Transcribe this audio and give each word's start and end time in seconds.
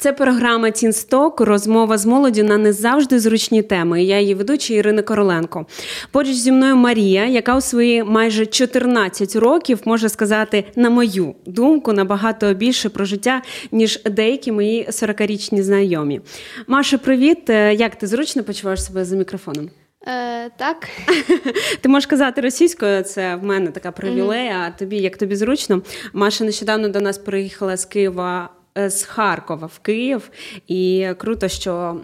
Це 0.00 0.12
програма 0.12 0.70
Тінсток, 0.70 1.40
розмова 1.40 1.98
з 1.98 2.06
молоді 2.06 2.42
на 2.42 2.58
не 2.58 2.72
завжди 2.72 3.20
зручні 3.20 3.62
теми. 3.62 4.02
Я 4.04 4.20
її 4.20 4.34
ведуча 4.34 4.74
Ірина 4.74 5.02
Короленко. 5.02 5.66
Поруч 6.10 6.32
зі 6.32 6.52
мною 6.52 6.76
Марія, 6.76 7.26
яка 7.26 7.56
у 7.56 7.60
свої 7.60 8.04
майже 8.04 8.46
14 8.46 9.36
років 9.36 9.80
може 9.84 10.08
сказати, 10.08 10.64
на 10.76 10.90
мою 10.90 11.34
думку, 11.46 11.92
набагато 11.92 12.54
більше 12.54 12.88
про 12.88 13.04
життя, 13.04 13.42
ніж 13.72 14.02
деякі 14.04 14.52
мої 14.52 14.86
40-річні 14.86 15.62
знайомі. 15.62 16.20
Маша, 16.66 16.98
привіт! 16.98 17.50
Е, 17.50 17.74
як 17.74 17.96
ти 17.96 18.06
зручно 18.06 18.44
почуваєш 18.44 18.84
себе 18.84 19.04
за 19.04 19.16
мікрофоном? 19.16 19.70
Е, 20.06 20.50
Так. 20.56 20.88
Ти 21.80 21.88
можеш 21.88 22.06
казати 22.06 22.40
російською, 22.40 23.02
це 23.02 23.36
в 23.36 23.44
мене 23.44 23.70
така 23.70 23.92
привілея. 23.92 24.52
Mm-hmm. 24.52 24.74
А 24.74 24.78
тобі 24.78 24.96
як 24.96 25.16
тобі 25.16 25.36
зручно? 25.36 25.82
Маша 26.12 26.44
нещодавно 26.44 26.88
до 26.88 27.00
нас 27.00 27.18
приїхала 27.18 27.76
з 27.76 27.84
Києва 27.84 28.50
з 28.86 29.02
Харкова 29.02 29.66
в 29.66 29.78
Київ, 29.78 30.30
і 30.66 31.08
круто, 31.18 31.48
що 31.48 32.00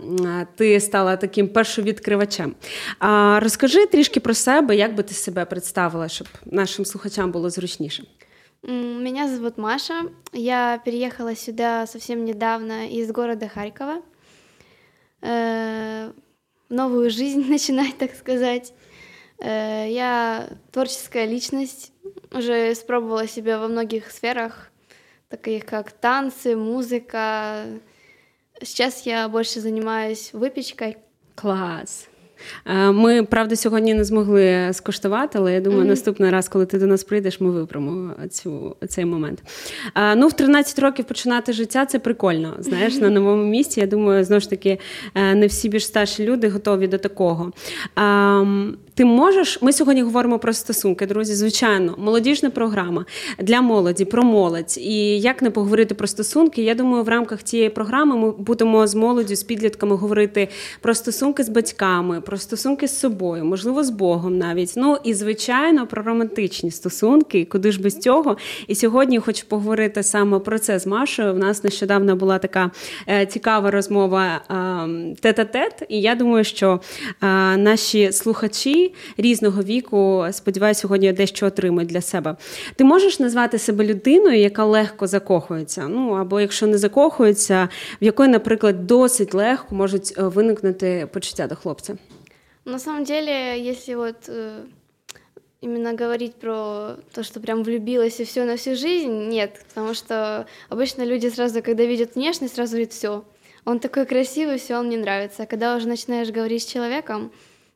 ти 0.57 0.81
стала 0.81 1.17
таким 1.17 1.49
першовідкривачем. 1.49 2.55
А 2.99 3.41
розкажи 3.43 3.87
трішки 3.87 4.21
про 4.21 4.35
себе, 4.35 4.77
як 4.77 4.95
би 4.95 5.03
ти 5.03 5.15
себе 5.15 5.45
представила, 5.45 6.09
щоб 6.09 6.29
нашим 6.47 6.85
слухачам 6.85 7.31
було 7.31 7.51
зручніше. 7.51 8.05
Меня 8.67 9.29
зовут 9.29 9.59
Маша. 9.59 10.05
Я 10.33 10.81
переехала 10.85 11.37
сюда 11.37 11.87
совсем 11.87 12.25
недавно 12.25 12.89
из 12.89 13.11
города 13.13 13.47
Харькова. 13.47 14.01
Э, 15.21 16.13
новую 16.71 17.11
жизнь 17.11 17.45
начинать, 17.51 17.99
так 17.99 18.15
сказать. 18.15 18.73
Э, 19.39 19.87
я 19.91 20.49
творческая 20.73 21.27
личность, 21.27 21.93
уже 22.33 22.75
спробовала 22.75 23.27
себя 23.27 23.59
во 23.59 23.69
многих 23.69 24.11
сферах 24.11 24.71
таких 25.30 25.66
как 25.66 25.92
танцы, 25.92 26.56
музыка. 26.56 27.66
Сейчас 28.62 29.06
я 29.06 29.28
больше 29.30 29.60
занимаюсь 29.60 30.32
выпечкой. 30.34 30.98
Класс. 31.36 32.10
Е, 32.66 32.92
ми, 32.92 33.24
правда, 33.24 33.56
сьогодні 33.56 33.94
не 33.94 34.04
змогли 34.04 34.70
скуштувати, 34.74 35.38
але 35.38 35.54
я 35.54 35.62
думаю, 35.62 35.84
mm-hmm. 35.84 35.88
наступний 35.88 36.30
раз, 36.30 36.50
коли 36.50 36.66
ти 36.66 36.80
до 36.80 36.88
нас 36.88 37.04
прийдеш, 37.04 37.42
ми 37.42 37.52
виправимо 37.52 38.14
цю, 38.30 38.76
цей 38.88 39.06
момент. 39.06 39.44
А, 39.94 40.12
е, 40.12 40.16
ну, 40.16 40.28
в 40.28 40.34
13 40.34 40.80
років 40.80 41.06
починати 41.06 41.54
життя 41.54 41.86
це 41.86 42.00
прикольно. 42.00 42.56
Знаєш, 42.60 42.94
mm-hmm. 42.94 43.02
на 43.02 43.10
новому 43.10 43.44
місці. 43.44 43.80
Я 43.80 43.88
думаю, 43.88 44.24
знову 44.24 44.40
ж 44.40 44.50
таки, 44.50 44.80
е, 45.16 45.36
не 45.36 45.48
всі 45.48 45.70
більш 45.70 45.86
старші 45.86 46.26
люди 46.26 46.50
готові 46.50 46.88
до 46.88 46.98
такого. 46.98 47.52
А, 47.96 48.46
ти 48.95 49.05
можеш, 49.05 49.63
ми 49.63 49.73
сьогодні 49.73 50.03
говоримо 50.03 50.39
про 50.39 50.53
стосунки, 50.53 51.07
друзі. 51.07 51.35
Звичайно, 51.35 51.95
молодіжна 51.99 52.51
програма 52.51 53.05
для 53.39 53.61
молоді, 53.61 54.05
про 54.05 54.23
молодь. 54.23 54.79
І 54.79 55.21
як 55.21 55.43
не 55.43 55.51
поговорити 55.51 55.95
про 55.95 56.07
стосунки? 56.07 56.63
Я 56.63 56.75
думаю, 56.75 57.05
в 57.05 57.09
рамках 57.09 57.43
цієї 57.43 57.71
програми 57.71 58.17
ми 58.17 58.31
будемо 58.31 58.87
з 58.87 58.95
молоддю, 58.95 59.37
з 59.37 59.43
підлітками 59.43 59.97
говорити 59.97 60.49
про 60.81 60.95
стосунки 60.95 61.45
з 61.45 61.49
батьками, 61.49 62.21
про 62.21 62.37
стосунки 62.37 62.89
з 62.89 62.99
собою, 62.99 63.45
можливо, 63.45 63.85
з 63.85 63.91
Богом 63.91 64.39
навіть. 64.39 64.73
Ну 64.77 64.99
і 65.05 65.15
звичайно 65.15 65.87
про 65.87 66.03
романтичні 66.03 66.71
стосунки, 66.71 67.45
куди 67.45 67.73
ж 67.73 67.83
без 67.83 67.99
цього. 67.99 68.37
І 68.67 68.75
сьогодні 68.75 69.19
хочу 69.19 69.47
поговорити 69.47 70.03
саме 70.03 70.39
про 70.39 70.59
це 70.59 70.79
з 70.79 70.87
Машою. 70.87 71.35
У 71.35 71.39
нас 71.39 71.65
нещодавно 71.65 72.17
була 72.17 72.39
така 72.39 72.71
е, 73.09 73.27
цікава 73.27 73.71
розмова 73.71 74.27
е, 74.27 75.15
тет-а-тет, 75.21 75.83
і 75.89 76.01
я 76.01 76.15
думаю, 76.15 76.45
що 76.45 76.81
е, 77.23 77.27
наші 77.57 78.13
слухачі 78.13 78.84
різного 79.18 79.64
віку, 79.64 80.26
сподіваюся, 80.32 80.82
сьогодні 80.82 81.14
дещо 81.14 81.46
отримають 81.46 81.90
для 81.90 82.02
себе. 82.02 82.36
Ти 82.76 82.84
можеш 82.84 83.20
назвати 83.20 83.60
себе 83.60 83.86
людиною, 83.86 84.40
яка 84.40 84.66
легко 84.66 85.08
закохується? 85.08 85.88
Ну 85.88 86.12
або 86.12 86.42
якщо 86.42 86.68
не 86.68 86.78
закохується, 86.78 87.70
в 88.02 88.04
якої, 88.04 88.30
наприклад, 88.30 88.88
досить 88.88 89.34
легко 89.34 89.76
можуть 89.76 90.14
виникнути 90.18 91.08
почуття 91.14 91.48
до 91.48 91.56
хлопця? 91.56 91.98
На 92.66 92.80
самом 92.80 93.04
деле, 93.04 93.60
если 93.72 93.96
вот 93.96 94.30
э, 94.30 94.64
именно 95.62 95.94
говорить 95.94 96.36
про 96.36 96.98
то, 97.14 97.24
что 97.24 97.40
прям 97.40 97.64
влюбилась 97.64 98.20
и 98.20 98.26
все 98.26 98.46
на 98.46 98.56
всю 98.56 98.76
жизнь, 98.76 99.30
нет, 99.30 99.66
потому 99.70 99.94
что 99.94 100.46
обычно 100.70 101.04
люди 101.04 101.30
сразу, 101.30 101.62
когда 101.62 101.86
видят 101.86 102.16
внешность, 102.16 102.56
сразу 102.56 102.74
говорят, 102.74 102.94
все, 102.94 103.24
он 103.66 103.80
такой 103.80 104.06
красивый, 104.06 104.58
все, 104.58 104.78
он 104.78 104.88
мне 104.88 104.98
нравится. 104.98 105.44
А 105.44 105.46
когда 105.46 105.76
уже 105.76 105.88
начинаешь 105.88 106.30
говорить 106.30 106.64
с 106.64 106.66
человеком, 106.66 107.32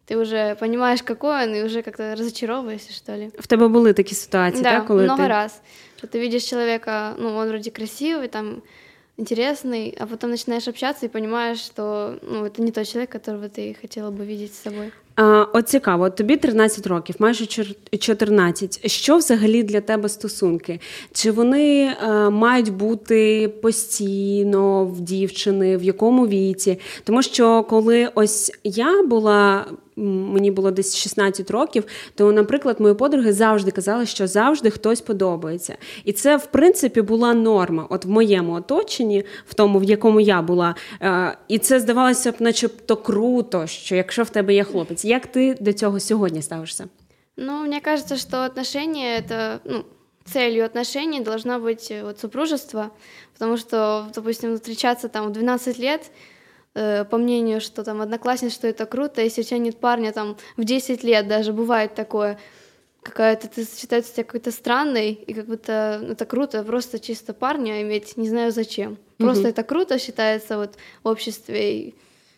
ти 0.07 0.17
вже 0.17 0.55
розумієш, 0.61 1.01
какой 1.01 1.43
он, 1.43 1.55
і 1.55 1.63
вже 1.63 1.77
як-то 1.77 2.15
розочаровуєшся, 2.15 2.93
що 2.93 3.11
ли. 3.11 3.31
В 3.39 3.47
тебе 3.47 3.67
були 3.67 3.93
такі 3.93 4.15
ситуації, 4.15 4.63
да, 4.63 4.71
так? 4.71 4.87
Коли 4.87 5.03
много 5.03 5.23
ти... 5.23 5.27
раз. 5.27 5.61
Что 5.97 6.07
ты 6.07 6.19
видишь 6.19 6.43
человека, 6.43 7.15
ну, 7.19 7.37
он 7.37 7.47
вроде 7.47 7.69
красивый, 7.69 8.27
там, 8.27 8.61
интересный, 9.17 9.95
а 9.99 10.05
потом 10.05 10.31
начинаешь 10.31 10.67
общаться 10.67 11.05
и 11.05 11.09
понимаешь, 11.09 11.59
что 11.59 12.19
ну, 12.21 12.45
это 12.45 12.61
не 12.61 12.71
тот 12.71 12.87
человек, 12.87 13.11
которого 13.11 13.47
ты 13.47 13.75
хотела 13.79 14.11
бы 14.11 14.25
видеть 14.25 14.53
с 14.53 14.61
собой. 14.61 14.91
А, 15.15 15.45
От 15.53 15.69
цікаво, 15.69 16.09
тобі 16.09 16.37
13 16.37 16.87
років, 16.87 17.15
майже 17.19 17.45
14. 17.99 18.91
Що 18.91 19.17
взагалі 19.17 19.63
для 19.63 19.81
тебе 19.81 20.09
стосунки? 20.09 20.79
Чи 21.11 21.31
вони 21.31 21.95
а, 22.01 22.07
е, 22.07 22.29
мають 22.29 22.73
бути 22.73 23.49
постійно 23.61 24.85
в 24.85 25.01
дівчини, 25.01 25.77
в 25.77 25.83
якому 25.83 26.27
віці? 26.27 26.79
Тому 27.03 27.23
що 27.23 27.63
коли 27.63 28.09
ось 28.15 28.51
я 28.63 29.03
була 29.03 29.65
мені 29.97 30.51
було 30.51 30.71
десь 30.71 30.97
16 30.97 31.51
років, 31.51 31.83
то, 32.15 32.31
наприклад, 32.31 32.79
мої 32.79 32.93
подруги 32.93 33.33
завжди 33.33 33.71
казали, 33.71 34.05
що 34.05 34.27
завжди 34.27 34.69
хтось 34.69 35.01
подобається. 35.01 35.77
І 36.03 36.11
це, 36.11 36.37
в 36.37 36.45
принципі, 36.45 37.01
була 37.01 37.33
норма. 37.33 37.87
От 37.89 38.05
в 38.05 38.09
моєму 38.09 38.53
оточенні, 38.53 39.23
в 39.47 39.53
тому, 39.53 39.79
в 39.79 39.83
якому 39.83 40.19
я 40.19 40.41
була. 40.41 40.75
Е, 41.01 41.37
і 41.47 41.59
це 41.59 41.79
здавалося 41.79 42.31
б, 42.31 42.35
начебто 42.39 42.95
круто, 42.95 43.67
що 43.67 43.95
якщо 43.95 44.23
в 44.23 44.29
тебе 44.29 44.53
є 44.53 44.63
хлопець, 44.63 45.05
як 45.05 45.27
ти 45.27 45.55
до 45.59 45.73
цього 45.73 45.99
сьогодні 45.99 46.41
ставишся? 46.41 46.85
Ну, 47.37 47.65
мне 47.65 47.81
кажется, 47.81 48.17
что 48.17 48.45
отношения 48.45 49.17
это, 49.17 49.59
ну, 49.65 49.83
целью 50.25 50.65
отношений 50.65 51.21
должна 51.21 51.59
быть 51.59 51.91
э, 51.91 52.03
вот 52.03 52.19
супружество, 52.19 52.91
потому 53.33 53.57
что, 53.57 54.07
допустим, 54.15 54.55
встречаться 54.55 55.07
там 55.07 55.27
в 55.27 55.31
12 55.31 55.79
лет 55.79 56.11
Э, 56.80 57.04
по 57.04 57.18
мнению, 57.18 57.60
что 57.60 57.82
там 57.82 58.00
одноклассниц, 58.00 58.54
что 58.54 58.68
это 58.68 58.86
круто, 58.86 59.20
если 59.20 59.40
у 59.40 59.44
тебя 59.44 59.58
нет 59.58 59.78
парня 59.78 60.12
там 60.12 60.36
в 60.56 60.62
10 60.62 61.02
лет 61.02 61.26
даже 61.26 61.52
бывает 61.52 61.96
такое, 61.96 62.38
какая-то 63.02 63.48
ты 63.48 63.66
считается 63.66 64.12
тебя 64.12 64.22
какой-то 64.22 64.52
странной, 64.52 65.12
и 65.12 65.34
как 65.34 65.46
будто 65.46 65.98
ну, 66.00 66.12
это 66.12 66.24
круто, 66.24 66.62
просто 66.62 67.00
чисто 67.00 67.34
парня 67.34 67.82
иметь, 67.82 68.16
не 68.16 68.28
знаю 68.28 68.52
зачем. 68.52 68.96
Просто 69.16 69.48
mm-hmm. 69.48 69.50
это 69.50 69.64
круто 69.64 69.98
считается 69.98 70.56
вот 70.56 70.76
в 71.02 71.08
обществе, 71.08 71.78
и, 71.78 71.94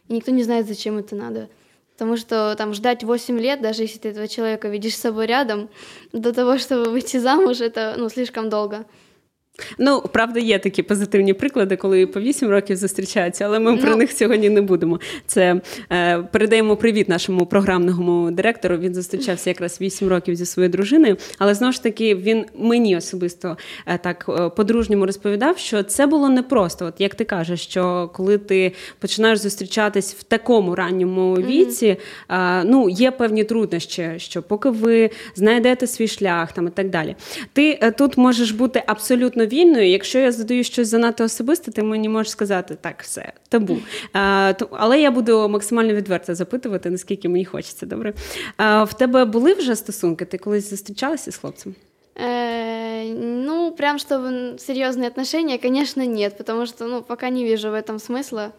и 0.09 0.13
никто 0.15 0.31
не 0.31 0.43
знает, 0.43 0.67
зачем 0.67 0.97
это 0.97 1.15
надо. 1.15 1.51
Потому 1.93 2.17
что 2.17 2.55
там 2.57 2.73
ждать 2.73 3.05
8 3.05 3.39
лет, 3.39 3.61
даже 3.61 3.83
если 3.83 3.99
ты 3.99 4.09
этого 4.09 4.27
человека 4.27 4.69
видишь 4.69 4.97
с 4.97 5.01
собой 5.01 5.27
рядом, 5.27 5.69
до 6.15 6.33
того, 6.33 6.57
чтобы 6.57 6.91
выйти 6.91 7.19
замуж, 7.19 7.61
это 7.61 7.97
ну, 7.99 8.09
слишком 8.09 8.49
долго. 8.49 8.87
Ну, 9.79 10.03
правда, 10.13 10.41
є 10.41 10.59
такі 10.59 10.83
позитивні 10.83 11.33
приклади, 11.33 11.77
коли 11.77 12.07
по 12.07 12.21
8 12.21 12.49
років 12.49 12.77
зустрічаються, 12.77 13.45
але 13.45 13.59
ми 13.59 13.73
ну, 13.73 13.79
про 13.79 13.97
них 13.97 14.13
сьогодні 14.13 14.51
не 14.51 14.61
будемо. 14.61 15.01
Це 15.27 15.61
е, 15.93 16.19
передаємо 16.19 16.77
привіт 16.77 17.09
нашому 17.09 17.47
програмному 17.47 18.31
директору. 18.31 18.77
Він 18.77 18.95
зустрічався 18.95 19.51
якраз 19.51 19.81
8 19.81 20.09
років 20.09 20.37
зі 20.37 20.47
своєю 20.47 20.73
дружиною. 20.73 21.17
Але 21.39 21.55
знову 21.55 21.73
ж 21.73 21.83
таки, 21.83 22.15
він 22.15 22.45
мені 22.59 22.97
особисто 22.97 23.57
е, 23.87 23.99
так 23.99 24.27
е, 24.29 24.49
по-дружньому 24.49 25.07
розповідав, 25.07 25.59
що 25.59 25.83
це 25.83 26.07
було 26.07 26.29
непросто. 26.29 26.87
От 26.87 26.95
як 26.99 27.15
ти 27.15 27.25
кажеш, 27.25 27.61
що 27.61 28.11
коли 28.15 28.39
ти 28.39 28.73
починаєш 28.99 29.39
зустрічатись 29.39 30.15
в 30.15 30.23
такому 30.23 30.75
ранньому 30.75 31.35
віці, 31.35 31.97
е, 32.31 32.65
ну 32.65 32.89
є 32.89 33.11
певні 33.11 33.45
труднощі, 33.45 34.13
що 34.17 34.43
поки 34.43 34.71
ви 34.71 35.11
знайдете 35.35 35.87
свій 35.87 36.09
шлях 36.09 36.53
там 36.53 36.67
і 36.67 36.71
так 36.71 36.91
далі. 36.91 37.17
Ти 37.53 37.79
е, 37.83 37.91
тут 37.91 38.17
можеш 38.17 38.51
бути 38.51 38.83
абсолютно 38.87 39.47
вільною. 39.50 39.90
Якщо 39.90 40.20
я 40.20 40.32
задаю 40.32 40.64
щось 40.64 40.88
занадто 40.88 41.24
особисте, 41.24 41.72
ти 41.72 41.84
мені 41.84 42.10
можеш 42.10 42.32
сказати 42.32 42.78
так, 42.82 43.02
все 43.02 43.34
табу. 43.50 43.78
А, 44.14 44.54
то, 44.60 44.68
Але 44.72 45.02
я 45.02 45.12
буду 45.12 45.50
максимально 45.50 45.94
відверто 45.94 46.36
запитувати, 46.36 46.90
наскільки 46.90 47.30
мені 47.30 47.46
хочеться. 47.46 47.86
Добре. 47.86 48.14
А, 48.58 48.84
В 48.84 48.94
тебе 48.94 49.26
були 49.26 49.54
вже 49.54 49.76
стосунки? 49.76 50.26
Ти 50.26 50.38
колись 50.38 50.70
зустрічалася 50.70 51.32
з 51.32 51.38
хлопцем? 51.38 51.76
Э, 52.16 53.14
ну, 53.14 53.72
прям 53.72 53.98
чтобы 54.00 54.56
серьезные 54.58 55.08
отношения, 55.08 55.58
конечно, 55.58 56.06
нет, 56.06 56.38
потому 56.38 56.66
что, 56.66 56.88
ну, 56.88 57.02
пока 57.02 57.30
не 57.30 57.44
вижу 57.44 57.70
в 57.70 57.74
этом 57.74 58.00
смысла. 58.00 58.52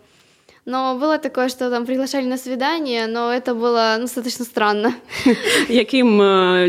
Но 0.65 0.95
было 0.95 1.17
такое, 1.17 1.49
что 1.49 1.69
там 1.69 1.85
приглашали 1.85 2.25
на 2.25 2.37
свидание, 2.37 3.07
но 3.07 3.31
это 3.33 3.55
было 3.55 3.95
ну, 3.97 4.01
достаточно 4.03 4.45
странно. 4.45 4.93
Яким 5.69 6.21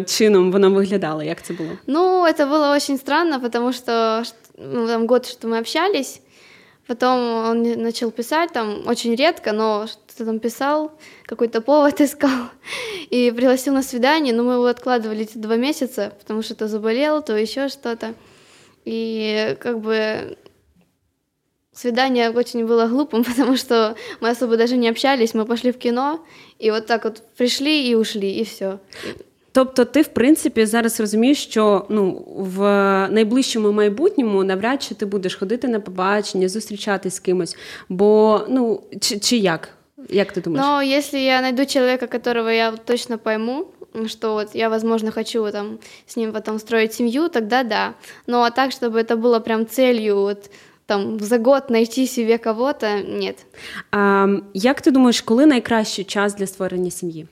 чином 0.07 0.53
воно 0.53 0.71
виглядало? 0.71 1.23
Як 1.23 1.43
це 1.43 1.55
було? 1.55 1.71
Ну, 1.87 2.25
это 2.25 2.47
было 2.47 2.77
очень 2.77 2.99
странно, 2.99 3.41
потому 3.41 3.73
что 3.73 4.23
ну, 4.59 4.87
там 4.87 5.07
год, 5.07 5.27
что 5.27 5.49
мы 5.49 5.59
общались, 5.59 6.21
Потом 6.87 7.19
он 7.47 7.63
начал 7.63 8.11
писать 8.11 8.53
там 8.53 8.87
очень 8.87 9.15
редко, 9.15 9.53
но 9.53 9.87
что-то 9.87 10.27
там 10.27 10.41
писал, 10.41 10.93
какой-то 11.27 11.61
повод 11.61 12.01
искал 12.01 12.51
и 13.11 13.33
пригласил 13.35 13.75
на 13.75 13.83
свидание, 13.83 14.35
но 14.35 14.43
мы 14.43 14.55
его 14.55 14.67
откладывали 14.67 15.23
эти 15.23 15.39
два 15.39 15.57
месяца, 15.57 16.13
потому 16.19 16.43
что 16.43 16.55
то 16.55 16.69
заболел, 16.69 17.23
то 17.23 17.37
еще 17.37 17.69
что-то. 17.69 18.15
И 18.85 19.57
как 19.61 19.79
бы 19.79 20.37
свидание 21.74 22.30
очень 22.30 22.66
было 22.66 22.88
глупым, 22.88 23.24
потому 23.24 23.58
что 23.58 23.96
мы 24.22 24.30
особо 24.30 24.58
даже 24.58 24.78
не 24.78 24.90
общались, 24.90 25.34
мы 25.34 25.46
пошли 25.46 25.72
в 25.72 25.78
кино, 25.78 26.20
и 26.60 26.72
вот 26.72 26.86
так 26.86 27.04
вот 27.04 27.24
пришли 27.38 27.90
и 27.90 27.96
ушли, 27.96 28.32
и 28.32 28.44
все. 28.44 28.80
Тобто, 29.52 29.86
ти, 29.86 30.02
в 30.02 30.08
принципі, 30.08 30.66
зараз 30.66 31.00
розумієш, 31.00 31.44
що 31.44 31.86
ну 31.90 32.26
в 32.38 32.62
найближчому 33.12 33.72
майбутньому 33.72 34.44
навряд 34.44 34.84
чи 34.84 34.96
ти 34.96 35.06
будеш 35.06 35.36
ходити 35.36 35.68
на 35.68 35.80
побачення, 35.80 36.50
зустрічатись 36.50 37.16
з 37.16 37.20
кимось. 37.20 37.58
Бо 37.90 38.42
ну 38.50 38.82
чи, 39.02 39.20
чи 39.20 39.38
як? 39.38 39.70
Як 40.10 40.32
ти 40.32 40.42
думаєш? 40.42 40.68
Но 40.68 40.98
если 40.98 41.20
я 41.20 41.42
найду 41.42 41.66
человека, 41.66 42.08
которого 42.08 42.52
я 42.52 42.72
точно 42.72 43.18
пойму, 43.18 43.66
что 44.08 44.34
вот 44.34 44.56
я, 44.56 44.70
возможно, 44.70 45.12
хочу 45.12 45.52
там 45.52 45.80
с 46.06 46.18
ним 46.18 46.32
потом 46.32 46.60
строить 46.60 46.94
семью, 46.94 47.30
тогда 47.30 47.64
да. 47.64 47.94
Ну 48.28 48.38
а 48.38 48.50
так, 48.50 48.72
чтобы 48.72 49.00
это 49.00 49.16
было 49.16 49.40
прям 49.40 49.66
целью 49.66 50.16
вот 50.16 50.50
там 50.92 51.20
за 51.20 51.38
год 51.38 51.70
найти 51.70 52.08
себе 52.08 52.38
кого-то, 52.38 52.88
нет. 53.08 53.46
А, 53.92 54.28
Як 54.54 54.82
ти 54.82 54.92
думаєш, 54.92 55.22
коли 55.22 55.46
найкращий 55.46 56.06
час 56.06 56.36
для 56.36 56.48
створення 56.48 56.92
сім'ї? 56.92 57.28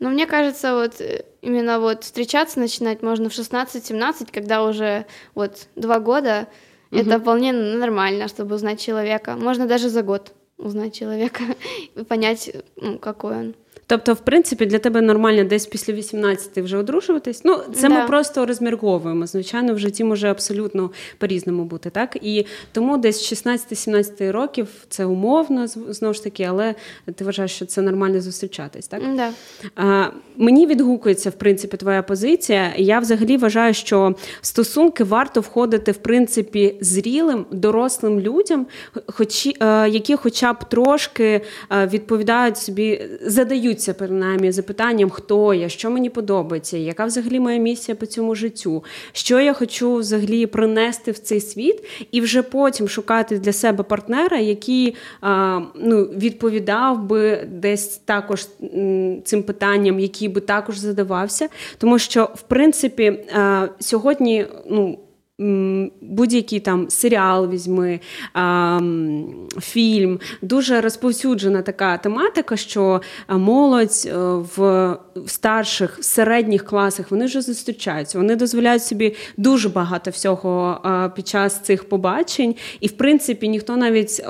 Ну, 0.00 0.10
мне 0.10 0.26
кажется, 0.26 0.74
вот 0.74 1.00
э, 1.00 1.24
именно 1.40 1.78
вот 1.78 2.04
встречаться 2.04 2.60
начинать 2.60 3.02
можно 3.02 3.28
в 3.28 3.32
16-17, 3.32 4.34
когда 4.34 4.62
уже 4.62 5.04
вот 5.34 5.68
два 5.76 5.98
года, 5.98 6.46
угу. 6.90 7.00
это 7.00 7.18
вполне 7.18 7.52
нормально, 7.52 8.28
чтобы 8.28 8.56
узнать 8.56 8.80
человека. 8.80 9.36
Можно 9.36 9.66
даже 9.66 9.88
за 9.88 10.02
год 10.02 10.32
узнать 10.58 10.94
человека 10.94 11.42
и 11.96 12.02
понять, 12.04 12.50
ну, 12.76 12.98
какой 12.98 13.36
он. 13.36 13.54
Тобто, 13.89 14.13
в 14.13 14.19
принципі, 14.19 14.65
для 14.65 14.79
тебе 14.79 15.01
нормально 15.01 15.43
десь 15.43 15.65
після 15.65 15.93
18 15.93 16.57
вже 16.57 16.77
одружуватись. 16.77 17.41
Ну, 17.45 17.57
це 17.73 17.87
да. 17.87 18.01
ми 18.01 18.07
просто 18.07 18.45
розмірковуємо. 18.45 19.27
Звичайно, 19.27 19.73
в 19.73 19.79
житті 19.79 20.03
може 20.03 20.29
абсолютно 20.31 20.91
по-різному 21.17 21.63
бути, 21.63 21.89
так? 21.89 22.17
І 22.21 22.45
тому 22.71 22.97
десь 22.97 23.33
16-17 23.33 24.31
років 24.31 24.67
це 24.89 25.05
умовно, 25.05 25.67
знову 25.67 26.13
ж 26.13 26.23
таки, 26.23 26.43
але 26.43 26.75
ти 27.15 27.23
вважаєш, 27.23 27.51
що 27.51 27.65
це 27.65 27.81
нормально 27.81 28.21
зустрічатись, 28.21 28.87
так? 28.87 29.01
Да. 29.15 29.29
А, 29.75 30.05
Мені 30.37 30.67
відгукується, 30.67 31.29
в 31.29 31.33
принципі, 31.33 31.77
твоя 31.77 32.03
позиція. 32.03 32.73
Я 32.77 32.99
взагалі 32.99 33.37
вважаю, 33.37 33.73
що 33.73 34.15
в 34.41 34.45
стосунки 34.45 35.03
варто 35.03 35.41
входити, 35.41 35.91
в 35.91 35.97
принципі, 35.97 36.75
зрілим, 36.81 37.45
дорослим 37.51 38.19
людям, 38.19 38.67
хоч, 39.07 39.45
які 39.89 40.15
хоча 40.15 40.53
б 40.53 40.69
трошки 40.69 41.41
відповідають 41.71 42.57
собі, 42.57 43.01
задають 43.21 43.78
задаються 43.79 43.93
принаймні 43.93 44.51
запитанням, 44.51 45.09
хто 45.09 45.53
я, 45.53 45.69
що 45.69 45.89
мені 45.89 46.09
подобається, 46.09 46.77
яка 46.77 47.05
взагалі 47.05 47.39
моя 47.39 47.57
місія 47.57 47.95
по 47.95 48.05
цьому 48.05 48.35
життю, 48.35 48.83
що 49.11 49.39
я 49.39 49.53
хочу 49.53 49.95
взагалі 49.95 50.45
принести 50.45 51.11
в 51.11 51.19
цей 51.19 51.41
світ, 51.41 51.83
і 52.11 52.21
вже 52.21 52.43
потім 52.43 52.87
шукати 52.87 53.39
для 53.39 53.53
себе 53.53 53.83
партнера, 53.83 54.37
який 54.37 54.95
а, 55.21 55.61
ну, 55.75 56.03
відповідав 56.03 57.03
би 57.03 57.47
десь 57.51 57.97
також 57.97 58.47
цим 59.23 59.43
питанням, 59.43 59.99
який 59.99 60.27
би 60.27 60.41
також 60.41 60.77
задавався. 60.77 61.49
Тому 61.77 61.99
що, 61.99 62.29
в 62.35 62.41
принципі, 62.41 63.19
а, 63.33 63.67
сьогодні, 63.79 64.45
ну 64.69 64.99
будь-який 66.01 66.59
там 66.59 66.89
серіал 66.89 67.49
візьми, 67.49 67.99
фільм. 69.61 70.19
Дуже 70.41 70.81
розповсюджена 70.81 71.61
така 71.61 71.97
тематика, 71.97 72.57
що 72.57 73.01
молодь 73.29 74.03
е, 74.05 74.17
в 74.55 74.97
старших, 75.25 75.99
в 75.99 76.03
середніх 76.03 76.65
класах 76.65 77.11
вони 77.11 77.25
вже 77.25 77.41
зустрічаються. 77.41 78.17
Вони 78.17 78.35
дозволяють 78.35 78.83
собі 78.83 79.15
дуже 79.37 79.69
багато 79.69 80.11
всього 80.11 80.81
під 81.15 81.27
час 81.27 81.59
цих 81.59 81.89
побачень. 81.89 82.55
І, 82.79 82.87
в 82.87 82.91
принципі, 82.91 83.47
ніхто 83.47 83.77
навіть 83.77 84.21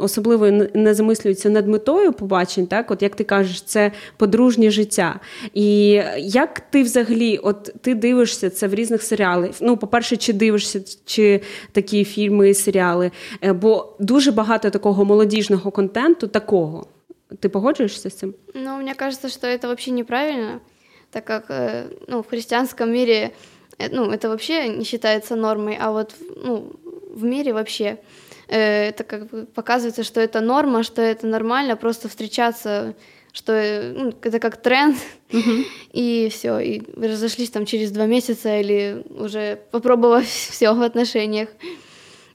особливо 0.00 0.50
не 0.74 0.94
замислюється 0.94 1.50
над 1.50 1.68
метою 1.68 2.12
побачень, 2.12 2.66
так, 2.66 2.90
от 2.90 3.02
як 3.02 3.16
ти 3.16 3.24
кажеш, 3.24 3.62
це 3.62 3.92
подружнє 4.16 4.70
життя. 4.70 5.20
І 5.54 6.00
як 6.18 6.60
ти 6.60 6.82
взагалі, 6.82 7.36
от 7.36 7.74
ти 7.80 7.94
дивишся 7.94 8.50
це 8.50 8.68
в 8.68 8.74
різних 8.74 9.02
серіалах? 9.02 9.50
Ну, 9.60 9.76
по-перше, 9.76 10.16
чи 10.16 10.33
дивишся 10.33 10.81
чи 11.05 11.41
такі 11.71 12.03
фільми 12.05 12.49
і 12.49 12.53
серіали. 12.53 13.11
Е, 13.43 13.53
бо 13.53 13.95
дуже 13.99 14.31
багато 14.31 14.69
такого 14.69 15.05
молодіжного 15.05 15.71
контенту, 15.71 16.27
такого. 16.27 16.87
Ты 17.39 17.49
погоджуешься 17.49 18.09
с 18.09 18.15
этим? 18.15 18.35
Ну, 18.53 18.77
мне 18.77 18.95
кажется, 18.95 19.29
что 19.29 19.47
это 19.47 19.67
вообще 19.67 19.91
неправильно, 19.91 20.61
так 21.11 21.25
как 21.25 21.45
э, 21.49 21.91
ну, 22.07 22.21
в 22.23 22.27
христианском 22.27 22.91
мире 22.91 23.31
э, 23.77 23.89
ну, 23.91 24.11
это 24.11 24.29
вообще 24.29 24.67
не 24.67 24.83
считается 24.83 25.35
нормой, 25.35 25.77
а 25.79 25.91
вот 25.91 26.15
ну, 26.43 26.71
в 27.13 27.23
мире 27.23 27.53
вообще 27.53 27.99
э, 28.47 28.89
это 28.89 29.03
как 29.03 29.29
бы 29.29 29.45
показывается, 29.45 30.03
что 30.03 30.21
это 30.21 30.41
норма, 30.41 30.83
что 30.83 31.01
это 31.01 31.27
нормально 31.27 31.75
просто 31.75 32.07
встречаться 32.07 32.95
что 33.34 33.92
ну, 33.94 34.14
это 34.22 34.38
как 34.38 34.56
тренд, 34.62 34.96
uh-huh. 35.30 35.64
и 35.92 36.28
все, 36.32 36.58
и 36.60 36.82
разошлись 36.96 37.50
там 37.50 37.66
через 37.66 37.90
два 37.90 38.06
месяца 38.06 38.60
или 38.60 39.04
уже 39.10 39.60
попробовав 39.72 40.24
все 40.50 40.72
в 40.72 40.80
отношениях. 40.80 41.48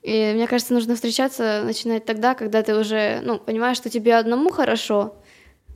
И 0.03 0.31
мне 0.33 0.47
кажется, 0.47 0.73
нужно 0.73 0.95
встречаться, 0.95 1.61
начинать 1.63 2.05
тогда, 2.05 2.33
когда 2.33 2.61
ты 2.63 2.75
уже, 2.77 3.21
ну, 3.23 3.39
понимаешь, 3.39 3.77
что 3.77 3.89
тебе 3.89 4.15
одному 4.15 4.49
хорошо, 4.49 5.15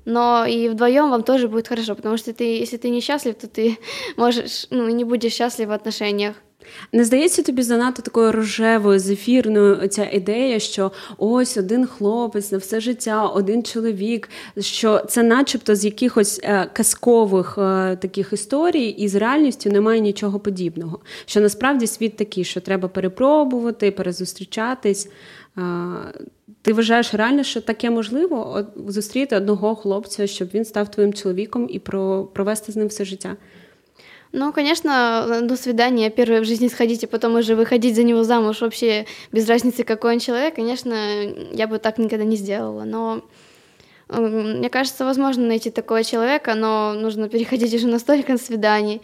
но 0.06 0.46
и 0.46 0.68
вдвоем 0.68 1.10
вам 1.10 1.24
тоже 1.24 1.48
будет 1.48 1.68
хорошо, 1.68 1.96
потому 1.96 2.18
что 2.18 2.34
ты, 2.34 2.44
если 2.58 2.78
ты 2.78 2.90
несчастлив, 2.90 3.36
то 3.36 3.48
ты 3.48 3.78
можешь, 4.18 4.68
ну, 4.70 4.90
не 4.90 5.06
будешь 5.06 5.34
счастлив 5.34 5.70
в 5.70 5.72
отношениях. 5.72 6.36
Не 6.92 7.04
здається 7.04 7.44
тобі 7.44 7.62
занадто 7.62 8.02
такою 8.02 8.32
рожевою, 8.32 9.00
зефірною 9.00 9.88
ця 9.88 10.10
ідея, 10.12 10.60
що 10.60 10.92
ось 11.18 11.58
один 11.58 11.86
хлопець 11.86 12.52
на 12.52 12.58
все 12.58 12.82
життя, 12.82 13.28
один 13.28 13.64
чоловік, 13.64 14.30
що 14.60 15.00
це, 15.00 15.24
начебто, 15.24 15.76
з 15.76 15.86
якихось 15.86 16.40
е, 16.44 16.70
казкових 16.74 17.58
е, 17.58 17.96
таких 17.96 18.34
історій, 18.34 18.88
і 18.88 19.08
з 19.08 19.16
реальністю 19.16 19.70
немає 19.70 20.00
нічого 20.00 20.40
подібного. 20.40 21.00
Що 21.26 21.42
насправді 21.42 21.88
світ 21.88 22.16
такий, 22.16 22.44
що 22.44 22.62
треба 22.62 22.88
перепробувати, 22.88 23.92
перезустрічатись. 23.92 25.10
Е, 25.58 25.62
ти 26.62 26.74
вважаєш 26.74 27.14
реально, 27.14 27.44
що 27.44 27.62
таке 27.62 27.90
можливо 27.90 28.66
зустріти 28.88 29.36
одного 29.36 29.76
хлопця, 29.76 30.28
щоб 30.28 30.50
він 30.54 30.66
став 30.66 30.92
твоїм 30.92 31.14
чоловіком 31.14 31.68
і 31.70 31.80
провести 32.34 32.72
з 32.72 32.76
ним 32.76 32.88
все 32.88 33.06
життя? 33.06 33.36
Ну, 34.33 34.53
конечно, 34.53 35.41
до 35.43 35.57
свидания, 35.57 36.11
первое 36.11 36.41
в 36.41 36.45
жизни 36.45 36.69
сходить, 36.69 37.03
и 37.03 37.07
потом 37.07 37.37
уже 37.37 37.55
выходить 37.55 37.95
за 37.95 38.03
него 38.03 38.25
замуж, 38.25 38.61
вообще 38.61 39.07
без 39.33 39.49
разницы, 39.49 39.85
какой 39.85 40.13
он 40.15 40.21
человек, 40.21 40.55
конечно, 40.55 40.95
я 41.53 41.67
бы 41.67 41.79
так 41.79 41.99
никогда 41.99 42.25
не 42.25 42.37
сделала, 42.37 42.85
но 42.85 43.23
мне 44.09 44.69
кажется, 44.69 45.05
возможно 45.05 45.47
найти 45.47 45.71
такого 45.71 46.05
человека, 46.05 46.55
но 46.55 46.95
нужно 46.95 47.29
переходить 47.29 47.75
уже 47.75 47.87
на 47.87 47.99
столько 47.99 48.39
свиданий, 48.39 49.01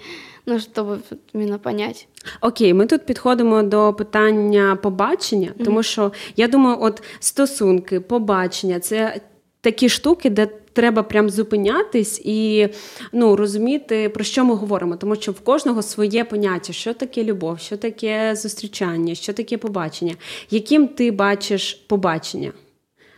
ну, 0.47 0.61
щоб 0.61 0.99
іменно 1.35 1.59
понять. 1.59 2.09
Окей, 2.40 2.75
ми 2.75 2.87
тут 2.87 3.06
підходимо 3.06 3.62
до 3.62 3.94
питання 3.94 4.76
побачення, 4.83 5.52
тому 5.64 5.78
mm-hmm. 5.78 5.83
що 5.83 6.12
я 6.37 6.49
думаю, 6.49 6.76
от 6.80 7.02
стосунки, 7.21 8.00
побачення 8.00 8.80
це 8.80 9.21
такі 9.61 9.88
штуки, 9.88 10.30
де 10.30 10.49
треба 10.79 11.03
прям 11.03 11.29
зупинятись 11.29 12.21
і 12.25 12.67
ну, 13.13 13.36
розуміти, 13.36 14.09
про 14.09 14.24
що 14.24 14.45
ми 14.45 14.55
говоримо, 14.55 14.95
тому 14.95 15.15
що 15.15 15.31
в 15.31 15.39
кожного 15.39 15.81
своє 15.81 16.24
поняття, 16.24 16.74
що 16.74 16.93
таке 16.93 17.24
любов, 17.24 17.59
що 17.59 17.77
таке 17.77 18.36
зустрічання, 18.36 19.15
що 19.15 19.33
таке 19.33 19.57
побачення, 19.57 20.15
яким 20.50 20.88
ти 20.88 21.12
бачиш 21.12 21.74
побачення. 21.74 22.51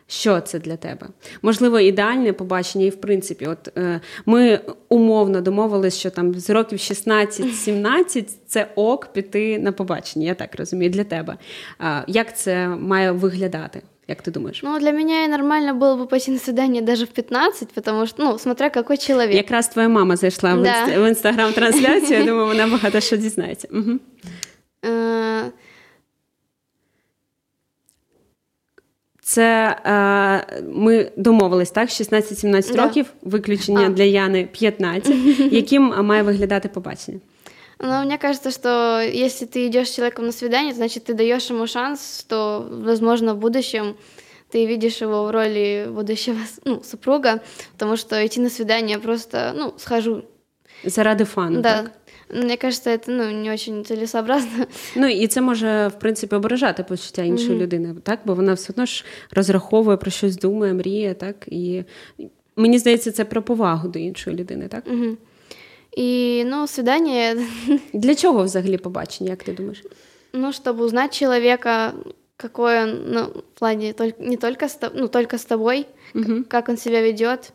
Що 0.08 0.41
це 0.41 0.60
для 0.60 0.77
тебе? 0.77 1.08
Можливо, 1.41 1.80
ідеальне 1.80 2.34
побачення, 2.34 2.86
і 2.86 2.89
в 2.89 3.01
принципі, 3.01 3.46
от 3.46 3.77
е, 3.77 4.01
ми 4.25 4.60
умовно 4.89 5.41
домовились, 5.41 5.98
що 5.98 6.10
там 6.10 6.34
з 6.34 6.50
років 6.50 6.77
16-17 6.80 8.25
це 8.48 8.68
ок 8.75 9.13
піти 9.13 9.60
на 9.60 9.72
побачення. 9.72 10.25
Я 10.25 10.34
так 10.34 10.56
розумію, 10.56 10.91
для 10.91 11.03
тебе. 11.03 11.38
Е, 11.82 12.03
як 12.08 12.38
це 12.38 12.68
має 12.68 13.12
виглядати? 13.12 13.82
Як 14.11 14.23
ты 14.23 14.31
думаешь? 14.31 14.61
Ну, 14.62 14.79
для 14.79 14.93
меня 14.93 15.26
нормально 15.29 15.75
было 15.75 15.97
бы 15.97 16.07
пойти 16.07 16.31
на 16.31 16.38
свидание 16.38 16.83
даже 16.83 17.07
в 17.07 17.09
15, 17.09 17.73
потому 17.73 18.07
что, 18.07 18.23
ну, 18.23 18.38
смотря 18.38 18.71
какой 18.71 18.99
человек. 18.99 19.35
Якраз 19.35 19.69
твоя 19.69 19.88
мама 19.88 20.17
зайшла 20.17 20.55
да. 20.55 20.87
в 20.87 21.09
інстаграм-трансляцію, 21.09 22.19
я 22.19 22.25
думаю, 22.25 22.47
вона 22.47 22.67
багато 22.67 23.00
що 23.00 23.17
дізнається. 23.17 23.69
Угу. 23.73 23.99
Це 29.23 29.76
е, 29.85 30.62
ми 30.62 31.11
домовились, 31.17 31.71
так? 31.71 31.88
16-17 31.88 32.75
да. 32.75 32.85
років, 32.85 33.07
виключення 33.23 33.88
да. 33.88 33.95
для 33.95 34.05
Яни 34.05 34.49
15. 34.53 35.15
Яким 35.53 35.83
має 35.83 36.23
виглядати 36.23 36.69
побачення? 36.69 37.21
Но 37.81 38.03
мне 38.03 38.19
кажется, 38.19 38.50
что 38.50 39.00
если 39.00 39.45
ты 39.45 39.67
идешь 39.67 39.88
с 39.88 39.95
человеком 39.95 40.26
на 40.26 40.33
свидание, 40.33 40.75
значит, 40.75 41.05
ты 41.05 41.15
даешь 41.15 41.50
ему 41.50 41.67
шанс, 41.67 42.21
что, 42.21 42.67
возможно, 42.71 43.35
в 43.35 43.38
будущем 43.38 43.97
ты 44.50 44.67
видишь 44.67 45.03
его 45.03 45.25
в 45.25 45.31
роли 45.31 45.87
будущего 45.91 46.38
ну, 46.65 46.83
супруга, 46.83 47.43
потому 47.73 47.97
что 47.97 48.25
идти 48.26 48.41
на 48.41 48.49
свидание 48.49 48.99
просто, 48.99 49.53
ну, 49.57 49.75
схожу. 49.76 50.25
Заради 50.85 51.25
фану, 51.25 51.61
да. 51.61 51.83
так? 51.83 51.93
Мне 52.29 52.57
кажется, 52.57 52.91
это 52.91 53.11
ну, 53.11 53.31
не 53.31 53.50
очень 53.50 53.85
целесообразно. 53.85 54.67
Ну 54.97 55.09
і 55.09 55.26
це 55.26 55.41
може 55.41 55.88
в 55.88 55.99
принципі 55.99 56.37
ображати 56.37 56.85
почуття 56.85 57.23
іншої 57.23 57.50
mm-hmm. 57.50 57.61
людини, 57.61 57.95
так? 58.03 58.21
Бо 58.25 58.35
вона 58.35 58.55
все 58.55 58.73
одно 58.73 58.87
ж 58.87 59.05
розраховує 59.31 59.97
про 59.97 60.11
щось 60.11 60.37
думає, 60.37 60.75
мріє, 60.75 61.15
так? 61.15 61.37
І 61.47 61.85
мені 62.57 62.79
здається, 62.79 63.12
це 63.12 63.25
про 63.25 63.43
повагу 63.43 63.88
до 63.88 63.99
іншої 63.99 64.37
людини, 64.37 64.69
так? 64.69 64.87
Mm-hmm. 64.87 65.17
І 65.97 66.43
ну, 66.47 66.67
свидання. 66.67 67.37
Для 67.93 68.15
чого 68.15 68.43
взагалі 68.43 68.79
побачення, 68.79 69.31
як 69.31 69.43
ти 69.43 69.53
думаєш? 69.53 69.83
Ну, 70.33 70.53
щоб 70.53 70.81
узнать 70.81 71.19
человека, 71.19 71.93
какой 72.37 72.83
он, 72.83 73.05
ну, 73.07 73.23
в 73.25 73.59
плане 73.59 73.95
не 74.19 74.37
только 74.37 74.69
с, 74.69 74.79
ну, 74.95 75.09
только 75.09 75.37
с 75.37 75.45
тобой, 75.45 75.87
угу. 76.15 76.45
как 76.49 76.69
он 76.69 76.76
себя 76.76 77.00
ведет. 77.00 77.53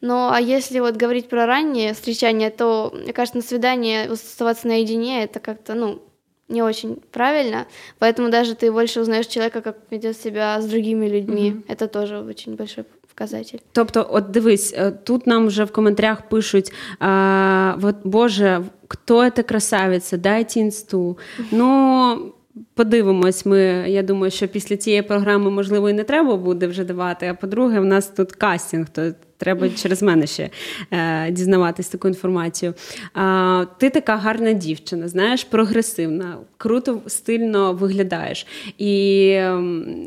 Ну, 0.00 0.14
а 0.14 0.40
если 0.40 0.80
вот 0.80 0.96
говорить 0.96 1.28
про 1.28 1.46
раннее 1.46 1.92
встречание, 1.92 2.50
то, 2.50 2.92
мне 2.94 3.12
кажется, 3.12 3.38
на 3.38 3.42
свидание 3.42 4.06
оставаться 4.10 4.68
наедине, 4.68 5.24
это 5.24 5.40
как-то, 5.40 5.74
ну, 5.74 6.02
не 6.48 6.62
очень 6.62 6.96
правильно. 7.12 7.66
Поэтому 7.98 8.28
даже 8.28 8.54
ты 8.54 8.72
больше 8.72 9.00
узнаешь 9.00 9.26
человека, 9.26 9.62
как 9.62 9.78
ведет 9.90 10.16
себя 10.16 10.60
с 10.60 10.66
другими 10.66 11.08
людьми. 11.08 11.50
Mm-hmm. 11.50 11.64
Это 11.68 11.88
тоже 11.88 12.20
очень 12.20 12.56
большой 12.56 12.84
показатель. 13.17 13.59
Тобто, 13.71 14.07
от 14.11 14.31
дивись, 14.31 14.75
тут 15.03 15.27
нам 15.27 15.47
вже 15.47 15.63
в 15.63 15.71
коментарях 15.71 16.29
пишуть: 16.29 16.73
а, 16.99 17.75
от, 17.81 17.95
Боже, 18.03 18.63
хто 18.87 19.29
це 19.29 19.43
красавиця, 19.43 20.17
дайте 20.17 20.59
інсту. 20.59 21.17
Ну. 21.51 22.33
Подивимось, 22.73 23.45
ми. 23.45 23.59
Я 23.87 24.03
думаю, 24.03 24.31
що 24.31 24.47
після 24.47 24.77
цієї 24.77 25.01
програми, 25.01 25.51
можливо, 25.51 25.89
і 25.89 25.93
не 25.93 26.03
треба 26.03 26.37
буде 26.37 26.67
вже 26.67 26.83
давати. 26.83 27.27
А 27.27 27.33
по-друге, 27.33 27.79
в 27.79 27.85
нас 27.85 28.07
тут 28.07 28.31
кастинг, 28.31 28.89
то 28.89 29.11
треба 29.37 29.69
через 29.75 30.03
мене 30.03 30.27
ще 30.27 30.49
е, 30.91 31.31
дізнаватись 31.31 31.87
таку 31.87 32.07
інформацію. 32.07 32.73
А, 33.13 33.65
Ти 33.77 33.89
така 33.89 34.15
гарна 34.15 34.53
дівчина, 34.53 35.07
знаєш, 35.07 35.43
прогресивна, 35.43 36.37
круто, 36.57 37.01
стильно 37.07 37.73
виглядаєш. 37.73 38.47
І 38.77 39.27
е, 39.29 39.61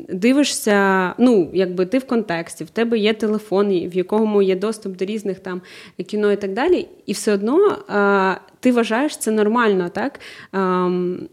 дивишся, 0.08 1.14
ну, 1.18 1.50
якби 1.52 1.86
ти 1.86 1.98
в 1.98 2.06
контексті, 2.06 2.64
в 2.64 2.70
тебе 2.70 2.98
є 2.98 3.12
телефон, 3.12 3.68
в 3.70 3.96
якому 3.96 4.42
є 4.42 4.56
доступ 4.56 4.96
до 4.96 5.04
різних 5.04 5.38
там 5.38 5.62
кіно 6.06 6.32
і 6.32 6.36
так 6.36 6.52
далі. 6.52 6.86
І 7.06 7.12
все 7.12 7.32
одно 7.32 7.78
е, 7.90 8.40
ти 8.60 8.72
вважаєш 8.72 9.16
це 9.16 9.30
нормально, 9.30 9.88
так? 9.88 10.20
Ем, 10.52 11.28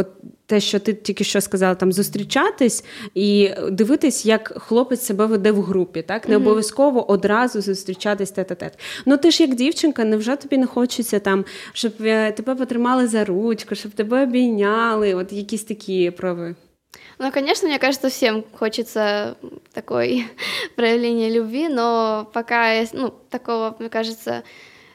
от 0.00 0.06
те, 0.46 0.60
що 0.60 0.78
ти 0.78 0.94
тільки 0.94 1.24
що 1.24 1.40
сказала, 1.40 1.74
там 1.74 1.92
зустрічатись 1.92 2.84
і 3.14 3.50
дивитись, 3.70 4.26
як 4.26 4.62
хлопець 4.62 5.02
себе 5.02 5.26
веде 5.26 5.52
в 5.52 5.62
групі, 5.62 6.02
так 6.02 6.28
не 6.28 6.36
обов'язково 6.36 7.10
одразу 7.10 7.60
зустрічатись 7.60 8.30
тет-а-тет. 8.30 8.78
Ну 9.06 9.16
ти 9.16 9.30
ж 9.30 9.42
як 9.42 9.54
дівчинка, 9.54 10.04
невже 10.04 10.36
тобі 10.36 10.58
не 10.58 10.66
хочеться 10.66 11.18
там, 11.18 11.44
щоб 11.72 11.92
е, 12.00 12.32
тебе 12.32 12.54
потримали 12.54 13.06
за 13.06 13.24
ручку, 13.24 13.74
щоб 13.74 13.92
тебе 13.92 14.22
обійняли? 14.22 15.14
От 15.14 15.32
якісь 15.32 15.64
такі 15.64 16.10
прояви. 16.10 16.54
Ну, 17.18 17.30
конечно, 17.32 17.68
мне 17.68 17.78
кажется, 17.78 18.08
всем 18.08 18.44
хочется 18.52 19.36
такой 19.72 20.26
проявления 20.76 21.30
любви, 21.30 21.68
но 21.68 22.28
пока, 22.32 22.84
ну, 22.92 23.14
такого, 23.30 23.76
мне 23.78 23.88
кажется, 23.88 24.42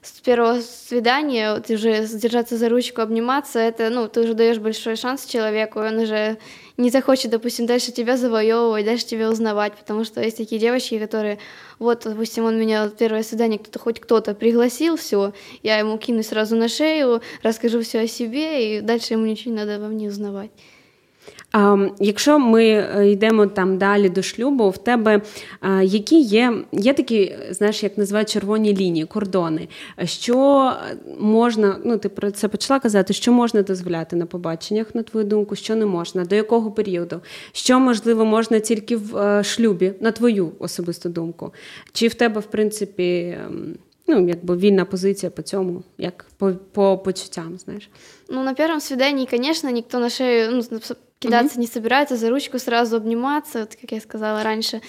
с 0.06 0.22
первого 0.22 0.62
свидания 0.62 1.60
ты 1.60 1.76
уже 1.76 2.06
держаться 2.06 2.58
за 2.58 2.70
ручку, 2.70 3.02
обниматься, 3.02 3.60
это, 3.60 3.90
ну, 3.90 4.08
ты 4.08 4.22
уже 4.22 4.34
даешь 4.36 4.60
большой 4.60 4.96
шанс 4.96 5.26
человеку, 5.26 5.80
он 5.80 5.98
уже 6.00 6.38
не 6.78 6.90
захочет, 6.92 7.32
допустим, 7.32 7.66
дальше 7.66 7.92
тебя 7.92 8.16
завоевывать, 8.16 8.86
дальше 8.86 9.06
тебя 9.06 9.30
узнавать, 9.30 9.74
потому 9.74 10.04
что 10.04 10.22
есть 10.22 10.38
такие 10.38 10.60
девочки, 10.60 11.00
которые, 11.00 11.40
вот, 11.80 12.04
допустим, 12.04 12.46
он 12.46 12.60
меня 12.60 12.90
первое 12.90 13.24
свидание, 13.24 13.58
кто-то 13.58 13.80
хоть 13.80 14.00
кто-то 14.00 14.36
пригласил, 14.36 14.96
все, 14.96 15.34
я 15.64 15.80
ему 15.80 15.98
кинусь 15.98 16.28
сразу 16.28 16.56
на 16.56 16.68
шею, 16.68 17.22
расскажу 17.42 17.82
все 17.82 18.02
о 18.02 18.08
себе, 18.08 18.78
и 18.78 18.82
дальше 18.82 19.14
ему 19.14 19.26
ничего 19.26 19.54
не 19.54 19.58
надо 19.58 19.80
во 19.80 19.88
мне 19.88 20.10
узнавать. 20.10 20.52
Якщо 22.00 22.40
ми 22.40 22.66
е, 22.66 23.10
йдемо 23.12 23.46
там 23.46 23.78
далі 23.78 24.10
до 24.10 24.22
шлюбу, 24.22 24.70
в 24.70 24.78
тебе 24.78 25.22
які 25.82 26.22
є 26.22 26.54
є 26.72 26.94
такі, 26.94 27.36
знаєш, 27.50 27.84
як 27.84 27.98
називають 27.98 28.30
червоні 28.30 28.78
лінії, 28.78 29.06
кордони, 29.06 29.68
що 30.04 30.72
можна, 31.20 31.80
ну 31.84 31.98
ти 31.98 32.10
про 32.10 32.32
це 32.32 32.48
почала 32.48 32.80
казати, 32.80 33.14
що 33.14 33.32
можна 33.32 33.62
дозволяти 33.62 34.16
на 34.16 34.26
побаченнях, 34.26 34.96
на 34.96 35.04
твою 35.04 35.26
думку, 35.26 35.56
що 35.56 35.76
не 35.76 35.86
можна, 35.86 36.26
до 36.26 36.36
якого 36.36 36.72
періоду, 36.72 37.22
що 37.52 37.80
можливо 37.80 38.26
можна 38.26 38.60
тільки 38.60 38.96
в 38.98 39.18
е, 39.18 39.44
шлюбі, 39.44 39.94
на 40.00 40.12
твою 40.12 40.52
особисту 40.60 41.10
думку, 41.10 41.54
чи 41.94 42.08
в 42.08 42.14
тебе, 42.14 42.42
в 42.42 42.46
принципі. 42.46 43.38
Ну, 44.08 44.28
якби 44.28 44.58
вільна 44.58 44.86
позиція 44.86 45.30
по 45.30 45.42
цьому, 45.42 45.84
як 45.98 46.26
по 46.38 46.52
по 46.72 46.98
почуттям, 46.98 47.58
знаєш. 47.58 47.90
Ну, 48.30 48.44
на 48.44 48.54
первом 48.54 48.82
свидании, 48.82 49.26
конечно, 49.26 49.72
никто 49.72 50.00
на 50.00 50.10
шею 50.10 50.64
ну, 50.72 50.80
кидаться 51.20 51.58
mm-hmm. 51.58 51.62
не 51.62 51.68
собирается, 51.68 52.16
за 52.18 52.30
ручку 52.30 52.60
сразу 52.60 52.98
обниматься, 52.98 53.62
вот, 53.62 53.76
как 53.76 53.92
я 53.92 54.00
сказала 54.00 54.44
раньше. 54.44 54.82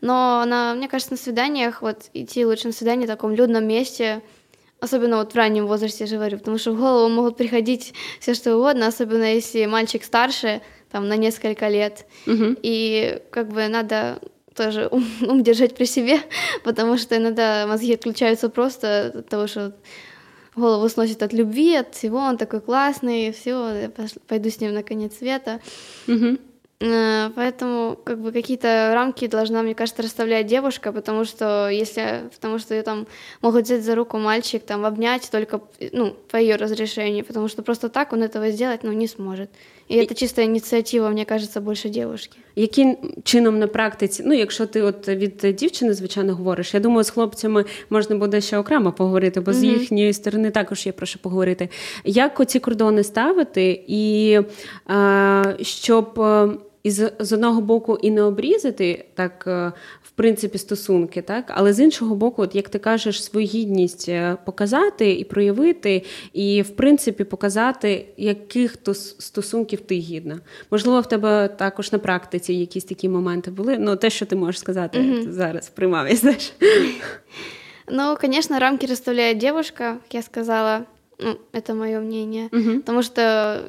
Но 0.00 0.44
на, 0.46 0.74
мне 0.74 0.88
кажется, 0.88 1.12
на 1.12 1.18
свиданиях 1.18 1.82
вот 1.82 2.10
идти 2.14 2.44
лучше 2.44 2.68
на 2.68 2.72
свидание 2.72 3.06
в 3.06 3.10
таком 3.10 3.34
людном 3.34 3.66
месте, 3.66 4.22
особенно 4.80 5.16
вот 5.16 5.32
в 5.32 5.36
раннем 5.36 5.66
возрасте, 5.66 6.04
я 6.04 6.08
же 6.08 6.16
говорю, 6.16 6.38
потому 6.38 6.58
что 6.58 6.72
в 6.72 6.78
голову 6.78 7.08
могут 7.08 7.36
приходить 7.36 7.94
все 8.20 8.34
что 8.34 8.56
угодно, 8.56 8.86
особенно 8.86 9.34
если 9.34 9.66
мальчик 9.66 10.04
старше, 10.04 10.60
там, 10.90 11.08
на 11.08 11.16
несколько 11.16 11.68
лет. 11.68 12.06
Mm-hmm. 12.26 12.58
И 12.62 13.22
как 13.30 13.48
бы 13.48 13.66
надо 13.68 14.20
тоже 14.54 14.88
ум, 14.90 15.04
ум 15.22 15.42
держать 15.42 15.74
при 15.74 15.84
себе, 15.84 16.20
потому 16.64 16.96
что 16.98 17.16
иногда 17.16 17.66
мозги 17.66 17.94
отключаются 17.94 18.48
просто 18.48 19.12
от 19.14 19.28
того, 19.28 19.46
что 19.46 19.74
голову 20.55 20.89
сносит 20.89 21.23
от 21.23 21.33
любви, 21.33 21.75
от 21.75 21.95
всего, 21.95 22.19
он 22.19 22.37
такой 22.37 22.61
классный, 22.61 23.31
все, 23.31 23.81
я 23.81 23.91
пойду 24.27 24.49
с 24.49 24.59
ним 24.61 24.73
на 24.73 24.83
конец 24.83 25.17
света. 25.17 25.59
Угу. 26.07 26.37
Поэтому 26.81 27.97
как 28.05 28.19
бы 28.19 28.31
какие-то 28.31 28.91
рамки 28.93 29.27
должна, 29.27 29.61
мне 29.63 29.75
кажется, 29.75 30.01
расставлять 30.01 30.45
девушка, 30.45 30.93
потому 30.93 31.25
что 31.25 31.67
если, 31.67 32.29
потому 32.33 32.57
что 32.57 32.73
ее 32.73 32.83
там 32.83 33.05
могут 33.41 33.65
взять 33.65 33.83
за 33.83 33.95
руку 33.95 34.17
мальчик, 34.17 34.63
там 34.63 34.85
обнять 34.85 35.29
только, 35.29 35.59
ну, 35.91 36.15
по 36.31 36.37
ее 36.37 36.55
разрешению, 36.55 37.25
потому 37.25 37.49
что 37.49 37.63
просто 37.63 37.89
так 37.89 38.13
он 38.13 38.23
этого 38.23 38.49
сделать, 38.51 38.83
ну, 38.83 38.93
не 38.93 39.09
сможет. 39.09 39.49
І 39.89 40.05
це 40.05 40.15
чиста 40.15 40.41
ініціатива, 40.41 41.09
мені 41.09 41.25
кажеться, 41.25 41.59
більше 41.59 41.89
дівчинки. 41.89 42.37
Яким 42.56 42.96
чином 43.24 43.58
на 43.58 43.66
практиці, 43.66 44.22
ну 44.26 44.34
якщо 44.34 44.66
ти 44.66 44.82
от 44.82 45.08
від 45.08 45.56
дівчини, 45.58 45.94
звичайно, 45.94 46.34
говориш, 46.34 46.74
я 46.74 46.80
думаю, 46.80 47.04
з 47.04 47.10
хлопцями 47.10 47.64
можна 47.90 48.16
буде 48.16 48.40
ще 48.40 48.58
окремо 48.58 48.92
поговорити, 48.92 49.40
бо 49.40 49.50
mm-hmm. 49.50 49.54
з 49.54 49.64
їхньої 49.64 50.12
сторони 50.12 50.50
також 50.50 50.86
є 50.86 50.92
про 50.92 51.06
що 51.06 51.18
поговорити. 51.18 51.68
Як 52.04 52.40
оці 52.40 52.60
кордони 52.60 53.04
ставити, 53.04 53.84
і 53.86 54.38
е, 54.90 55.56
щоб 55.62 56.20
і 56.84 56.90
з, 56.90 57.12
з 57.18 57.32
одного 57.32 57.60
боку 57.60 57.98
і 58.02 58.10
не 58.10 58.22
обрізати 58.22 59.04
так, 59.14 59.44
е, 59.46 59.72
в 60.02 60.10
принципі, 60.10 60.58
стосунки, 60.58 61.22
так, 61.22 61.44
але 61.48 61.72
з 61.72 61.80
іншого 61.80 62.14
боку, 62.14 62.42
от 62.42 62.54
як 62.54 62.68
ти 62.68 62.78
кажеш, 62.78 63.24
свою 63.24 63.46
гідність 63.46 64.08
е, 64.08 64.36
показати 64.44 65.12
і 65.12 65.24
проявити, 65.24 66.04
і 66.32 66.62
в 66.62 66.70
принципі 66.70 67.24
показати, 67.24 68.06
яких 68.16 68.76
то 68.76 68.94
стосунків 68.94 69.80
ти 69.80 69.94
гідна. 69.94 70.40
Можливо, 70.70 71.00
в 71.00 71.08
тебе 71.08 71.48
також 71.48 71.92
на 71.92 71.98
практиці 71.98 72.54
якісь 72.54 72.84
такі 72.84 73.08
моменти 73.08 73.50
були. 73.50 73.78
Ну, 73.78 73.96
те, 73.96 74.10
що 74.10 74.26
ти 74.26 74.36
можеш 74.36 74.60
сказати 74.60 74.98
mm-hmm. 74.98 75.30
зараз, 75.30 75.68
приймав, 75.68 76.08
знаєш. 76.16 76.52
Ну, 77.88 78.16
конечно, 78.20 78.58
рамки 78.58 78.86
расставляет 78.86 79.38
девушка, 79.38 79.98
как 80.02 80.14
я 80.14 80.22
сказала. 80.22 80.86
Ну, 81.18 81.38
это 81.52 81.74
мое 81.74 82.00
мнение. 82.00 82.48
Угу. 82.52 82.80
Потому 82.80 83.02
что 83.02 83.62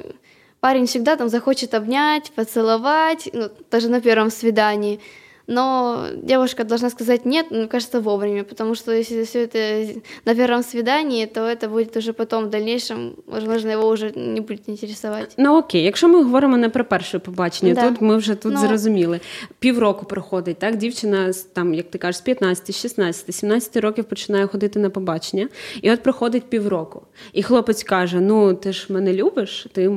парень 0.66 0.86
всегда 0.86 1.14
там 1.14 1.28
захочет 1.28 1.74
обнять, 1.74 2.32
поцеловать, 2.34 3.30
ну, 3.32 3.48
даже 3.70 3.88
на 3.88 4.00
первом 4.00 4.30
свидании. 4.30 4.98
Но 5.46 6.06
девушка 6.16 6.64
должна 6.64 6.90
сказать 6.90 7.24
нет, 7.24 7.52
мне 7.52 7.68
кажется, 7.68 8.00
вовремя, 8.00 8.42
потому 8.42 8.74
что 8.74 8.92
если 8.92 9.22
все 9.22 9.44
это 9.44 10.00
на 10.24 10.34
первом 10.34 10.64
свидании, 10.64 11.26
то 11.26 11.40
это 11.40 11.68
будет 11.68 11.96
уже 11.96 12.12
потом 12.12 12.44
в 12.44 12.50
дальнейшем, 12.50 13.14
возможно, 13.26 13.70
его 13.70 13.88
уже 13.88 14.10
не 14.16 14.40
будет 14.40 14.68
интересовать. 14.68 15.34
Ну 15.36 15.56
окей, 15.56 15.84
якщо 15.84 16.08
ми 16.08 16.22
говоримо 16.22 16.56
не 16.56 16.68
про 16.68 16.84
перше 16.84 17.18
побачення, 17.18 17.74
да. 17.74 17.88
тут 17.88 18.00
ми 18.00 18.16
вже 18.16 18.34
тут 18.34 18.52
ну, 18.52 18.60
зрозуміли. 18.60 19.20
Півроку 19.58 20.06
проходить, 20.06 20.58
так? 20.58 20.76
Дівчина 20.76 21.32
там, 21.52 21.74
як 21.74 21.90
ти 21.90 21.98
кажеш, 21.98 22.16
з 22.18 22.20
15, 22.20 22.76
16, 22.76 23.34
17 23.34 23.76
років 23.76 24.04
починає 24.04 24.46
ходити 24.46 24.78
на 24.78 24.90
побачення, 24.90 25.48
і 25.82 25.90
от 25.90 26.02
проходить 26.02 26.44
півроку. 26.44 27.02
І 27.32 27.42
хлопець 27.42 27.82
каже: 27.82 28.20
Ну, 28.20 28.54
ти 28.54 28.72
ж 28.72 28.86
мене 28.92 29.12
любиш, 29.12 29.66
ти 29.72 29.90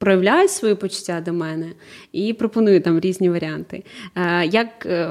проявляють 0.00 0.50
свої 0.50 0.74
почуття 0.74 1.20
до 1.20 1.32
мене 1.32 1.72
і 2.12 2.32
пропонують 2.32 2.84
там 2.84 3.00
різні 3.00 3.30
варіанти. 3.30 3.84
Е, 4.16 4.46
як, 4.46 4.86
е, 4.86 5.10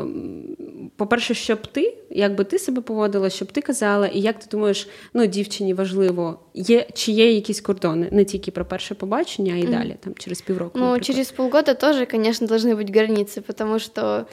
по-перше, 0.97 1.33
щоб 1.33 1.67
ти, 1.67 1.97
як 2.09 2.35
би 2.35 2.43
ти 2.43 2.59
себе 2.59 2.81
поводила, 2.81 3.29
щоб 3.29 3.51
ти 3.51 3.61
казала, 3.61 4.07
і 4.07 4.19
як 4.19 4.39
ти 4.39 4.45
думаєш, 4.51 4.89
ну, 5.13 5.25
дівчині 5.25 5.73
важливо, 5.73 6.39
є, 6.53 6.87
чи 6.93 7.11
є 7.11 7.31
якісь 7.33 7.61
кордони, 7.61 8.09
не 8.11 8.25
тільки 8.25 8.51
про 8.51 8.65
перше 8.65 8.95
побачення, 8.95 9.53
а 9.53 9.57
й 9.57 9.63
далі, 9.63 9.95
там, 9.99 10.13
через 10.17 10.41
півроку. 10.41 10.79
Ну, 10.79 10.85
наприклад. 10.85 11.05
через 11.05 11.31
полгода 11.31 11.73
тоже, 11.73 12.05
конечно, 12.05 12.47
должны 12.47 12.75
быть 12.75 12.91
границы, 12.91 13.41
потому 13.41 13.79
что 13.79 14.25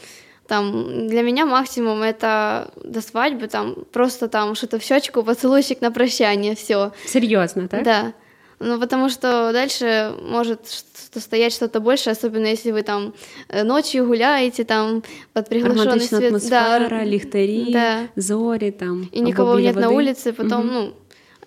там 0.46 0.87
для 1.08 1.22
меня 1.22 1.46
максимум 1.46 2.02
это 2.02 2.70
до 2.84 3.00
свадьбы, 3.00 3.49
там 3.49 3.76
просто 3.90 4.28
там 4.28 4.54
что-то 4.54 4.78
в 4.78 4.82
щечку, 4.82 5.22
поцелуйчик 5.22 5.82
на 5.82 5.90
прощание, 5.90 6.54
все. 6.54 6.90
Серйозно, 7.06 7.68
так? 7.68 7.84
Да. 7.84 8.12
Ну, 8.64 8.78
потому 8.80 9.08
что 9.11 9.50
дальше 9.52 10.12
может 10.22 10.61
что 11.06 11.20
стоять 11.20 11.52
что-то 11.52 11.80
больше, 11.80 12.11
особенно 12.11 12.46
если 12.46 12.70
вы 12.72 12.82
там 12.82 13.12
э, 13.49 13.64
ночью 13.64 14.06
гуляете, 14.06 14.64
там 14.64 15.02
под 15.32 15.49
приглашенный 15.49 15.84
Романтична 15.84 16.18
свет. 16.18 16.30
атмосфера, 16.30 16.88
да, 16.88 17.04
ліхтарі, 17.06 17.66
да. 17.72 18.08
зорі 18.16 18.70
там. 18.70 19.08
И 19.14 19.18
або 19.18 19.28
никого 19.28 19.56
біля 19.56 19.66
нет 19.66 19.76
на 19.76 19.88
води. 19.88 19.96
улице, 19.96 20.32
потом, 20.32 20.66
Мгм. 20.66 20.75
ну, 20.75 20.92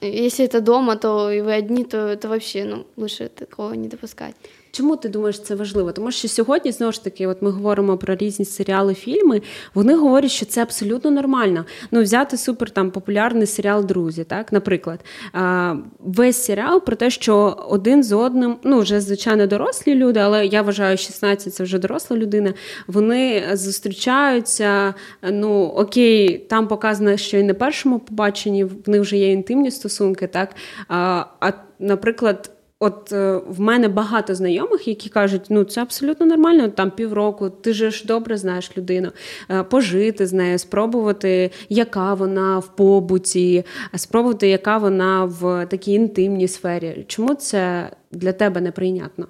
если 0.10 0.46
это 0.46 0.62
дома, 0.62 0.96
то 0.96 1.32
и 1.32 1.42
вы 1.42 1.58
одни, 1.58 1.84
то 1.84 1.98
это 1.98 2.28
вообще, 2.28 2.66
ну, 2.66 2.86
лучше 2.98 3.30
такого 3.30 3.74
не 3.74 3.88
допускать. 3.88 4.36
Чому 4.73 4.97
ти 4.97 5.09
думаєш 5.09 5.41
це 5.41 5.55
важливо? 5.55 5.93
Тому 5.93 6.11
що 6.11 6.29
сьогодні 6.29 6.73
знову 6.73 6.93
ж 6.93 7.05
таки, 7.05 7.27
от 7.27 7.43
ми 7.43 7.51
говоримо 7.51 7.97
про 7.97 8.15
різні 8.15 8.45
серіали, 8.45 8.95
фільми. 8.95 9.43
Вони 9.75 9.95
говорять, 9.95 10.31
що 10.31 10.47
це 10.47 10.63
абсолютно 10.63 11.11
нормально. 11.11 11.65
Ну, 11.91 12.03
взяти 12.03 12.37
супер 12.37 12.71
там 12.71 12.91
популярний 12.91 13.47
серіал 13.47 13.85
Друзі, 13.85 14.25
так, 14.25 14.53
наприклад, 14.53 15.01
а, 15.33 15.77
весь 15.99 16.37
серіал 16.45 16.85
про 16.85 16.97
те, 16.97 17.11
що 17.11 17.57
один 17.69 18.05
з 18.05 18.13
одним, 18.13 18.57
ну 18.65 18.81
вже 18.81 19.01
звичайно 19.01 19.47
дорослі 19.47 19.95
люди, 19.95 20.21
але 20.21 20.47
я 20.47 20.63
вважаю, 20.63 20.97
16– 20.97 21.55
це 21.55 21.63
вже 21.63 21.79
доросла 21.79 22.17
людина. 22.17 22.55
Вони 22.87 23.45
зустрічаються. 23.53 24.95
Ну 25.23 25.65
окей, 25.65 26.39
там 26.39 26.69
показано, 26.69 27.17
що 27.17 27.39
і 27.39 27.43
на 27.43 27.55
першому 27.55 27.99
побаченні 27.99 28.65
в 28.65 28.89
них 28.89 29.01
вже 29.01 29.17
є 29.17 29.33
інтимні 29.33 29.71
стосунки, 29.71 30.27
так 30.27 30.51
а, 30.89 31.25
а 31.41 31.53
наприклад. 31.79 32.51
От 32.83 33.13
е, 33.13 33.41
в 33.49 33.61
мене 33.61 33.89
багато 33.89 34.35
знайомих, 34.35 34.89
які 34.89 35.09
кажуть, 35.09 35.43
ну 35.49 35.65
це 35.65 35.83
абсолютно 35.83 36.27
нормально, 36.27 36.69
там 36.69 36.91
півроку, 36.91 37.51
ти 37.51 37.73
же 37.73 37.91
ж 37.91 38.07
добре 38.07 38.37
знаєш 38.37 38.77
людину, 38.77 39.13
Е, 39.51 39.63
пожити 39.63 40.27
з 40.27 40.33
нею, 40.33 40.59
спробувати, 40.59 41.51
яка 41.69 42.15
вона 42.15 42.59
в 42.59 42.77
побуті, 42.77 43.65
спробувати, 43.97 44.49
яка 44.49 44.79
вона 44.79 45.25
в 45.25 45.67
такій 45.67 45.93
інтимній 45.93 46.49
сфері. 46.49 47.05
Чому 47.09 47.35
це 47.35 47.91
для 48.13 48.33
тебе 48.33 48.61
неприйнятно? 48.61 49.27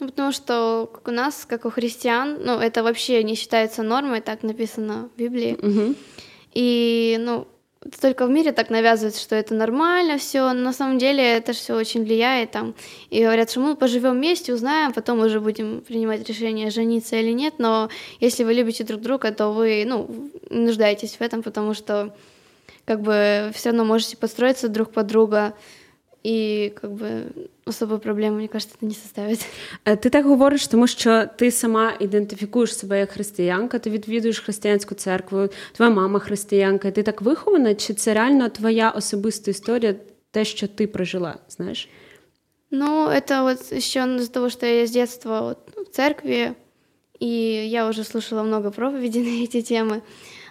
Ну, 0.00 0.06
потому 0.06 0.32
что 0.32 0.86
как 0.92 1.08
у 1.08 1.10
нас, 1.10 1.44
как 1.44 1.64
у 1.64 1.70
христиан, 1.70 2.36
ну, 2.44 2.52
это 2.52 2.82
вообще 2.82 3.24
не 3.24 3.34
считается 3.34 3.82
нормой, 3.82 4.20
так 4.20 4.44
написано 4.44 5.08
в 5.16 5.18
Библии. 5.18 5.56
Угу. 5.62 5.94
И, 6.56 7.18
ну, 7.20 7.46
только 8.00 8.26
в 8.26 8.30
мире 8.30 8.52
так 8.52 8.70
навязывается, 8.70 9.20
что 9.20 9.36
это 9.36 9.54
нормально 9.54 10.18
все. 10.18 10.52
На 10.52 10.72
самом 10.72 10.98
деле 10.98 11.22
это 11.22 11.52
все 11.52 11.74
очень 11.74 12.04
влияет 12.04 12.50
там. 12.50 12.74
И 13.10 13.22
говорят, 13.22 13.50
что 13.50 13.60
мы 13.60 13.76
поживем 13.76 14.12
вместе, 14.12 14.52
узнаем, 14.52 14.92
потом 14.92 15.20
уже 15.20 15.40
будем 15.40 15.80
принимать 15.80 16.28
решение, 16.28 16.70
жениться 16.70 17.16
или 17.16 17.32
нет. 17.32 17.54
Но 17.58 17.88
если 18.20 18.44
вы 18.44 18.54
любите 18.54 18.84
друг 18.84 19.00
друга, 19.00 19.32
то 19.32 19.50
вы, 19.50 19.84
ну, 19.86 20.30
нуждаетесь 20.50 21.16
в 21.16 21.20
этом, 21.20 21.42
потому 21.42 21.74
что 21.74 22.14
как 22.84 23.00
бы 23.02 23.50
все 23.54 23.70
равно 23.70 23.84
можете 23.84 24.16
подстроиться 24.16 24.68
друг 24.68 24.92
под 24.92 25.06
друга. 25.06 25.54
И 26.22 26.74
как 26.80 26.92
бы 26.92 27.48
особой 27.65 27.99
проблемы, 27.99 28.37
мне 28.37 28.47
кажется, 28.47 28.75
это 28.77 28.85
не 28.85 28.93
составит. 28.93 29.45
Е, 29.85 29.95
Ти 29.95 30.09
так 30.09 30.25
говориш, 30.25 30.67
тому 30.67 30.87
що 30.87 31.25
ти 31.37 31.51
сама 31.51 31.93
ідентифікуєш 31.99 32.77
себе 32.77 32.99
як 32.99 33.11
християнка, 33.11 33.79
ти 33.79 33.89
відвідуєш 33.89 34.39
християнську 34.39 34.95
церкву, 34.95 35.49
твоя 35.71 35.91
мама 35.91 36.19
християнка. 36.19 36.91
Ти 36.91 37.03
так 37.03 37.21
вихована, 37.21 37.75
чи 37.75 37.93
це 37.93 38.13
реально 38.13 38.49
твоя 38.49 38.89
особиста 38.89 39.51
історія, 39.51 39.95
те, 40.31 40.45
що 40.45 40.67
ти 40.67 40.87
прожила? 40.87 41.35
Знаєш? 41.49 41.89
Ну, 42.71 43.07
это 43.09 43.43
вот 43.43 43.73
еще 43.73 43.99
из-за 43.99 44.31
того, 44.31 44.49
что 44.49 44.65
я 44.65 44.83
с 44.83 44.91
детства 44.91 45.41
вот, 45.41 45.57
ну, 45.75 45.83
в 45.83 45.89
церкви, 45.89 46.55
и 47.19 47.67
я 47.69 47.89
уже 47.89 48.03
слушала 48.03 48.43
много 48.43 48.71
проповедей 48.71 49.23
на 49.23 49.43
эти 49.43 49.61
темы. 49.61 50.01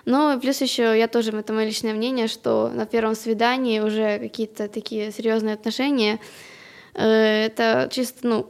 Но 0.05 0.33
и 0.33 0.41
плюс 0.41 0.61
еще 0.61 0.99
я 0.99 1.09
тоже, 1.09 1.31
это 1.33 1.53
мое 1.53 1.67
личное 1.67 1.95
мнение, 1.95 2.29
что 2.29 2.71
на 2.75 2.85
первом 2.85 3.15
свидании 3.15 3.81
уже 3.81 4.19
какие-то 4.19 4.69
такие 4.69 5.13
серьезные 5.13 5.55
отношения, 5.55 6.15
э, 6.15 6.19
это 6.96 7.90
чисто, 7.92 8.28
ну, 8.28 8.50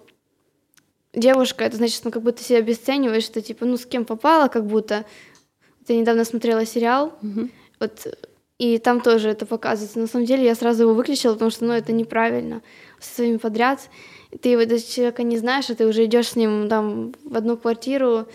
девушка, 1.13 1.63
это 1.63 1.77
значит, 1.77 2.01
ну, 2.03 2.11
как 2.11 2.21
будто 2.21 2.43
себя 2.43 2.59
обесцениваешь, 2.59 3.23
что 3.23 3.41
типа, 3.41 3.65
ну, 3.65 3.77
с 3.77 3.85
кем 3.85 4.05
попала, 4.05 4.47
как 4.47 4.65
будто. 4.65 5.05
Я 5.87 5.97
недавно 5.97 6.25
смотрела 6.25 6.65
сериал, 6.65 7.13
Угу. 7.21 7.49
вот, 7.79 8.07
и 8.57 8.77
там 8.79 9.01
тоже 9.01 9.29
это 9.29 9.45
показывается. 9.45 9.99
На 9.99 10.07
самом 10.07 10.25
деле 10.25 10.45
я 10.45 10.55
сразу 10.55 10.83
его 10.83 10.93
выключила, 10.93 11.33
потому 11.33 11.51
что, 11.51 11.65
ну, 11.65 11.73
это 11.73 11.91
неправильно. 11.91 12.61
Со 12.99 13.15
своими 13.15 13.37
подряд. 13.37 13.89
Ты 14.41 14.57
вот 14.57 14.67
даже 14.67 14.83
человека 14.83 15.23
не 15.23 15.37
знаешь, 15.37 15.69
а 15.69 15.75
ты 15.75 15.85
уже 15.85 16.05
идешь 16.05 16.29
с 16.29 16.35
ним 16.35 16.67
там 16.69 17.13
в 17.23 17.35
одну 17.35 17.57
квартиру, 17.57 18.27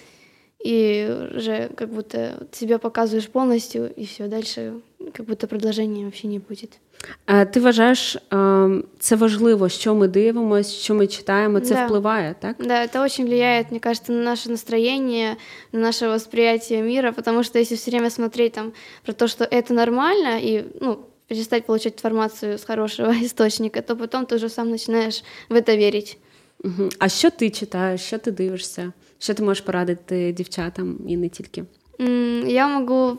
и 0.63 1.29
уже 1.35 1.71
как 1.75 1.89
будто 1.91 2.47
себя 2.53 2.79
показываешь 2.79 3.29
полностью, 3.29 3.93
и 3.95 4.05
все, 4.05 4.29
дальше 4.29 4.81
как 5.15 5.27
будто 5.27 5.47
продолжения 5.49 6.05
вообще 6.05 6.29
не 6.29 6.39
будет. 6.39 6.79
Е, 7.28 7.46
Ти 7.46 7.60
вважаєш, 7.60 8.16
е, 8.16 8.70
це 9.00 9.16
важливо, 9.16 9.70
що 9.70 9.96
ми 9.96 10.08
дивимося, 10.08 10.72
що 10.72 10.94
ми 10.96 11.08
читаємо, 11.08 11.60
це 11.60 11.74
Да. 11.74 11.86
впливає, 11.86 12.36
так? 12.40 12.56
Да, 12.60 12.86
это 12.86 13.04
очень 13.06 13.26
влияет, 13.26 13.72
мне 13.72 13.80
кажется, 13.80 14.12
на 14.14 14.24
наше 14.24 14.50
настроение, 14.50 15.36
на 15.72 15.80
наше 15.80 16.08
восприятие 16.08 16.82
мира, 16.84 17.12
потому 17.12 17.44
что 17.44 17.60
если 17.60 17.76
все 17.78 17.92
время 17.92 18.10
смотреть 18.10 18.52
там 18.54 18.72
про 19.04 19.14
то, 19.14 19.28
что 19.28 19.44
это 19.46 19.74
нормально, 19.74 20.40
и 20.44 20.64
ну, 20.82 20.98
перестать 21.28 21.66
получать 21.66 21.94
информацию 21.94 22.54
с 22.58 22.66
хорошего 22.66 23.12
источника, 23.24 23.82
то 23.82 23.96
потом 23.96 24.26
ты 24.26 24.36
уже 24.36 24.50
сам 24.50 24.70
начинаешь 24.70 25.24
в 25.50 25.56
это 25.56 25.78
верить. 25.78 26.18
Угу. 26.64 26.90
А 27.00 27.10
що 27.10 27.30
ти 27.30 27.50
читаєш, 27.50 28.02
що 28.02 28.18
ти 28.18 28.32
дивишся? 28.32 28.92
Що 29.20 29.34
ти 29.34 29.44
можеш 29.44 29.62
порадити 29.64 30.32
дівчатам 30.32 30.98
і 31.08 31.18
не 31.18 31.30
тільки? 31.30 31.64
М, 32.02 32.44
Я 32.50 32.68
могу, 32.80 33.18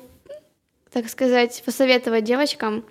так 0.91 1.09
сказать, 1.09 1.63
посоветовать 1.67 2.25
девочкам 2.25 2.83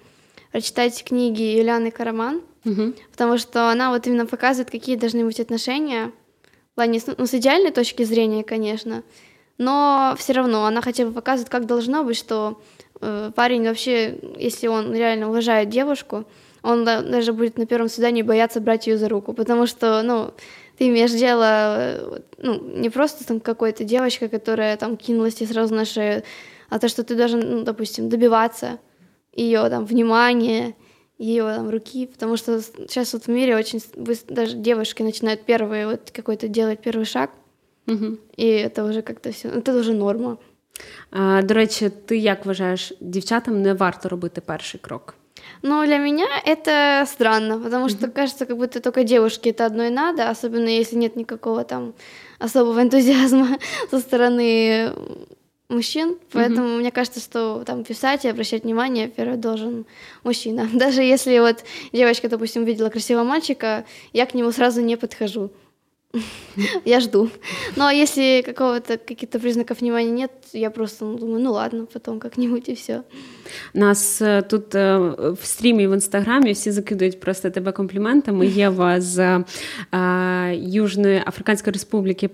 прочитать 0.53 1.03
книги 1.05 1.43
Юлианы 1.43 1.91
Караман, 1.91 2.43
Угу. 2.65 2.93
потому 3.13 3.39
что 3.39 3.71
она 3.71 3.91
вот 3.91 4.07
именно 4.07 4.27
показывает, 4.27 4.71
какие 4.71 4.97
должны 4.97 5.25
быть 5.25 5.41
отношения, 5.41 6.13
в 6.73 6.75
плане, 6.75 7.01
ну, 7.17 7.25
с 7.27 7.33
идеальной 7.35 7.71
точки 7.71 8.03
зрения, 8.03 8.45
конечно, 8.45 9.03
но 9.57 10.15
все 10.19 10.35
равно 10.35 10.67
она 10.67 10.83
хотя 10.83 11.07
бы 11.07 11.13
показывает, 11.13 11.49
как 11.49 11.65
должно 11.67 12.05
быть, 12.05 12.19
что 12.19 12.61
э, 13.01 13.31
парень 13.35 13.67
вообще, 13.67 14.19
если 14.39 14.67
он 14.67 14.95
реально 14.95 15.31
уважает 15.31 15.71
девушку, 15.71 16.25
он 16.63 16.85
да- 16.85 17.01
даже 17.01 17.33
будет 17.33 17.57
на 17.57 17.65
первом 17.65 17.89
свидании 17.89 18.21
бояться 18.23 18.61
брать 18.61 18.87
ее 18.87 18.99
за 18.99 19.09
руку, 19.09 19.33
потому 19.33 19.67
что, 19.67 20.03
ну, 20.03 20.33
ты 20.77 20.89
имеешь 20.89 21.13
дело, 21.13 21.77
э, 21.79 22.21
ну, 22.43 22.61
не 22.61 22.91
просто 22.91 23.27
там 23.27 23.41
какой-то 23.41 23.85
девочка, 23.85 24.29
которая 24.29 24.77
там 24.77 24.99
кинулась 24.99 25.35
тебе 25.37 25.49
сразу 25.51 25.75
на 25.75 25.87
шею, 25.87 26.23
а 26.69 26.79
то, 26.79 26.89
что 26.89 27.05
ты 27.05 27.15
должен, 27.15 27.41
ну, 27.41 27.63
допустим, 27.65 28.11
добиваться 28.11 28.79
ее 29.34 29.70
там 29.70 29.86
внимания, 29.86 30.74
ее 31.18 31.44
там 31.56 31.70
руки, 31.70 32.06
потому 32.08 32.38
что 32.38 32.62
сейчас 32.62 33.14
вот 33.14 33.24
в 33.28 33.30
мире 33.30 33.56
очень 33.56 33.80
с- 33.80 33.94
быс- 33.96 34.34
даже 34.34 34.56
девушки 34.58 35.04
начинают 35.04 35.42
первые 35.46 35.88
вот 35.88 36.12
какой-то 36.12 36.48
делать 36.48 36.80
первый 36.80 37.06
шаг, 37.06 37.30
Угу. 37.88 38.18
и 38.38 38.46
это 38.48 38.84
уже 38.90 39.02
как-то 39.02 39.30
все, 39.32 39.48
это 39.50 39.80
уже 39.80 39.94
норма. 39.94 40.38
А, 41.12 41.42
до 41.42 41.54
речі, 41.54 41.90
ти 42.06 42.18
як 42.18 42.46
вважаєш, 42.46 42.94
дівчатам 43.02 43.62
не 43.62 43.74
варто 43.74 44.10
робити 44.10 44.42
перший 44.42 44.80
крок? 44.80 45.16
Но 45.62 45.86
для 45.86 45.98
меня 46.00 46.26
это 46.48 47.06
странно, 47.06 47.60
потому 47.60 47.90
что 47.90 48.08
кажется, 48.10 48.46
как 48.46 48.58
будто 48.58 48.80
только 48.80 49.04
девушке 49.04 49.52
это 49.52 49.66
одно 49.66 49.84
и 49.84 49.90
надо, 49.90 50.30
особенно 50.32 50.70
если 50.70 50.98
нет 50.98 51.16
никакого 51.16 51.64
там 51.64 51.94
особого 52.40 52.82
энтузиазма 52.82 53.58
со 53.92 54.00
стороны 54.00 54.92
мужчин. 55.71 56.17
Поэтому 56.33 56.77
мне 56.77 56.91
кажется, 56.91 57.21
что 57.21 57.65
там 57.65 57.85
писать 57.85 58.25
и 58.25 58.29
обращать 58.29 58.65
внимание 58.65 59.09
первый 59.09 59.37
должен 59.39 59.87
мужчина. 60.25 60.69
Даже 60.75 61.03
если 61.03 61.39
вот 61.39 61.65
девочка, 61.93 62.29
допустим, 62.29 62.65
видела 62.65 62.91
красивого 62.91 63.25
мальчика, 63.25 63.85
я 64.13 64.27
к 64.27 64.35
нему 64.35 64.53
сразу 64.53 64.81
не 64.81 64.97
подхожу. 64.97 65.51
Я 66.85 67.01
жду. 67.01 67.31
Ну 67.77 67.85
а 67.85 67.93
если 67.93 68.43
какого-то 68.43 68.99
каких-то 68.99 69.39
признаков 69.39 69.81
внимания 69.81 70.11
нет, 70.11 70.31
я 70.53 70.71
просто 70.71 71.05
ну, 71.05 71.19
думаю, 71.19 71.41
ну 71.41 71.53
ладно, 71.53 71.87
потом 71.87 72.19
как-нибудь 72.19 72.69
и 72.69 72.75
все. 72.75 73.03
Нас 73.75 74.23
тут 74.49 74.75
в 74.75 75.39
стрімі 75.43 75.87
в 75.87 75.93
інстаграмі 75.93 76.53
всі 76.53 76.71
закидують 76.71 77.21
просто 77.21 77.51
тебе 77.51 77.73
компліментами. 77.73 78.47
Єва 78.47 79.01
з 79.01 79.45
Южної 80.53 81.23
Африканської 81.27 81.73
Республіки 81.73 82.29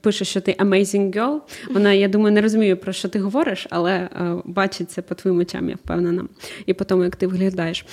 пише, 0.00 0.24
що 0.24 0.40
ти 0.40 0.52
amazing 0.52 1.12
girl. 1.12 1.40
Вона, 1.70 1.92
я 1.92 2.08
думаю, 2.08 2.34
не 2.34 2.40
розуміє, 2.40 2.76
про 2.76 2.92
що 2.92 3.08
ти 3.08 3.18
говориш, 3.18 3.66
але 3.70 3.92
е, 3.92 4.08
бачить 4.44 4.90
це 4.90 5.02
по 5.02 5.14
твоїм 5.14 5.38
очам, 5.38 5.68
я 5.68 5.74
впевнена, 5.74 6.24
і 6.66 6.74
по 6.74 6.84
тому, 6.84 7.04
як 7.04 7.16
ти 7.16 7.26
виглядаєш. 7.26 7.86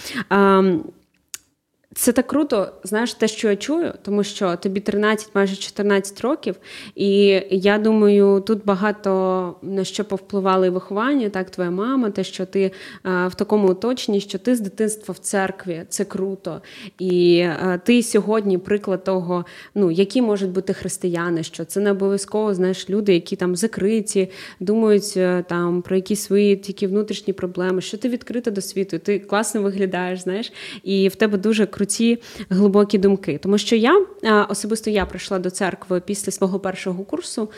Це 1.95 2.11
так 2.11 2.27
круто, 2.27 2.71
знаєш, 2.83 3.13
те, 3.13 3.27
що 3.27 3.49
я 3.49 3.55
чую, 3.55 3.93
тому 4.01 4.23
що 4.23 4.55
тобі 4.55 4.79
13, 4.79 5.29
майже 5.35 5.55
14 5.55 6.21
років, 6.21 6.55
і 6.95 7.41
я 7.51 7.77
думаю, 7.77 8.43
тут 8.47 8.65
багато 8.65 9.55
на 9.61 9.83
що 9.83 10.05
повпливали 10.05 10.69
виховання, 10.69 11.29
так, 11.29 11.49
твоя 11.49 11.71
мама, 11.71 12.09
те, 12.09 12.23
що 12.23 12.45
ти 12.45 12.71
а, 13.03 13.27
в 13.27 13.35
такому 13.35 13.67
оточенні, 13.67 14.19
що 14.19 14.39
ти 14.39 14.55
з 14.55 14.59
дитинства 14.59 15.13
в 15.13 15.17
церкві, 15.17 15.83
це 15.89 16.05
круто. 16.05 16.61
І 16.99 17.41
а, 17.41 17.77
ти 17.77 18.03
сьогодні 18.03 18.57
приклад 18.57 19.03
того, 19.03 19.45
ну, 19.75 19.91
які 19.91 20.21
можуть 20.21 20.51
бути 20.51 20.73
християни, 20.73 21.43
що 21.43 21.65
це 21.65 21.79
не 21.79 21.91
обов'язково 21.91 22.53
знаєш, 22.53 22.89
люди, 22.89 23.13
які 23.13 23.35
там 23.35 23.55
закриті, 23.55 24.29
думають 24.59 25.13
е, 25.17 25.43
там 25.49 25.81
про 25.81 25.95
якісь 25.95 26.21
свої 26.21 26.55
тільки 26.55 26.87
внутрішні 26.87 27.33
проблеми, 27.33 27.81
що 27.81 27.97
ти 27.97 28.09
відкрита 28.09 28.51
до 28.51 28.61
світу, 28.61 28.99
ти 28.99 29.19
класно 29.19 29.61
виглядаєш, 29.61 30.19
знаєш, 30.19 30.53
і 30.83 31.07
в 31.07 31.15
тебе 31.15 31.37
дуже 31.37 31.65
круто 31.65 31.82
круті 31.83 32.19
глибокі 32.49 32.97
думки. 32.97 33.39
Тому 33.43 33.57
що 33.57 33.75
я 33.75 34.05
особисто 34.49 34.89
я 34.89 35.05
прийшла 35.05 35.39
до 35.39 35.49
церкви 35.49 36.01
після 36.05 36.31
свого 36.31 36.59
першого 36.59 37.03
курсу 37.03 37.49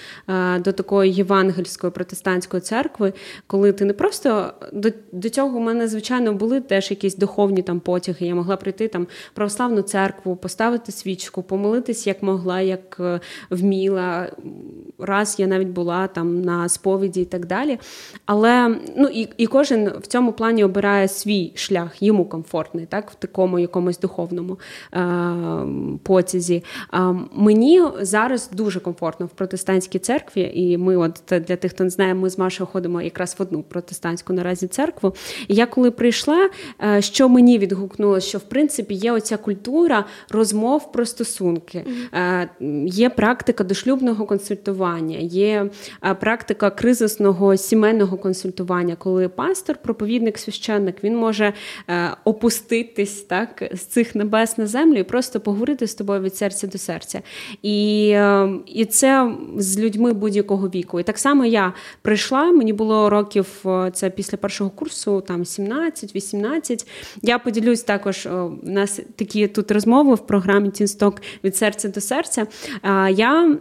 до 0.59 0.71
такої 0.71 1.13
євангельської 1.13 1.91
протестантської 1.91 2.61
церкви, 2.61 3.13
коли 3.47 3.71
ти 3.71 3.85
не 3.85 3.93
просто 3.93 4.53
до 4.73 4.89
до 5.11 5.29
цього 5.29 5.57
у 5.57 5.61
мене, 5.61 5.88
звичайно, 5.88 6.33
були 6.33 6.61
теж 6.61 6.91
якісь 6.91 7.15
духовні 7.15 7.61
там 7.61 7.79
потяги. 7.79 8.27
Я 8.27 8.35
могла 8.35 8.55
прийти 8.55 8.88
там 8.88 9.07
православну 9.33 9.81
церкву, 9.81 10.35
поставити 10.35 10.91
свічку, 10.91 11.43
помолитись 11.43 12.07
як 12.07 12.23
могла, 12.23 12.61
як 12.61 12.97
е, 12.99 13.19
вміла. 13.49 14.31
Раз 14.99 15.36
я 15.39 15.47
навіть 15.47 15.67
була 15.67 16.08
там 16.08 16.41
на 16.41 16.69
сповіді 16.69 17.21
і 17.21 17.25
так 17.25 17.45
далі. 17.45 17.79
Але 18.25 18.75
ну 18.97 19.08
і 19.08 19.27
і 19.38 19.47
кожен 19.47 19.91
в 20.01 20.08
цьому 20.08 20.34
плані 20.34 20.63
обирає 20.63 21.08
свій 21.08 21.51
шлях, 21.55 22.01
йому 22.01 22.25
комфортний, 22.25 22.86
так, 22.86 23.12
в 23.12 23.15
такому 23.15 23.60
якомусь 23.60 23.99
духовному 23.99 24.60
е, 24.93 24.99
потязі. 26.03 26.63
Мені 27.36 27.84
зараз 28.01 28.49
дуже 28.53 28.79
комфортно 28.79 29.25
в 29.25 29.29
протестантській 29.29 29.99
церкві, 29.99 30.51
і 30.55 30.77
ми, 30.77 30.97
от 30.97 31.23
для 31.29 31.55
тих, 31.55 31.71
хто 31.71 31.84
не 31.84 31.89
знає, 31.89 32.13
ми 32.13 32.29
з 32.29 32.38
Машою 32.38 32.67
ходимо 32.71 33.01
якраз 33.01 33.36
в 33.39 33.41
одну 33.41 33.63
протестантську 33.63 34.34
наразі 34.34 34.67
церкву. 34.67 35.13
І 35.47 35.55
я 35.55 35.65
коли 35.65 35.91
прийшла, 35.91 36.49
е, 36.84 37.01
що 37.01 37.29
мені 37.29 37.58
відгукнулося, 37.58 38.27
що 38.27 38.38
в 38.38 38.43
принципі 38.43 38.93
є 38.93 39.12
оця 39.12 39.38
культура 39.38 40.05
розмов 40.29 40.91
про 40.91 41.05
стосунки, 41.05 41.86
mm-hmm. 42.13 42.88
є 42.88 43.10
практика 43.10 43.63
дошлюбного 43.63 44.25
консультування, 44.25 44.85
є 45.19 45.69
практика 46.19 46.69
кризисного 46.69 47.58
сімейного 47.58 48.17
консультування, 48.17 48.95
коли 48.95 49.30
пастор, 49.30 49.78
проповідник, 49.78 50.38
священник, 50.38 51.04
він 51.04 51.17
може 51.17 51.54
опуститись 52.24 53.21
так 53.21 53.63
з 53.74 53.80
цих 53.80 54.15
небес 54.15 54.58
на 54.58 54.67
землю 54.67 54.98
і 54.98 55.04
просто 55.04 55.39
поговорити 55.39 55.88
з 55.88 55.95
тобою 55.95 56.21
від 56.21 56.36
серця 56.36 56.67
до 56.67 56.78
серця. 56.78 57.21
І 57.62 58.10
е, 58.13 58.50
і 58.65 58.86
це 58.86 59.36
з 59.58 59.80
людьми 59.80 60.13
будь-якого 60.13 60.67
віку. 60.67 61.00
І 61.00 61.04
так 61.04 61.17
само 61.17 61.45
я 61.45 61.74
прийшла, 62.02 62.52
мені 62.52 62.74
було 62.74 63.10
років 63.10 63.48
е, 63.65 63.91
це 63.93 64.10
після 64.10 64.38
першого 64.38 64.69
курсу, 64.69 65.21
там 65.28 65.43
17-18. 65.43 66.88
Я 67.21 67.39
поділюсь 67.39 67.84
також. 67.84 68.26
У 68.26 68.58
нас 68.63 69.00
такі 69.15 69.48
тут 69.48 69.71
розмови 69.71 70.15
в 70.15 70.28
програмі 70.28 70.69
Тінсток 70.69 71.21
від 71.43 71.56
серця 71.56 71.89
до 71.89 72.02
серця. 72.02 72.48
Я 73.10 73.58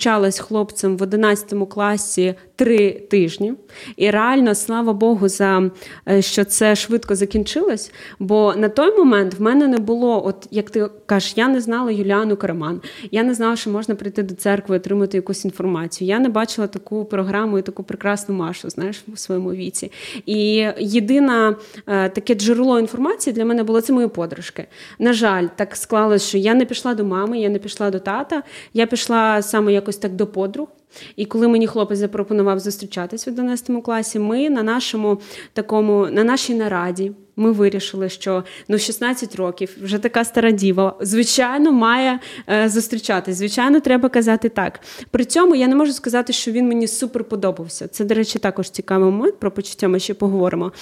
зустрічалась 0.00 0.38
хлопцем 0.38 0.96
в 0.96 1.02
11 1.02 1.54
класі 1.68 2.34
три 2.56 2.90
тижні. 2.90 3.54
І 3.96 4.10
реально, 4.10 4.54
слава 4.54 4.92
Богу, 4.92 5.28
за 5.28 5.70
е, 6.08 6.22
що 6.22 6.44
це 6.44 6.76
швидко 6.76 7.14
закінчилось. 7.14 7.92
Бо 8.18 8.54
на 8.56 8.68
той 8.68 8.98
момент 8.98 9.34
в 9.34 9.42
мене 9.42 9.68
не 9.68 9.78
було, 9.78 10.26
от 10.26 10.46
як 10.50 10.70
ти 10.70 10.88
кажеш, 11.06 11.32
я 11.36 11.48
не 11.48 11.60
знала 11.60 11.90
Юліану 11.90 12.36
Караман, 12.36 12.80
я 13.10 13.22
не 13.22 13.34
знала, 13.34 13.56
що 13.56 13.70
можна 13.70 13.94
прийти 13.94 14.22
до 14.22 14.34
церкви, 14.34 14.76
отримати 14.76 15.16
якусь 15.16 15.44
інформацію. 15.44 16.08
Я 16.08 16.18
не 16.18 16.28
бачила 16.28 16.66
таку 16.66 17.04
програму 17.04 17.58
і 17.58 17.62
таку 17.62 17.82
прекрасну 17.82 18.34
Машу, 18.34 18.70
знаєш, 18.70 19.04
у 19.12 19.16
своєму 19.16 19.52
віці. 19.52 19.92
І 20.26 20.66
єдине 20.78 21.56
таке 21.86 22.34
джерело 22.34 22.78
інформації 22.78 23.34
для 23.34 23.44
мене 23.44 23.62
було 23.62 23.80
це 23.80 23.92
мої 23.92 24.08
подружки. 24.08 24.66
На 24.98 25.12
жаль, 25.12 25.46
так 25.56 25.76
склалось, 25.76 26.28
що 26.28 26.38
я 26.38 26.54
не 26.54 26.64
пішла 26.64 26.94
до 26.94 27.04
мами, 27.04 27.38
я 27.38 27.48
не 27.48 27.58
пішла 27.58 27.90
до 27.90 27.98
тата, 27.98 28.42
я 28.74 28.86
пішла 28.86 29.42
саме 29.42 29.72
якось 29.72 29.89
так 29.96 30.12
до 30.12 30.26
подруг. 30.26 30.68
І 31.16 31.26
коли 31.26 31.48
мені 31.48 31.66
хлопець 31.66 31.98
запропонував 31.98 32.58
зустрічатись 32.58 33.26
в 33.26 33.30
11 33.30 33.84
класі, 33.84 34.18
ми 34.18 34.50
на 34.50 34.62
нашому 34.62 35.18
такому, 35.52 36.06
на 36.06 36.24
нашій 36.24 36.54
нараді 36.54 37.12
ми 37.36 37.52
вирішили, 37.52 38.08
що 38.08 38.44
ну 38.68 38.78
16 38.78 39.36
років 39.36 39.76
вже 39.82 39.98
така 39.98 40.24
стара 40.24 40.50
діва, 40.50 40.96
звичайно, 41.00 41.72
має 41.72 42.20
е, 42.50 42.68
зустрічатись. 42.68 43.36
Звичайно, 43.36 43.80
треба 43.80 44.08
казати 44.08 44.48
так. 44.48 44.80
При 45.10 45.24
цьому 45.24 45.54
я 45.54 45.68
не 45.68 45.76
можу 45.76 45.92
сказати, 45.92 46.32
що 46.32 46.50
він 46.52 46.68
мені 46.68 46.88
супер 46.88 47.24
подобався. 47.24 47.88
Це, 47.88 48.04
до 48.04 48.14
речі, 48.14 48.38
також 48.38 48.70
цікавий 48.70 49.10
момент 49.10 49.38
про 49.38 49.50
почуття. 49.50 49.88
Ми 49.88 49.98
ще 49.98 50.14
поговоримо. 50.14 50.72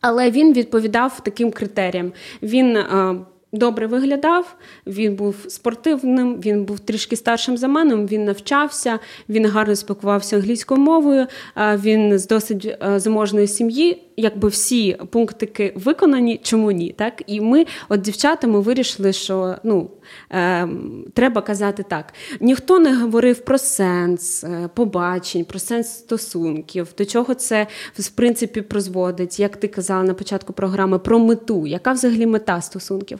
Але 0.00 0.30
він 0.30 0.52
відповідав 0.52 1.20
таким 1.24 1.50
критеріям. 1.50 2.12
Він 2.42 2.76
е, 2.76 3.16
добре 3.52 3.86
виглядав, 3.86 4.56
він 4.86 5.14
був 5.14 5.36
спортивним, 5.48 6.40
він 6.40 6.64
був 6.64 6.80
трішки 6.80 7.16
старшим 7.16 7.56
за 7.56 7.68
мене, 7.68 7.94
він 7.94 8.24
навчався, 8.24 8.98
він 9.28 9.46
гарно 9.46 9.76
спілкувався 9.76 10.36
англійською 10.36 10.80
мовою, 10.80 11.26
він 11.56 12.18
з 12.18 12.26
досить 12.26 12.66
е, 12.66 13.00
заможної 13.00 13.46
сім'ї 13.46 14.02
якби 14.20 14.48
всі 14.48 14.96
пунктики 15.10 15.72
виконані, 15.76 16.40
чому 16.42 16.70
ні? 16.70 16.94
Так? 16.98 17.22
І 17.26 17.40
ми, 17.40 17.66
от 17.88 18.00
дівчата, 18.00 18.46
ми 18.46 18.60
вирішили, 18.60 19.12
що 19.12 19.54
ну, 19.64 19.90
е, 20.32 20.68
треба 21.14 21.42
казати 21.42 21.84
так. 21.88 22.14
Ніхто 22.40 22.78
не 22.78 22.96
говорив 22.96 23.44
про 23.44 23.58
сенс 23.58 24.44
е, 24.44 24.70
побачень, 24.74 25.44
про 25.44 25.58
сенс 25.58 25.88
стосунків, 25.88 26.88
до 26.98 27.04
чого 27.04 27.34
це 27.34 27.66
в 27.98 28.08
принципі 28.08 28.60
призводить, 28.60 29.40
як 29.40 29.56
ти 29.56 29.68
казала 29.68 30.02
на 30.02 30.14
початку 30.14 30.52
програми, 30.52 30.98
про 30.98 31.18
мету, 31.18 31.66
яка 31.66 31.92
взагалі 31.92 32.26
мета 32.26 32.60
стосунків. 32.60 33.18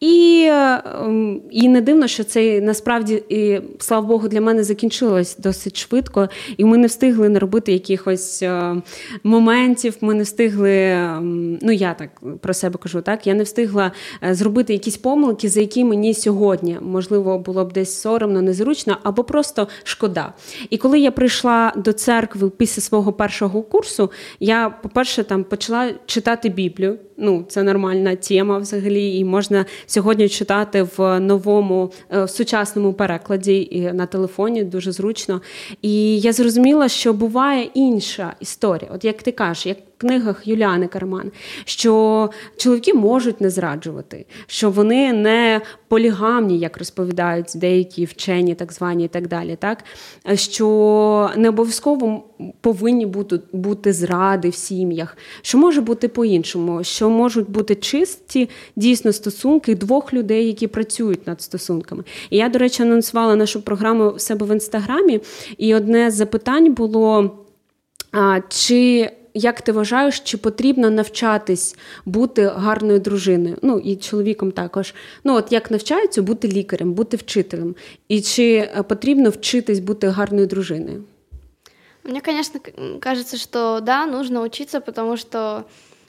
І 0.00 0.46
е, 0.50 0.82
і 1.50 1.68
не 1.68 1.80
дивно, 1.80 2.06
що 2.06 2.24
це 2.24 2.60
насправді, 2.60 3.22
і, 3.28 3.60
слава 3.78 4.06
Богу, 4.06 4.28
для 4.28 4.40
мене 4.40 4.64
закінчилось 4.64 5.36
досить 5.38 5.76
швидко, 5.76 6.28
і 6.56 6.64
ми 6.64 6.76
не 6.78 6.86
встигли 6.86 7.28
не 7.28 7.38
робити 7.38 7.72
якихось 7.72 8.42
е, 8.42 8.76
моментів, 9.22 9.96
ми 10.00 10.14
не 10.14 10.22
встигли 10.22 10.42
встигли, 10.42 11.18
ну 11.62 11.72
я 11.72 11.94
так 11.94 12.10
про 12.40 12.54
себе 12.54 12.78
кажу, 12.78 13.02
так 13.02 13.26
я 13.26 13.34
не 13.34 13.42
встигла 13.42 13.92
е, 14.24 14.34
зробити 14.34 14.72
якісь 14.72 14.96
помилки, 14.96 15.48
за 15.48 15.60
які 15.60 15.84
мені 15.84 16.14
сьогодні 16.32 16.78
можливо 16.80 17.38
було 17.38 17.64
б 17.64 17.72
десь 17.72 18.00
соромно, 18.00 18.42
незручно 18.42 18.96
або 19.02 19.24
просто 19.24 19.68
шкода. 19.84 20.32
І 20.70 20.78
коли 20.78 21.00
я 21.00 21.10
прийшла 21.10 21.72
до 21.76 21.92
церкви 21.92 22.50
після 22.50 22.82
свого 22.82 23.12
першого 23.12 23.62
курсу, 23.62 24.10
я, 24.40 24.70
по-перше, 24.70 25.24
там 25.24 25.44
почала 25.44 25.90
читати 26.06 26.48
Біблію. 26.48 26.98
Ну, 27.24 27.44
це 27.48 27.62
нормальна 27.62 28.16
тема 28.16 28.58
взагалі, 28.58 29.18
і 29.18 29.24
можна 29.24 29.64
сьогодні 29.86 30.28
читати 30.28 30.86
в 30.96 31.20
новому 31.20 31.92
е, 32.10 32.24
в 32.24 32.30
сучасному 32.30 32.92
перекладі 32.92 33.68
і 33.70 33.80
на 33.80 34.06
телефоні 34.06 34.64
дуже 34.64 34.92
зручно. 34.92 35.40
І 35.82 36.20
я 36.20 36.32
зрозуміла, 36.32 36.88
що 36.88 37.12
буває 37.12 37.68
інша 37.74 38.34
історія. 38.40 38.90
От 38.94 39.04
як 39.04 39.22
ти 39.22 39.32
кажеш, 39.32 39.66
як 39.66 39.78
в 39.78 40.00
книгах 40.00 40.46
Юліани 40.46 40.86
Карман, 40.86 41.30
що 41.64 42.30
чоловіки 42.56 42.94
можуть 42.94 43.40
не 43.40 43.50
зраджувати, 43.50 44.26
що 44.46 44.70
вони 44.70 45.12
не 45.12 45.60
полігамні, 45.88 46.58
як 46.58 46.78
розповідають 46.78 47.52
деякі 47.54 48.04
вчені, 48.04 48.54
так 48.54 48.72
звані 48.72 49.04
і 49.04 49.08
так 49.08 49.28
далі. 49.28 49.56
Так? 49.60 49.84
Що 50.34 51.30
не 51.36 51.48
обов'язково 51.48 52.24
повинні 52.60 53.06
бути 53.06 53.40
бути 53.52 53.92
зради 53.92 54.48
в 54.48 54.54
сім'ях, 54.54 55.16
що 55.42 55.58
може 55.58 55.80
бути 55.80 56.08
по-іншому, 56.08 56.84
що 56.84 57.10
можуть 57.10 57.50
бути 57.50 57.74
чисті 57.74 58.48
дійсно 58.76 59.12
стосунки 59.12 59.74
двох 59.74 60.14
людей, 60.14 60.46
які 60.46 60.66
працюють 60.66 61.26
над 61.26 61.42
стосунками. 61.42 62.04
І 62.30 62.36
я, 62.36 62.48
до 62.48 62.58
речі, 62.58 62.82
анонсувала 62.82 63.36
нашу 63.36 63.62
програму 63.62 64.10
в 64.10 64.20
себе 64.20 64.46
в 64.46 64.52
інстаграмі, 64.52 65.20
і 65.58 65.74
одне 65.74 66.10
з 66.10 66.14
запитань 66.14 66.74
було. 66.74 67.38
А, 68.12 68.40
Чи 68.48 69.10
як 69.34 69.60
ти 69.60 69.72
вважаєш, 69.72 70.20
чи 70.20 70.36
потрібно 70.36 70.90
навчатись 70.90 71.76
бути 72.04 72.52
гарною 72.56 73.00
дружиною? 73.00 73.56
Ну 73.62 73.78
і 73.78 73.96
чоловіком 73.96 74.52
також. 74.52 74.94
Ну 75.24 75.34
от 75.34 75.52
як 75.52 75.70
навчаються 75.70 76.22
бути 76.22 76.48
лікарем, 76.48 76.92
бути 76.92 77.16
вчителем, 77.16 77.74
і 78.08 78.20
чи 78.20 78.54
е, 78.54 78.82
потрібно 78.82 79.30
вчитись 79.30 79.78
бути 79.78 80.06
гарною 80.06 80.46
дружиною? 80.46 81.04
Мне, 82.04 82.20
конечно, 82.20 82.60
кажется, 83.00 83.36
что 83.36 83.80
да, 83.80 84.06
нужно 84.06 84.42
учиться, 84.42 84.80
потому 84.80 85.16
что 85.16 85.66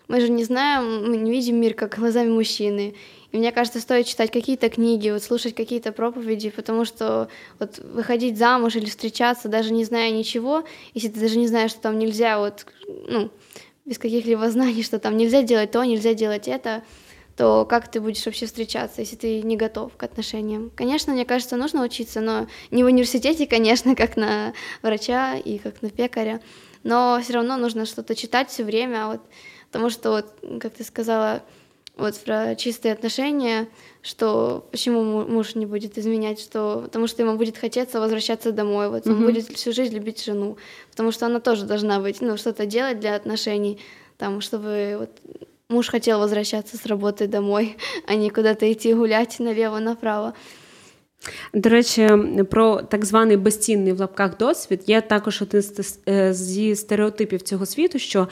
мы 0.08 0.19
же 0.19 0.29
не 0.29 0.43
знаем, 0.43 1.10
мы 1.10 1.17
не 1.17 1.32
видим 1.32 1.58
мир 1.60 1.73
как 1.75 1.97
глазами 1.97 2.29
мужчины. 2.29 2.95
И 3.32 3.38
мне 3.38 3.51
кажется, 3.51 3.79
стоит 3.79 4.06
читать 4.06 4.32
какие-то 4.32 4.69
книги, 4.69 5.10
вот 5.10 5.23
слушать 5.23 5.56
какие-то 5.56 5.91
проповеди, 5.91 6.51
потому 6.51 6.86
что 6.86 7.29
вот 7.60 7.79
выходить 7.79 8.38
замуж 8.38 8.75
или 8.75 8.86
встречаться, 8.86 9.49
даже 9.49 9.73
не 9.73 9.86
зная 9.86 10.12
ничего, 10.12 10.63
если 10.93 11.10
ты 11.10 11.19
даже 11.19 11.38
не 11.38 11.47
знаешь, 11.47 11.71
что 11.71 11.82
там 11.82 11.97
нельзя, 11.97 12.38
вот, 12.38 12.65
ну, 12.88 13.32
без 13.86 13.97
каких-либо 13.97 14.49
знаний, 14.51 14.84
что 14.84 14.99
там 14.99 15.17
нельзя 15.17 15.41
делать 15.41 15.71
то, 15.71 15.84
нельзя 15.84 16.13
делать 16.13 16.47
это, 16.47 16.84
то 17.36 17.65
как 17.65 17.89
ты 17.89 18.00
будешь 18.00 18.26
вообще 18.26 18.46
встречаться, 18.46 19.02
если 19.02 19.15
ты 19.15 19.41
не 19.41 19.58
готов 19.58 19.96
к 19.98 20.04
отношениям? 20.04 20.72
Конечно, 20.76 21.13
мне 21.13 21.26
кажется, 21.26 21.56
нужно 21.56 21.84
учиться, 21.84 22.22
но 22.22 22.48
не 22.72 22.84
в 22.84 22.88
университете, 22.88 23.48
конечно, 23.48 23.96
как 23.98 24.17
на 24.17 24.54
врача 24.82 25.36
и 25.36 25.58
как 25.58 25.82
на 25.82 25.89
пекаря, 25.89 26.41
но 26.84 27.19
все 27.24 27.34
равно 27.34 27.58
нужно 27.58 27.86
что-то 27.86 28.15
читать 28.15 28.50
все 28.50 28.63
время, 28.63 29.08
вот, 29.08 29.22
потому 29.72 29.89
что, 29.89 30.12
вот, 30.12 30.60
как 30.60 30.74
ты 30.74 30.84
сказала, 30.84 31.43
вот 31.96 32.17
про 32.19 32.56
чистые 32.56 32.93
отношения, 32.93 33.67
что 34.02 34.67
почему 34.72 35.26
муж 35.26 35.54
не 35.54 35.67
будет 35.67 35.98
изменять, 35.98 36.39
что 36.39 36.82
потому 36.84 37.06
что 37.06 37.22
ему 37.22 37.38
будет 37.38 37.58
хотеться 37.58 38.00
возвращаться 38.00 38.52
домой, 38.52 38.89
вот 38.89 39.06
он 39.06 39.26
будет 39.26 39.48
всю 39.48 39.72
жизнь 39.74 39.93
любить 39.93 40.24
жену, 40.24 40.58
потому 40.89 41.12
что 41.12 41.28
она 41.28 41.39
тоже 41.39 41.65
должна 41.65 42.00
быть, 42.00 42.19
ну 42.22 42.36
что-то 42.36 42.65
делать 42.65 43.00
для 43.00 43.15
отношений, 43.15 43.80
там, 44.17 44.41
чтобы 44.41 44.96
вот 45.00 45.12
муж 45.73 45.89
хотел 45.89 46.19
возвращаться 46.19 46.77
с 46.77 46.86
работы 46.86 47.27
домой, 47.27 47.77
а 48.05 48.13
не 48.13 48.29
куда-то 48.29 48.71
идти 48.71 48.93
гулять 48.93 49.39
налево-направо. 49.39 50.36
До 51.53 51.69
речі, 51.69 52.09
про 52.49 52.81
так 52.81 53.05
званий 53.05 53.38
безцінний 53.38 53.93
в 53.93 53.99
лапках 53.99 54.38
досвід 54.38 54.81
є 54.88 55.01
також 55.01 55.41
один 55.41 55.63
е, 56.09 56.33
зі 56.33 56.75
стереотипів 56.75 57.41
цього 57.41 57.65
світу, 57.65 57.99
що 57.99 58.27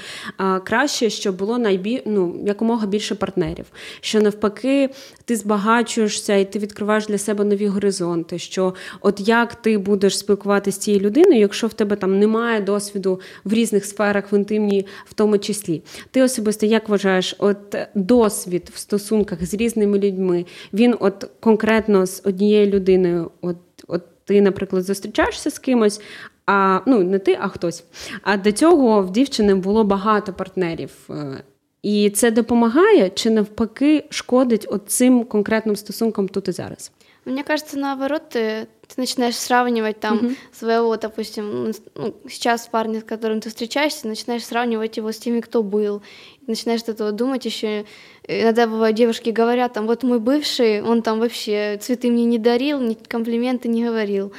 краще, 0.64 1.10
щоб 1.10 1.38
було 1.38 1.58
найбі... 1.58 2.02
ну, 2.06 2.44
якомога 2.46 2.88
більше 2.88 3.16
партнерів. 3.16 3.66
Що 4.00 4.22
навпаки, 4.22 4.90
ти 5.26 5.36
збагачуєшся 5.36 6.36
і 6.36 6.52
ти 6.52 6.60
відкриваєш 6.60 7.08
для 7.08 7.18
себе 7.18 7.44
нові 7.44 7.68
горизонти. 7.68 8.40
Що 8.40 8.74
от 9.02 9.28
як 9.28 9.56
ти 9.56 9.78
будеш 9.78 10.18
спілкуватися 10.18 10.78
з 10.78 10.80
цією 10.80 11.04
людиною, 11.04 11.40
якщо 11.40 11.68
в 11.68 11.74
тебе 11.74 11.96
там 11.96 12.20
немає 12.20 12.62
досвіду 12.62 13.22
в 13.44 13.54
різних 13.54 13.86
сферах, 13.86 14.32
в 14.32 14.36
інтимній, 14.36 14.86
в 15.06 15.14
тому 15.14 15.38
числі. 15.38 15.82
Ти 16.12 16.22
особисто 16.22 16.66
як 16.66 16.90
вважаєш, 16.90 17.36
от 17.38 17.76
досвід 17.96 18.72
в 18.74 18.78
стосунках 18.78 19.46
з 19.46 19.54
різними 19.54 20.00
людьми, 20.00 20.46
він 20.74 20.96
от 21.00 21.30
конкретно 21.40 22.06
з 22.06 22.22
однією 22.26 22.66
людиною 22.66 22.81
людиною, 22.82 23.32
от 23.42 23.58
от 23.88 24.02
ти, 24.26 24.42
наприклад, 24.42 24.84
зустрічаєшся 24.84 25.50
з 25.50 25.60
кимось, 25.60 26.02
а 26.46 26.80
ну 26.86 27.04
не 27.04 27.20
ти, 27.20 27.38
а 27.42 27.48
хтось. 27.48 27.84
А 28.22 28.38
до 28.38 28.52
цього 28.52 29.02
в 29.02 29.12
дівчини 29.12 29.56
було 29.56 29.84
багато 29.84 30.34
партнерів. 30.34 30.92
Е, 31.10 31.44
і 31.84 32.10
це 32.10 32.32
допомагає 32.32 33.10
чи 33.10 33.30
навпаки 33.30 34.04
шкодить 34.10 34.68
цим 34.88 35.24
конкретним 35.24 35.76
стосункам 35.76 36.28
тут 36.28 36.48
і 36.48 36.52
зараз? 36.52 36.92
Мне 37.26 37.44
кажется, 37.44 37.78
наоборот, 37.78 38.30
ты, 38.30 38.68
ты 38.88 38.94
начинаешь 38.98 39.36
сравнивать 39.36 40.00
там 40.00 40.18
mm-hmm. 40.18 40.36
своего, 40.52 40.98
допустим, 40.98 41.72
ну, 41.96 42.16
сейчас 42.28 42.68
парня, 42.68 43.02
с 43.02 43.04
которым 43.04 43.42
ты 43.42 43.50
встречаешься, 43.50 44.08
начинаешь 44.08 44.44
сравнивать 44.44 44.98
его 44.98 45.12
с 45.12 45.18
теми, 45.18 45.40
кто 45.40 45.62
был. 45.62 46.02
Начинаешь 46.48 46.82
от 46.82 46.90
этого 46.90 47.12
думать 47.12 47.46
еще. 47.46 47.86
Иногда 48.28 48.66
бывают 48.66 48.98
девушки 48.98 49.30
говорят, 49.30 49.74
там, 49.74 49.86
вот 49.86 50.02
мой 50.04 50.20
бывший, 50.20 50.82
он 50.82 51.04
там 51.04 51.20
вообще 51.20 51.78
цветы 51.80 52.10
мне 52.10 52.26
не 52.26 52.40
дарил, 52.40 52.80
ни 52.80 52.96
комплименты 52.96 53.68
не 53.68 53.86
говорил. 53.86 54.34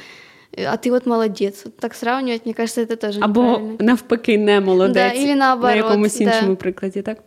А 0.55 0.77
ти 0.77 0.91
от 0.91 1.05
молодець. 1.05 1.65
От 1.65 1.77
так 1.77 1.95
сравнивать, 1.95 2.45
мне 2.45 2.53
кажется, 2.53 2.81
это 2.81 2.95
тоже 2.95 3.19
Або 3.21 3.59
навпаки, 3.79 4.37
не 4.37 4.59
молодець. 4.59 4.93
Да, 4.93 5.09
или 5.09 5.33
наоборот, 5.33 5.75
на 5.75 5.75
якомусь 5.75 6.21
іншому 6.21 6.49
да. 6.49 6.55
прикладі, 6.55 7.01
так? 7.01 7.17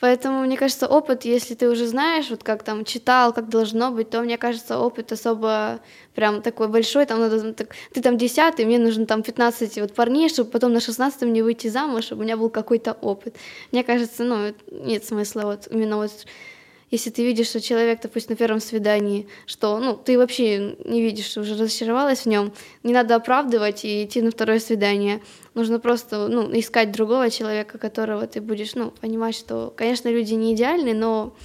Поэтому, 0.00 0.40
мне 0.40 0.56
кажется, 0.56 0.86
опыт, 0.86 1.26
если 1.26 1.54
ты 1.54 1.68
уже 1.68 1.86
знаешь, 1.86 2.30
вот 2.30 2.42
как 2.42 2.62
там 2.62 2.84
читал, 2.86 3.34
как 3.34 3.50
должно 3.50 3.90
быть, 3.90 4.08
то, 4.08 4.22
мне 4.22 4.38
кажется, 4.38 4.78
опыт 4.78 5.12
особо 5.12 5.80
прям 6.14 6.40
такой 6.40 6.68
большой, 6.68 7.04
там 7.04 7.20
надо, 7.20 7.52
так, 7.52 7.74
ты 7.92 8.00
там 8.00 8.16
десятый, 8.16 8.64
мне 8.64 8.78
нужно 8.78 9.04
там 9.04 9.22
15 9.22 9.78
вот 9.78 9.94
парней, 9.94 10.30
чтобы 10.30 10.50
потом 10.50 10.72
на 10.72 10.80
16 10.80 11.22
мне 11.22 11.44
выйти 11.44 11.68
замуж, 11.68 12.04
чтобы 12.04 12.22
у 12.22 12.24
меня 12.24 12.38
был 12.38 12.48
какой-то 12.48 12.92
опыт. 12.92 13.36
Мне 13.72 13.84
кажется, 13.84 14.24
ну, 14.24 14.54
нет 14.70 15.04
смысла 15.04 15.42
вот 15.42 15.68
именно 15.70 15.96
вот 15.96 16.10
если 16.90 17.10
ты 17.10 17.24
видишь, 17.24 17.46
что 17.46 17.60
человек, 17.60 18.00
допустим, 18.02 18.32
на 18.32 18.36
первом 18.36 18.60
свидании, 18.60 19.28
что, 19.46 19.78
ну, 19.78 19.94
ты 19.96 20.18
вообще 20.18 20.76
не 20.84 21.00
видишь, 21.00 21.36
уже 21.36 21.54
разочаровалась 21.54 22.20
в 22.20 22.26
нем, 22.26 22.52
не 22.82 22.92
надо 22.92 23.14
оправдывать 23.14 23.84
и 23.84 24.04
идти 24.04 24.20
на 24.22 24.32
второе 24.32 24.58
свидание. 24.58 25.20
Нужно 25.53 25.79
просто, 25.79 26.27
ну, 26.27 26.49
искать 26.57 26.91
другого 26.91 27.29
человека, 27.29 27.77
которого 27.77 28.27
ты 28.27 28.41
будешь, 28.41 28.75
ну, 28.75 28.91
понимать, 28.91 29.35
что, 29.35 29.73
конечно, 29.75 30.09
люди 30.09 30.33
не 30.33 30.53
идеальны, 30.53 30.93
но 30.93 31.35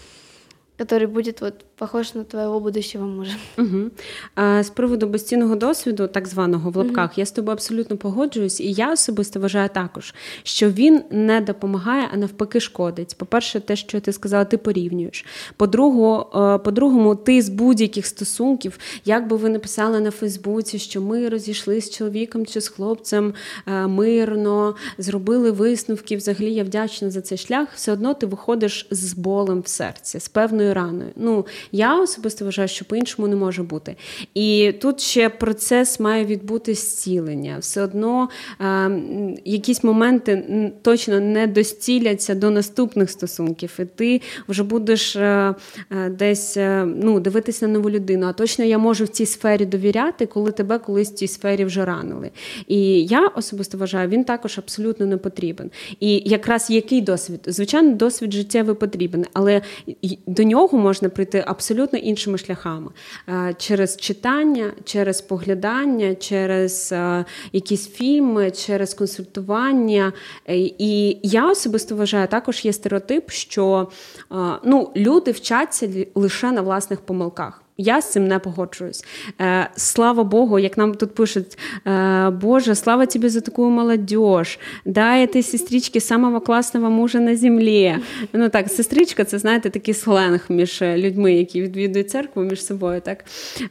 который 0.76 1.06
будет 1.08 1.42
вот 1.42 1.64
похож 1.75 2.15
на 2.15 2.23
твоего 2.23 2.59
будущего 2.59 3.05
мужа. 3.05 3.31
Угу. 3.57 3.89
А, 4.35 4.63
З 4.63 4.69
приводу 4.69 5.07
безцінного 5.07 5.55
досвіду, 5.55 6.07
так 6.07 6.27
званого 6.27 6.71
в 6.71 6.75
лапках, 6.77 7.09
угу. 7.11 7.13
я 7.15 7.25
з 7.25 7.31
тобою 7.31 7.53
абсолютно 7.53 7.97
погоджуюсь, 7.97 8.59
і 8.59 8.71
я 8.71 8.93
особисто 8.93 9.39
вважаю 9.39 9.69
також, 9.69 10.13
що 10.43 10.69
він 10.69 11.01
не 11.11 11.41
допомагає, 11.41 12.09
а 12.13 12.17
навпаки, 12.17 12.59
шкодить. 12.59 13.15
По-перше, 13.17 13.59
те, 13.59 13.75
що 13.75 13.99
ти 13.99 14.13
сказала, 14.13 14.45
ти 14.45 14.57
порівнюєш. 14.57 15.25
По-другому, 15.57 17.15
ти 17.15 17.41
з 17.41 17.49
будь-яких 17.49 18.05
стосунків, 18.05 18.79
як 19.05 19.27
би 19.27 19.37
ви 19.37 19.49
написали 19.49 19.99
на 19.99 20.11
Фейсбуці, 20.11 20.79
що 20.79 21.01
ми 21.01 21.29
розійшлися 21.29 21.87
з 21.87 21.97
чоловіком 21.97 22.45
чи 22.45 22.61
з 22.61 22.67
хлопцем 22.67 23.33
е, 23.67 23.87
мирно, 23.87 24.75
зробили 24.97 25.51
висновки. 25.51 26.17
Взагалі 26.17 26.53
я 26.53 26.63
вдячна 26.63 27.09
за 27.09 27.21
цей 27.21 27.37
шлях. 27.37 27.67
Все 27.75 27.91
одно 27.91 28.13
ти 28.13 28.25
виходиш 28.25 28.87
з 28.91 29.13
болем 29.13 29.61
в 29.61 29.67
серці, 29.67 30.19
з 30.19 30.27
певною 30.27 30.73
раною. 30.73 31.09
Ну, 31.15 31.45
я 31.71 32.01
особисто 32.01 32.45
вважаю, 32.45 32.67
що 32.67 32.85
по-іншому 32.85 33.27
не 33.27 33.35
може 33.35 33.63
бути. 33.63 33.95
І 34.33 34.73
тут 34.81 35.01
ще 35.01 35.29
процес 35.29 35.99
має 35.99 36.25
відбути 36.25 36.73
зцілення. 36.73 37.57
Все 37.59 37.81
одно 37.81 38.29
е, 38.61 38.91
якісь 39.45 39.83
моменти 39.83 40.71
точно 40.81 41.19
не 41.19 41.47
достіляться 41.47 42.35
до 42.35 42.49
наступних 42.49 43.09
стосунків, 43.09 43.77
і 43.79 43.85
ти 43.85 44.21
вже 44.47 44.63
будеш 44.63 45.15
е, 45.15 45.55
е, 45.91 46.09
десь 46.09 46.57
е, 46.57 46.85
ну, 46.85 47.19
дивитися 47.19 47.67
на 47.67 47.73
нову 47.73 47.89
людину. 47.89 48.25
А 48.27 48.33
точно 48.33 48.65
я 48.65 48.77
можу 48.77 49.03
в 49.03 49.07
цій 49.07 49.25
сфері 49.25 49.65
довіряти, 49.65 50.25
коли 50.25 50.51
тебе 50.51 50.79
колись 50.79 51.11
в 51.11 51.13
цій 51.13 51.27
сфері 51.27 51.65
вже 51.65 51.85
ранили. 51.85 52.31
І 52.67 53.05
я 53.05 53.27
особисто 53.27 53.77
вважаю, 53.77 54.09
він 54.09 54.23
також 54.23 54.57
абсолютно 54.57 55.05
не 55.05 55.17
потрібен. 55.17 55.71
І 55.99 56.21
якраз 56.25 56.69
який 56.69 57.01
досвід? 57.01 57.39
Звичайно, 57.45 57.95
досвід 57.95 58.33
життєвий 58.33 58.75
потрібен, 58.75 59.25
але 59.33 59.61
до 60.27 60.43
нього 60.43 60.77
можна 60.77 61.09
прийти 61.09 61.43
абсолютно 61.55 61.99
іншими 61.99 62.37
шляхами 62.37 62.91
е, 63.29 63.55
через 63.57 63.97
читання, 63.97 64.71
через 64.83 65.21
поглядання, 65.21 66.15
через 66.15 66.91
е, 66.91 67.25
якісь 67.53 67.89
фільми, 67.89 68.51
через 68.51 68.93
консультування. 68.93 70.13
Е, 70.49 70.57
і 70.57 71.19
я 71.23 71.51
особисто 71.51 71.95
вважаю, 71.95 72.27
також 72.27 72.65
є 72.65 72.73
стереотип, 72.73 73.31
що 73.31 73.87
ну, 74.63 74.91
люди 74.95 75.31
вчаться 75.31 75.89
лише 76.15 76.51
на 76.51 76.61
власних 76.61 76.99
помилках. 76.99 77.64
Я 77.77 78.01
з 78.01 78.11
цим 78.11 78.27
не 78.27 78.39
погоджуюсь. 78.39 79.05
Е, 79.41 79.69
Слава 79.75 80.23
Богу, 80.23 80.59
як 80.59 80.77
нам 80.77 80.95
тут 80.95 81.15
пишуть, 81.15 81.57
е, 81.87 82.29
Боже, 82.29 82.75
слава 82.75 83.05
тобі 83.05 83.29
за 83.29 83.41
таку 83.41 83.69
молодежь, 83.69 84.59
дай 84.85 85.27
ти 85.27 85.43
сестрички 85.43 86.01
самого 86.01 86.41
класного 86.41 86.89
мужа 86.89 87.19
на 87.19 87.35
землі. 87.35 87.95
Ну 88.33 88.49
так, 88.49 88.69
сестричка, 88.69 89.23
це 89.23 89.39
знаєте, 89.39 89.69
такий 89.69 89.93
сленг 89.93 90.45
між 90.49 90.81
людьми, 90.81 91.33
які 91.33 91.61
відвідують 91.61 92.09
церкву 92.09 92.43
між 92.43 92.65
собою. 92.65 93.01
Так? 93.01 93.25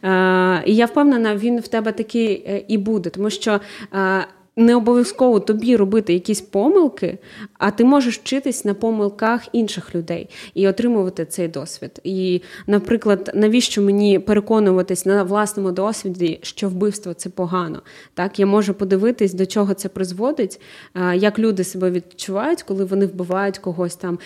Е, 0.05 0.63
І 0.67 0.75
я 0.75 0.87
впевнена, 0.87 1.37
він 1.37 1.61
в 1.61 1.69
тебе 1.69 1.93
такий 1.93 2.45
е, 2.47 2.65
і 2.69 2.79
буде, 2.79 3.11
тому 3.11 3.31
що. 3.31 3.61
Е, 3.95 4.27
не 4.57 4.77
обов'язково 4.77 5.41
тобі 5.41 5.77
робити 5.77 6.13
якісь 6.13 6.41
помилки, 6.41 7.19
а 7.59 7.71
ти 7.71 7.85
можеш 7.85 8.19
вчитись 8.19 8.65
на 8.65 8.75
помилках 8.75 9.43
інших 9.53 9.95
людей 9.95 10.29
і 10.55 10.69
отримувати 10.69 11.25
цей 11.25 11.49
досвід. 11.49 12.01
І, 12.05 12.43
наприклад, 12.67 13.31
навіщо 13.35 13.83
мені 13.83 14.19
переконуватись 14.19 15.07
на 15.07 15.23
власному 15.23 15.73
досвіді, 15.73 16.39
що 16.43 16.69
вбивство 16.69 17.15
це 17.15 17.31
погано? 17.31 17.83
Так, 18.15 18.39
я 18.39 18.47
можу 18.47 18.75
подивитись, 18.75 19.35
до 19.35 19.47
чого 19.47 19.75
це 19.75 19.89
призводить, 19.89 20.61
як 21.15 21.39
люди 21.39 21.65
себе 21.65 21.91
відчувають, 21.91 22.63
коли 22.63 22.85
вони 22.85 23.07
вбивають 23.07 23.59
когось 23.59 23.97
там, 23.97 24.19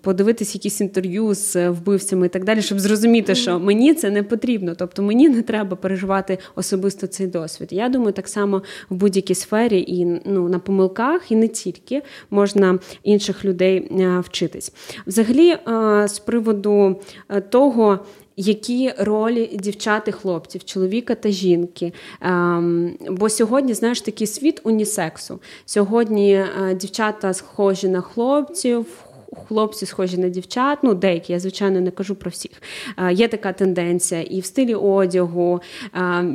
подивитись 0.00 0.54
якісь 0.54 0.80
інтерв'ю 0.80 1.34
з 1.34 1.68
вбивцями 1.68 2.26
і 2.26 2.28
так 2.28 2.44
далі, 2.44 2.62
щоб 2.62 2.80
зрозуміти, 2.80 3.34
що 3.34 3.58
мені 3.58 3.94
це 3.94 4.10
не 4.10 4.22
потрібно. 4.22 4.74
Тобто 4.74 5.02
мені 5.02 5.28
не 5.28 5.42
треба 5.42 5.76
переживати 5.76 6.38
особисто 6.54 7.06
цей 7.06 7.26
досвід. 7.26 7.68
Я 7.70 7.88
думаю, 7.88 8.12
так 8.12 8.28
само 8.28 8.62
в 8.90 8.94
будь-якій 8.94 9.34
сфері 9.34 9.73
сфері 9.74 9.84
і 9.88 10.20
ну, 10.24 10.48
на 10.48 10.58
помилках, 10.58 11.32
і 11.32 11.36
не 11.36 11.48
тільки 11.48 12.02
можна 12.30 12.78
інших 13.02 13.44
людей 13.44 13.76
е, 13.76 14.20
вчитись. 14.20 14.72
Взагалі, 15.06 15.50
е, 15.50 16.08
з 16.08 16.18
приводу 16.18 16.96
е, 17.28 17.40
того. 17.40 17.98
Які 18.36 18.92
ролі 18.98 19.50
дівчат 19.54 20.08
і 20.08 20.12
хлопців, 20.12 20.64
чоловіка 20.64 21.14
та 21.14 21.30
жінки? 21.30 21.92
Ем, 22.20 22.96
бо 23.10 23.28
сьогодні, 23.28 23.74
знаєш, 23.74 24.00
такий 24.00 24.26
світ 24.26 24.60
унісексу. 24.64 25.40
Сьогодні 25.64 26.44
дівчата 26.74 27.34
схожі 27.34 27.88
на 27.88 28.00
хлопців, 28.00 28.86
хлопці 29.34 29.86
схожі 29.86 30.18
на 30.18 30.28
дівчат. 30.28 30.78
Ну, 30.82 30.94
деякі, 30.94 31.32
я 31.32 31.40
звичайно 31.40 31.80
не 31.80 31.90
кажу 31.90 32.14
про 32.14 32.30
всіх. 32.30 32.62
Є 33.10 33.28
така 33.28 33.52
тенденція 33.52 34.22
і 34.22 34.40
в 34.40 34.44
стилі 34.44 34.74
одягу, 34.74 35.60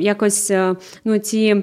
якось 0.00 0.52
ну, 1.04 1.18
ці 1.18 1.62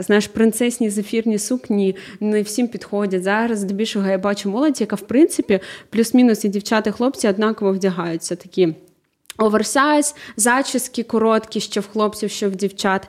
знаєш, 0.00 0.26
принцесні 0.26 0.90
зефірні 0.90 1.38
сукні 1.38 1.96
не 2.20 2.42
всім 2.42 2.68
підходять. 2.68 3.22
Зараз 3.22 3.58
здебільшого 3.58 4.08
я 4.08 4.18
бачу 4.18 4.50
молодь, 4.50 4.80
яка 4.80 4.96
в 4.96 5.00
принципі 5.00 5.60
плюс-мінус 5.90 6.44
і 6.44 6.48
дівчата, 6.48 6.90
і 6.90 6.92
хлопці 6.92 7.28
однаково 7.28 7.72
вдягаються 7.72 8.36
такі. 8.36 8.74
Оверсайз, 9.38 10.14
зачіски 10.36 11.02
короткі, 11.02 11.60
що 11.60 11.80
в 11.80 11.86
хлопців, 11.86 12.30
що 12.30 12.50
в 12.50 12.56
дівчат. 12.56 13.08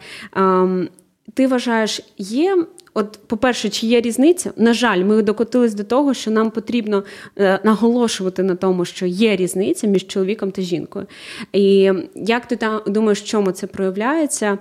Ти 1.34 1.48
вважаєш, 1.48 2.02
є. 2.18 2.66
От, 3.00 3.20
по-перше, 3.28 3.70
чи 3.70 3.88
є 3.88 4.02
різниця? 4.02 4.52
На 4.58 4.74
жаль, 4.74 5.04
ми 5.04 5.22
докотились 5.22 5.74
до 5.74 5.84
того, 5.84 6.14
що 6.14 6.32
нам 6.32 6.52
потрібно 6.52 7.04
е, 7.38 7.60
наголошувати 7.64 8.44
на 8.44 8.56
тому, 8.56 8.86
що 8.86 9.06
є 9.06 9.36
різниця 9.36 9.88
між 9.88 10.08
чоловіком 10.08 10.52
та 10.52 10.62
жінкою. 10.62 11.06
І 11.54 11.92
як 12.16 12.46
ти 12.48 12.56
там 12.56 12.82
думаєш, 12.88 13.22
в 13.22 13.26
чому 13.26 13.52
це 13.52 13.68
проявляється? 13.68 14.58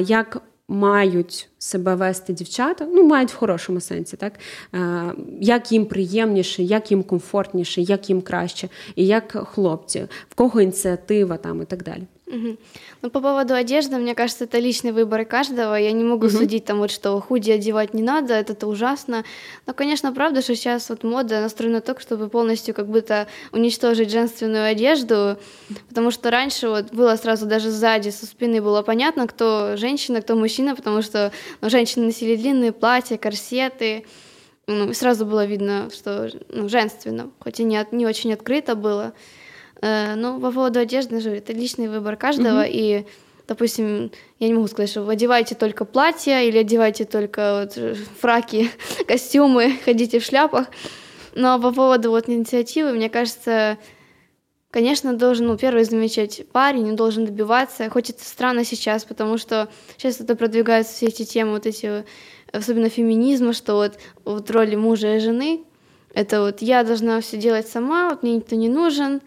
Як 0.00 0.42
мають 0.68 1.48
себе 1.58 1.94
вести 1.94 2.32
дівчата, 2.32 2.86
ну 2.92 3.06
мають 3.06 3.32
в 3.32 3.36
хорошому 3.36 3.80
сенсі, 3.80 4.16
так 4.16 4.32
е, 4.74 5.12
як 5.40 5.72
їм 5.72 5.86
приємніше, 5.86 6.62
як 6.62 6.90
їм 6.90 7.02
комфортніше, 7.02 7.80
як 7.80 8.10
їм 8.10 8.22
краще, 8.22 8.68
і 8.96 9.06
як 9.06 9.48
хлопці, 9.52 10.06
в 10.28 10.34
кого 10.34 10.60
ініціатива 10.60 11.36
там 11.36 11.62
і 11.62 11.64
так 11.64 11.82
далі. 11.82 12.02
Угу. 12.26 12.56
Ну, 13.00 13.10
по 13.10 13.20
поводу 13.20 13.54
одежды, 13.54 13.96
мне 13.96 14.14
кажется, 14.16 14.44
это 14.44 14.58
личный 14.58 14.90
выбор 14.90 15.24
каждого. 15.24 15.76
Я 15.76 15.92
не 15.92 16.02
могу 16.02 16.26
угу. 16.26 16.36
судить 16.36 16.64
там 16.64 16.78
вот, 16.78 16.90
что 16.90 17.20
худи 17.20 17.50
одевать 17.50 17.94
не 17.94 18.02
надо, 18.02 18.34
это, 18.34 18.54
это 18.54 18.66
ужасно. 18.66 19.24
Но, 19.66 19.72
конечно, 19.72 20.12
правда, 20.12 20.42
что 20.42 20.56
сейчас 20.56 20.90
вот 20.90 21.04
мода 21.04 21.40
настроена 21.40 21.80
так, 21.80 22.00
чтобы 22.00 22.28
полностью 22.28 22.74
как 22.74 22.88
будто 22.88 23.28
уничтожить 23.52 24.10
женственную 24.10 24.66
одежду, 24.66 25.38
потому 25.88 26.10
что 26.10 26.30
раньше 26.30 26.68
вот 26.68 26.92
было 26.92 27.14
сразу 27.14 27.46
даже 27.46 27.70
сзади, 27.70 28.08
со 28.10 28.26
спины 28.26 28.60
было 28.60 28.82
понятно, 28.82 29.28
кто 29.28 29.76
женщина, 29.76 30.20
кто 30.20 30.34
мужчина, 30.34 30.74
потому 30.74 31.00
что 31.02 31.30
ну, 31.60 31.70
женщины 31.70 32.06
носили 32.06 32.34
длинные 32.34 32.72
платья, 32.72 33.16
корсеты, 33.16 34.06
ну, 34.66 34.92
сразу 34.92 35.24
было 35.24 35.46
видно, 35.46 35.88
что 35.94 36.30
ну, 36.48 36.68
женственно, 36.68 37.30
хоть 37.38 37.60
и 37.60 37.64
не, 37.64 37.86
не 37.92 38.06
очень 38.06 38.32
открыто 38.32 38.74
было. 38.74 39.14
Э, 39.80 40.14
ну, 40.14 40.40
по 40.40 40.50
поводу 40.50 40.80
одежды, 40.80 41.20
же, 41.20 41.30
это 41.30 41.52
личный 41.52 41.88
выбор 41.88 42.16
каждого, 42.16 42.66
mm-hmm. 42.66 42.72
и 42.72 43.06
допустим, 43.46 44.10
я 44.38 44.48
не 44.48 44.54
могу 44.54 44.68
сказать, 44.68 44.90
что 44.90 45.02
вы 45.02 45.12
одевайте 45.12 45.54
только 45.54 45.86
платья 45.86 46.42
или 46.42 46.58
одевайте 46.58 47.04
только 47.06 47.60
вот 47.60 47.78
э, 47.78 47.94
фраки, 48.20 48.70
костюмы, 49.08 49.72
ходите 49.84 50.20
в 50.20 50.24
шляпах. 50.24 50.66
Но 51.34 51.58
по 51.60 51.72
поводу 51.72 52.10
вот 52.10 52.28
инициативы, 52.28 52.92
мне 52.92 53.08
кажется, 53.08 53.78
конечно, 54.70 55.14
должен, 55.14 55.46
ну, 55.46 55.56
первый 55.56 55.84
замечать 55.84 56.46
парень, 56.52 56.90
он 56.90 56.96
должен 56.96 57.24
добиваться, 57.24 57.88
хоть 57.88 58.10
это 58.10 58.24
странно 58.24 58.64
сейчас, 58.64 59.04
потому 59.04 59.38
что 59.38 59.68
сейчас 59.96 60.20
это 60.20 60.36
продвигаются 60.36 60.92
все 60.92 61.06
эти 61.06 61.24
темы, 61.24 61.52
вот 61.52 61.66
эти, 61.66 62.04
особенно 62.52 62.90
феминизма, 62.90 63.52
что 63.52 63.74
вот, 63.74 63.98
вот 64.24 64.50
роли 64.50 64.74
мужа 64.74 65.16
и 65.16 65.20
жены, 65.20 65.64
это 66.12 66.42
вот 66.42 66.60
я 66.60 66.84
должна 66.84 67.20
все 67.20 67.38
делать 67.38 67.68
сама, 67.68 68.10
вот 68.10 68.22
мне 68.22 68.36
никто 68.36 68.56
не 68.56 68.68
нужен, 68.68 69.22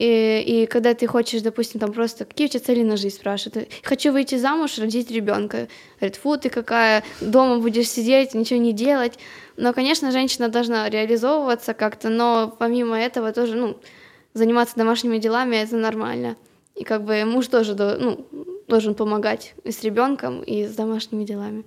и, 0.00 0.42
и 0.46 0.66
когда 0.66 0.92
ты 0.92 1.06
хочешь, 1.06 1.40
допустим, 1.40 1.80
там 1.80 1.92
просто 1.92 2.26
какие 2.26 2.48
у 2.48 2.50
тебя 2.50 2.60
цели 2.60 2.82
на 2.82 2.96
жизнь 2.96 3.16
спрашивают, 3.16 3.68
хочу 3.82 4.12
выйти 4.12 4.34
замуж, 4.34 4.78
родить 4.78 5.10
ребенка. 5.10 5.68
Говорит, 6.00 6.16
фу, 6.16 6.36
ты 6.36 6.50
какая, 6.50 7.02
дома 7.20 7.58
будешь 7.58 7.88
сидеть, 7.88 8.34
ничего 8.34 8.60
не 8.60 8.72
делать. 8.72 9.18
Но, 9.56 9.72
конечно, 9.72 10.12
женщина 10.12 10.48
должна 10.48 10.88
реализовываться 10.90 11.72
как-то, 11.72 12.10
но 12.10 12.54
помимо 12.58 12.98
этого 12.98 13.32
тоже, 13.32 13.54
ну, 13.54 13.76
заниматься 14.34 14.76
домашними 14.76 15.18
делами 15.18 15.56
это 15.56 15.76
нормально. 15.76 16.36
И 16.74 16.84
как 16.84 17.04
бы 17.04 17.24
муж 17.24 17.46
тоже 17.46 17.74
ну, 17.74 18.26
должен 18.68 18.94
помогать 18.94 19.54
и 19.64 19.70
с 19.70 19.82
ребенком, 19.82 20.42
и 20.42 20.64
с 20.64 20.74
домашними 20.74 21.24
делами. 21.24 21.64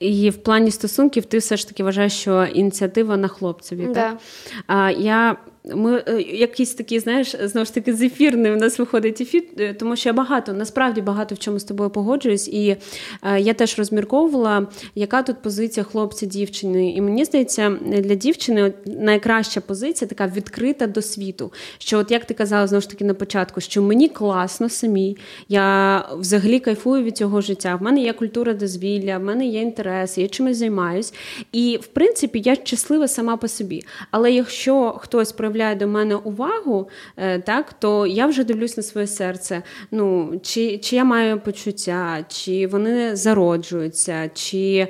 І 0.00 0.30
в 0.30 0.36
плані 0.36 0.70
стосунків 0.70 1.24
ти 1.24 1.38
все 1.38 1.56
ж 1.56 1.68
таки 1.68 1.82
вважаєш, 1.82 2.12
що 2.12 2.44
ініціатива 2.44 3.16
на 3.16 3.28
хлопцеві. 3.28 3.86
Да. 3.86 3.94
Так? 3.94 4.18
А, 4.66 4.90
Я 4.90 5.36
ми 5.65 6.03
е, 6.07 6.21
якийсь 6.21 6.73
такий, 6.73 6.99
знаєш, 6.99 7.35
знову 7.43 7.65
ж 7.65 7.73
таки 7.73 7.93
зефірний 7.93 8.51
в 8.51 8.57
нас 8.57 8.79
виходить 8.79 9.21
ефір, 9.21 9.43
е, 9.59 9.73
тому 9.73 9.95
що 9.95 10.09
я 10.09 10.13
багато, 10.13 10.53
насправді 10.53 11.01
багато 11.01 11.35
в 11.35 11.39
чому 11.39 11.59
з 11.59 11.63
тобою 11.63 11.89
погоджуюсь, 11.89 12.47
і 12.47 12.77
е, 13.23 13.39
я 13.39 13.53
теж 13.53 13.77
розмірковувала, 13.77 14.67
яка 14.95 15.23
тут 15.23 15.41
позиція 15.41 15.83
хлопця 15.83 16.25
дівчини. 16.25 16.91
І 16.91 17.01
мені 17.01 17.25
здається, 17.25 17.77
для 17.85 18.15
дівчини 18.15 18.73
найкраща 18.85 19.61
позиція 19.61 20.07
така 20.07 20.27
відкрита 20.27 20.87
до 20.87 21.01
світу. 21.01 21.53
Що, 21.77 21.99
от 21.99 22.11
як 22.11 22.25
ти 22.25 22.33
казала 22.33 22.67
знову 22.67 22.81
ж 22.81 22.89
таки 22.89 23.05
на 23.05 23.13
початку, 23.13 23.61
що 23.61 23.81
мені 23.81 24.09
класно 24.09 24.69
самі, 24.69 25.17
я 25.49 25.97
взагалі 26.19 26.59
кайфую 26.59 27.03
від 27.03 27.17
цього 27.17 27.41
життя. 27.41 27.75
В 27.75 27.81
мене 27.83 28.01
є 28.01 28.13
культура 28.13 28.53
дозвілля, 28.53 29.17
в 29.17 29.23
мене 29.23 29.45
є 29.45 29.61
інтереси, 29.61 30.21
я 30.21 30.27
чимось 30.27 30.57
займаюсь. 30.57 31.13
І 31.51 31.79
в 31.81 31.87
принципі 31.87 32.41
я 32.45 32.55
щаслива 32.55 33.07
сама 33.07 33.37
по 33.37 33.47
собі. 33.47 33.83
Але 34.11 34.31
якщо 34.31 34.91
хтось 34.91 35.31
проявляє 35.31 35.52
до 35.75 35.87
мене 35.87 36.15
увагу, 36.15 36.89
е, 37.17 37.39
так 37.39 37.73
то 37.73 38.07
я 38.07 38.27
вже 38.27 38.43
дивлюсь 38.43 38.77
на 38.77 38.83
своє 38.83 39.07
серце. 39.07 39.63
Ну 39.91 40.33
чи 40.43 40.77
чи 40.77 40.95
я 40.95 41.03
маю 41.03 41.39
почуття, 41.39 42.25
чи 42.27 42.67
вони 42.67 43.15
зароджуються, 43.15 44.29
чи 44.33 44.87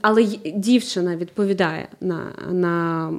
але 0.00 0.24
дівчина 0.54 1.16
відповідає 1.16 1.88
на 2.00 2.32
на. 2.52 3.12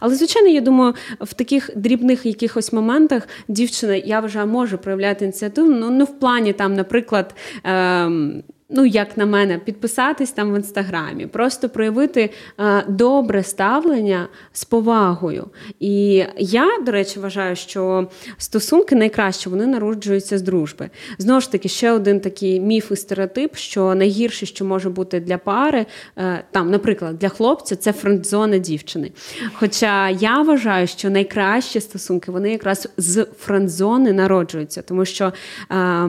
Але 0.00 0.14
звичайно, 0.14 0.48
я 0.48 0.60
думаю, 0.60 0.94
в 1.20 1.34
таких 1.34 1.70
дрібних 1.76 2.26
якихось 2.26 2.72
моментах 2.72 3.28
дівчина 3.48 3.94
я 3.94 4.20
вважаю, 4.20 4.46
може 4.46 4.76
проявляти 4.76 5.24
ініціативу, 5.24 5.70
ну 5.70 5.90
не 5.90 6.04
в 6.04 6.18
плані 6.18 6.52
там, 6.52 6.74
наприклад. 6.74 7.34
Ем, 7.64 8.42
Ну, 8.68 8.86
як 8.86 9.16
на 9.16 9.26
мене, 9.26 9.58
підписатись 9.58 10.32
там 10.32 10.52
в 10.52 10.56
інстаграмі, 10.56 11.26
просто 11.26 11.68
проявити 11.68 12.30
е, 12.60 12.84
добре 12.88 13.42
ставлення 13.42 14.28
з 14.52 14.64
повагою. 14.64 15.46
І 15.80 16.24
я, 16.38 16.66
до 16.86 16.92
речі, 16.92 17.20
вважаю, 17.20 17.56
що 17.56 18.08
стосунки 18.38 18.94
найкраще 18.94 19.50
вони 19.50 19.66
народжуються 19.66 20.38
з 20.38 20.42
дружби. 20.42 20.90
Знову 21.18 21.40
ж 21.40 21.52
таки, 21.52 21.68
ще 21.68 21.92
один 21.92 22.20
такий 22.20 22.60
міф 22.60 22.92
і 22.92 22.96
стереотип, 22.96 23.56
що 23.56 23.94
найгірше, 23.94 24.46
що 24.46 24.64
може 24.64 24.90
бути 24.90 25.20
для 25.20 25.38
пари, 25.38 25.86
е, 26.18 26.44
там, 26.50 26.70
наприклад, 26.70 27.18
для 27.18 27.28
хлопця, 27.28 27.76
це 27.76 27.92
френдзона 27.92 28.58
дівчини. 28.58 29.12
Хоча 29.52 30.10
я 30.10 30.42
вважаю, 30.42 30.86
що 30.86 31.10
найкращі 31.10 31.80
стосунки 31.80 32.30
вони 32.30 32.50
якраз 32.50 32.88
з 32.96 33.26
френдзони 33.38 34.12
народжуються, 34.12 34.82
тому 34.82 35.04
що 35.04 35.32
е, 35.70 36.08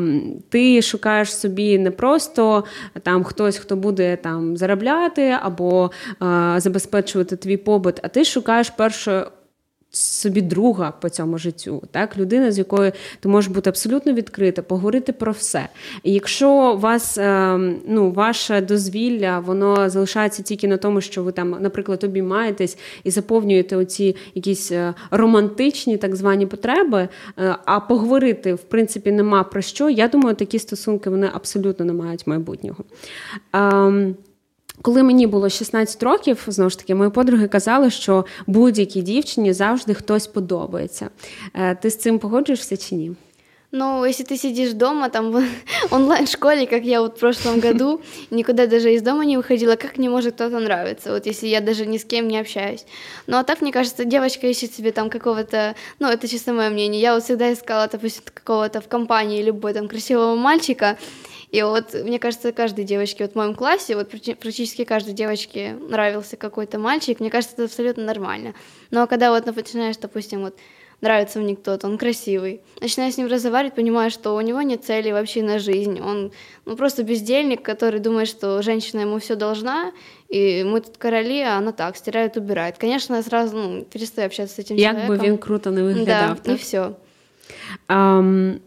ти 0.49 0.81
шукаєш 0.81 1.35
собі 1.35 1.79
не 1.79 1.91
просто 1.91 2.46
там 3.03 3.23
хтось, 3.23 3.57
хто 3.57 3.75
буде 3.75 4.15
там 4.15 4.57
заробляти 4.57 5.37
або 5.41 5.91
е, 6.21 6.55
забезпечувати 6.57 7.35
твій 7.35 7.57
побут, 7.57 7.99
а 8.03 8.07
ти 8.07 8.25
шукаєш 8.25 8.69
перше. 8.69 9.25
Собі 9.91 10.41
друга 10.41 10.91
по 10.91 11.09
цьому 11.09 11.37
життю, 11.37 11.83
так, 11.91 12.17
людина, 12.17 12.51
з 12.51 12.57
якою 12.57 12.91
ти 13.19 13.29
можеш 13.29 13.51
бути 13.51 13.69
абсолютно 13.69 14.13
відкрита, 14.13 14.61
поговорити 14.61 15.13
про 15.13 15.31
все. 15.31 15.69
І 16.03 16.13
якщо 16.13 16.75
вас, 16.75 17.17
е, 17.17 17.57
ну, 17.87 18.11
ваше 18.11 18.61
дозвілля, 18.61 19.39
воно 19.39 19.89
залишається 19.89 20.43
тільки 20.43 20.67
на 20.67 20.77
тому, 20.77 21.01
що 21.01 21.23
ви 21.23 21.31
там, 21.31 21.57
наприклад, 21.59 22.03
обіймаєтесь 22.03 22.77
і 23.03 23.11
заповнюєте 23.11 23.75
оці 23.75 24.15
якісь 24.35 24.71
е, 24.71 24.93
романтичні 25.11 25.97
так 25.97 26.15
звані 26.15 26.45
потреби, 26.45 27.07
е, 27.39 27.55
а 27.65 27.79
поговорити, 27.79 28.53
в 28.53 28.63
принципі, 28.63 29.11
нема 29.11 29.43
про 29.43 29.61
що. 29.61 29.89
Я 29.89 30.07
думаю, 30.07 30.35
такі 30.35 30.59
стосунки 30.59 31.09
вони 31.09 31.29
абсолютно 31.33 31.85
не 31.85 31.93
мають 31.93 32.27
майбутнього. 32.27 32.83
Коли 34.81 35.03
мені 35.03 35.27
було 35.27 35.49
16 35.49 36.03
років, 36.03 36.43
знову 36.47 36.69
ж 36.69 36.79
таки, 36.79 36.95
мої 36.95 37.09
подруги 37.09 37.47
казали, 37.47 37.89
що 37.89 38.25
будь-якій 38.47 39.01
дівчині 39.01 39.53
завжди 39.53 39.93
хтось 39.93 40.27
подобається. 40.27 41.09
Е, 41.53 41.75
ти 41.75 41.89
з 41.89 41.97
цим 41.97 42.19
погоджуєшся 42.19 42.77
чи 42.77 42.95
ні? 42.95 43.15
Ну, 43.71 44.05
если 44.05 44.23
ты 44.23 44.37
сидишь 44.37 44.71
дома, 44.71 45.09
там 45.09 45.31
в 45.31 45.43
онлайн-школе, 45.91 46.67
как 46.67 46.83
я 46.83 47.01
вот 47.01 47.17
в 47.17 47.19
прошлом 47.19 47.59
году, 47.59 48.01
никуда 48.31 48.65
даже 48.65 48.93
из 48.93 49.01
дома 49.01 49.25
не 49.25 49.35
выходила, 49.35 49.75
как 49.75 49.97
мне 49.97 50.09
может 50.09 50.35
кто-то 50.35 50.59
нравиться, 50.59 51.11
вот 51.11 51.25
если 51.25 51.47
я 51.47 51.59
даже 51.59 51.85
ни 51.85 51.97
с 51.97 52.05
кем 52.05 52.29
не 52.29 52.39
общаюсь. 52.39 52.85
Ну, 53.27 53.37
а 53.37 53.43
так, 53.43 53.61
мне 53.61 53.73
кажется, 53.73 54.05
девочка 54.05 54.47
ищет 54.47 54.73
себе 54.73 54.93
там 54.93 55.09
какого-то, 55.09 55.75
ну, 55.99 56.07
это 56.07 56.29
чисто 56.29 56.53
мое 56.53 56.69
мнение, 56.69 57.01
я 57.01 57.13
вот 57.13 57.25
всегда 57.25 57.51
искала, 57.51 57.89
допустим, 57.91 58.23
какого-то 58.33 58.79
в 58.79 58.87
компании 58.87 59.43
любой 59.43 59.73
там 59.73 59.89
красивого 59.89 60.35
мальчика, 60.35 60.97
и 61.51 61.61
вот, 61.61 61.93
мне 61.93 62.19
кажется, 62.19 62.53
каждой 62.53 62.85
девочке, 62.85 63.25
вот 63.25 63.33
в 63.33 63.35
моем 63.35 63.53
классе, 63.53 63.95
вот 63.97 64.09
практически 64.09 64.85
каждой 64.85 65.13
девочке 65.13 65.77
нравился 65.89 66.37
какой-то 66.37 66.79
мальчик, 66.79 67.19
мне 67.19 67.29
кажется, 67.29 67.55
это 67.55 67.65
абсолютно 67.65 68.03
нормально. 68.03 68.53
Но 68.91 69.07
когда 69.07 69.31
вот 69.31 69.45
начинаешь, 69.45 69.97
допустим, 69.97 70.41
вот 70.41 70.55
нравится 71.02 71.38
мне 71.40 71.56
кто-то, 71.56 71.88
он 71.88 71.98
красивый. 71.98 72.60
Начинаю 72.80 73.12
с 73.12 73.18
ним 73.18 73.26
разговаривать, 73.26 73.74
понимаю, 73.74 74.10
что 74.10 74.36
у 74.36 74.40
него 74.40 74.62
нет 74.62 74.84
цели 74.84 75.10
вообще 75.10 75.42
на 75.42 75.58
жизнь. 75.58 76.00
Он 76.00 76.32
ну, 76.64 76.76
просто 76.76 77.02
бездельник, 77.02 77.62
который 77.62 78.00
думает, 78.00 78.28
что 78.28 78.62
женщина 78.62 79.00
ему 79.00 79.18
все 79.18 79.34
должна, 79.34 79.92
и 80.28 80.64
мы 80.64 80.80
тут 80.80 80.96
короли, 80.96 81.42
а 81.42 81.58
она 81.58 81.72
так, 81.72 81.96
стирает, 81.96 82.36
убирает. 82.36 82.78
Конечно, 82.78 83.16
я 83.16 83.22
сразу 83.22 83.56
ну, 83.56 83.82
перестаю 83.82 84.26
общаться 84.26 84.54
с 84.54 84.58
этим 84.64 84.76
Як 84.76 84.92
человеком. 84.92 85.18
би 85.18 85.26
він 85.26 85.38
круто 85.38 85.70
не 85.70 85.82
виглядав. 85.82 86.38
Да, 86.44 86.52
и 86.52 86.56
все. 86.56 86.92
Um, 87.88 88.60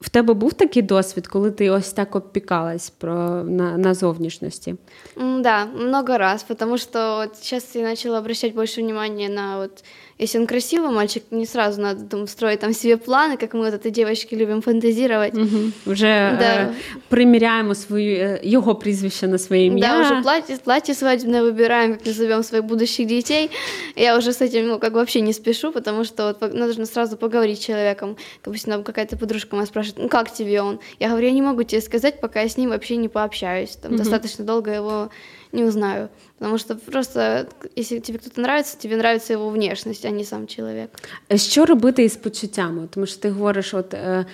в 0.00 0.08
тебе 0.08 0.34
був 0.34 0.52
такий 0.52 0.82
досвід, 0.82 1.26
коли 1.26 1.50
ти 1.50 1.70
ось 1.70 1.92
так 1.92 2.16
обпікалась 2.16 2.90
про 2.90 3.14
на, 3.44 3.78
на 3.78 3.94
зовнішності? 3.94 4.74
Да, 5.16 5.66
много 5.66 6.18
раз, 6.18 6.42
потому 6.42 6.78
что 6.78 7.16
вот 7.16 7.36
сейчас 7.36 7.76
я 7.76 7.82
начала 7.82 8.18
обращать 8.18 8.54
больше 8.54 8.82
внимания 8.82 9.28
на 9.28 9.58
вот 9.58 9.84
если 10.20 10.38
он 10.38 10.46
красивый 10.46 10.90
мальчик, 10.90 11.22
не 11.30 11.46
сразу 11.46 11.80
надо 11.82 12.04
там, 12.04 12.26
строить 12.26 12.60
там 12.60 12.72
себе 12.72 12.96
планы, 12.96 13.36
как 13.36 13.54
мы 13.54 13.60
вот 13.64 13.74
этой 13.74 13.90
девочки 13.90 14.34
любим 14.34 14.62
фантазировать. 14.62 15.34
Угу. 15.34 15.58
Вже 15.86 16.36
Да. 16.40 16.44
е, 16.54 16.68
приміряємо 17.08 17.74
свою, 17.74 18.16
е, 18.16 18.40
його 18.42 18.74
прізвище 18.74 19.28
на 19.28 19.38
своє 19.38 19.64
ім'я. 19.64 19.88
Да, 19.88 20.00
уже 20.00 20.22
платье, 20.22 20.56
платье 20.64 20.94
свадебное 20.94 21.42
выбираем, 21.42 21.92
как 21.92 22.06
назовем 22.06 22.42
своих 22.42 22.64
будущих 22.64 23.06
детей. 23.06 23.50
Я 23.96 24.18
уже 24.18 24.32
с 24.32 24.42
этим, 24.42 24.66
ну, 24.66 24.78
как 24.78 24.92
бы 24.92 24.98
вообще 24.98 25.20
не 25.20 25.32
спешу, 25.32 25.72
потому 25.72 26.04
что 26.04 26.26
вот 26.26 26.38
по- 26.38 26.48
нужно 26.58 26.86
сразу 26.86 27.16
поговорить 27.16 27.58
с 27.60 27.64
человеком. 27.66 28.16
Допустим, 28.44 28.72
там 28.72 28.82
какая-то 28.82 29.16
подружка 29.16 29.56
моя 29.56 29.66
спрашивает, 29.66 29.98
ну, 30.02 30.08
как 30.08 30.32
тебе 30.32 30.62
он? 30.62 30.78
Я 31.00 31.08
говорю, 31.08 31.26
я 31.26 31.32
не 31.32 31.42
могу 31.42 31.62
тебе 31.62 31.82
сказать, 31.82 32.20
пока 32.20 32.40
я 32.40 32.46
с 32.48 32.56
ним 32.56 32.70
вообще 32.70 32.96
не 32.96 33.08
пообщаюсь. 33.08 33.76
Там 33.76 33.96
достаточно 33.96 34.44
долго 34.44 34.70
его 34.70 35.10
не 35.51 35.63
узнаю. 35.63 36.09
Потому 36.37 36.57
что 36.57 36.75
просто, 36.75 37.47
если 37.75 37.99
тебе 37.99 38.19
кто-то 38.19 38.41
нравится, 38.41 38.77
тебе 38.77 38.97
нравится 38.97 39.33
его 39.33 39.49
внешность, 39.49 40.05
а 40.05 40.09
не 40.09 40.23
сам 40.23 40.47
человек. 40.47 40.89
Що 41.35 41.65
робити 41.65 42.03
із 42.03 42.15
почуттями? 42.15 42.87
Тому 42.91 43.05
що 43.05 43.21
ти 43.21 43.29
говориш, 43.29 43.73
от 43.73 43.93
е, 43.93 44.25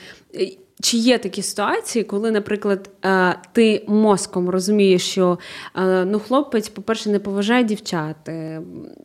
чи 0.81 0.97
є 0.97 1.17
такі 1.17 1.41
ситуації, 1.41 2.03
коли, 2.03 2.31
наприклад, 2.31 2.89
е, 3.05 3.35
ти 3.51 3.85
мозком 3.87 4.49
розумієш, 4.49 5.01
що 5.09 5.39
е, 5.75 6.05
ну, 6.05 6.19
хлопець, 6.19 6.69
по-перше, 6.69 7.09
не 7.09 7.19
поважає 7.19 7.63
дівчат, 7.63 8.29
е, 8.29 8.61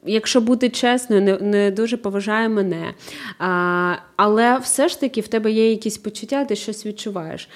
якщо 0.07 0.41
бути 0.41 0.69
чесною, 0.69 1.23
не, 1.23 1.39
не 1.39 1.71
дуже 1.71 1.97
поважає 1.97 2.49
мене. 2.49 2.95
Але 4.17 4.59
все 4.59 4.89
ж 4.89 5.01
таки 5.01 5.21
в 5.21 5.29
тебе 5.29 5.51
є 5.51 5.71
якісь 5.71 5.99
почуття, 5.99 6.45
ти 6.45 6.57
щось 6.57 6.87
відчуваєш. 6.87 7.49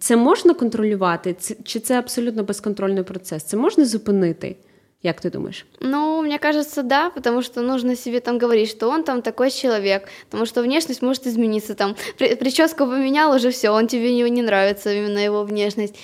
Це 0.00 0.16
можна 0.16 0.54
контролювати? 0.54 1.36
Чи 1.64 1.80
це 1.80 1.98
абсолютно 1.98 2.44
безконтрольний 2.44 3.02
процес? 3.02 3.44
Це 3.44 3.56
можна 3.56 3.84
зупинити? 3.84 4.56
Як 5.02 5.20
ти 5.20 5.30
думаєш? 5.30 5.66
Ну, 5.80 6.22
мне 6.22 6.38
кажется, 6.38 6.82
да, 6.82 7.10
потому 7.10 7.42
что 7.42 7.60
нужно 7.62 7.96
себе 7.96 8.20
там 8.20 8.38
говорить, 8.38 8.70
что 8.70 8.88
он 8.88 9.02
там 9.02 9.22
такой 9.22 9.50
человек, 9.50 10.08
потому 10.30 10.46
что 10.46 10.62
внешность 10.62 11.02
может 11.02 11.26
измениться, 11.26 11.74
там, 11.74 11.96
при- 12.18 12.34
прическу 12.36 12.86
поменял, 12.86 13.34
уже 13.34 13.50
все, 13.50 13.70
он 13.70 13.86
тебе 13.86 14.14
не, 14.14 14.30
не 14.30 14.42
нравится, 14.42 14.92
именно 14.92 15.18
его 15.18 15.42
внешность. 15.44 15.94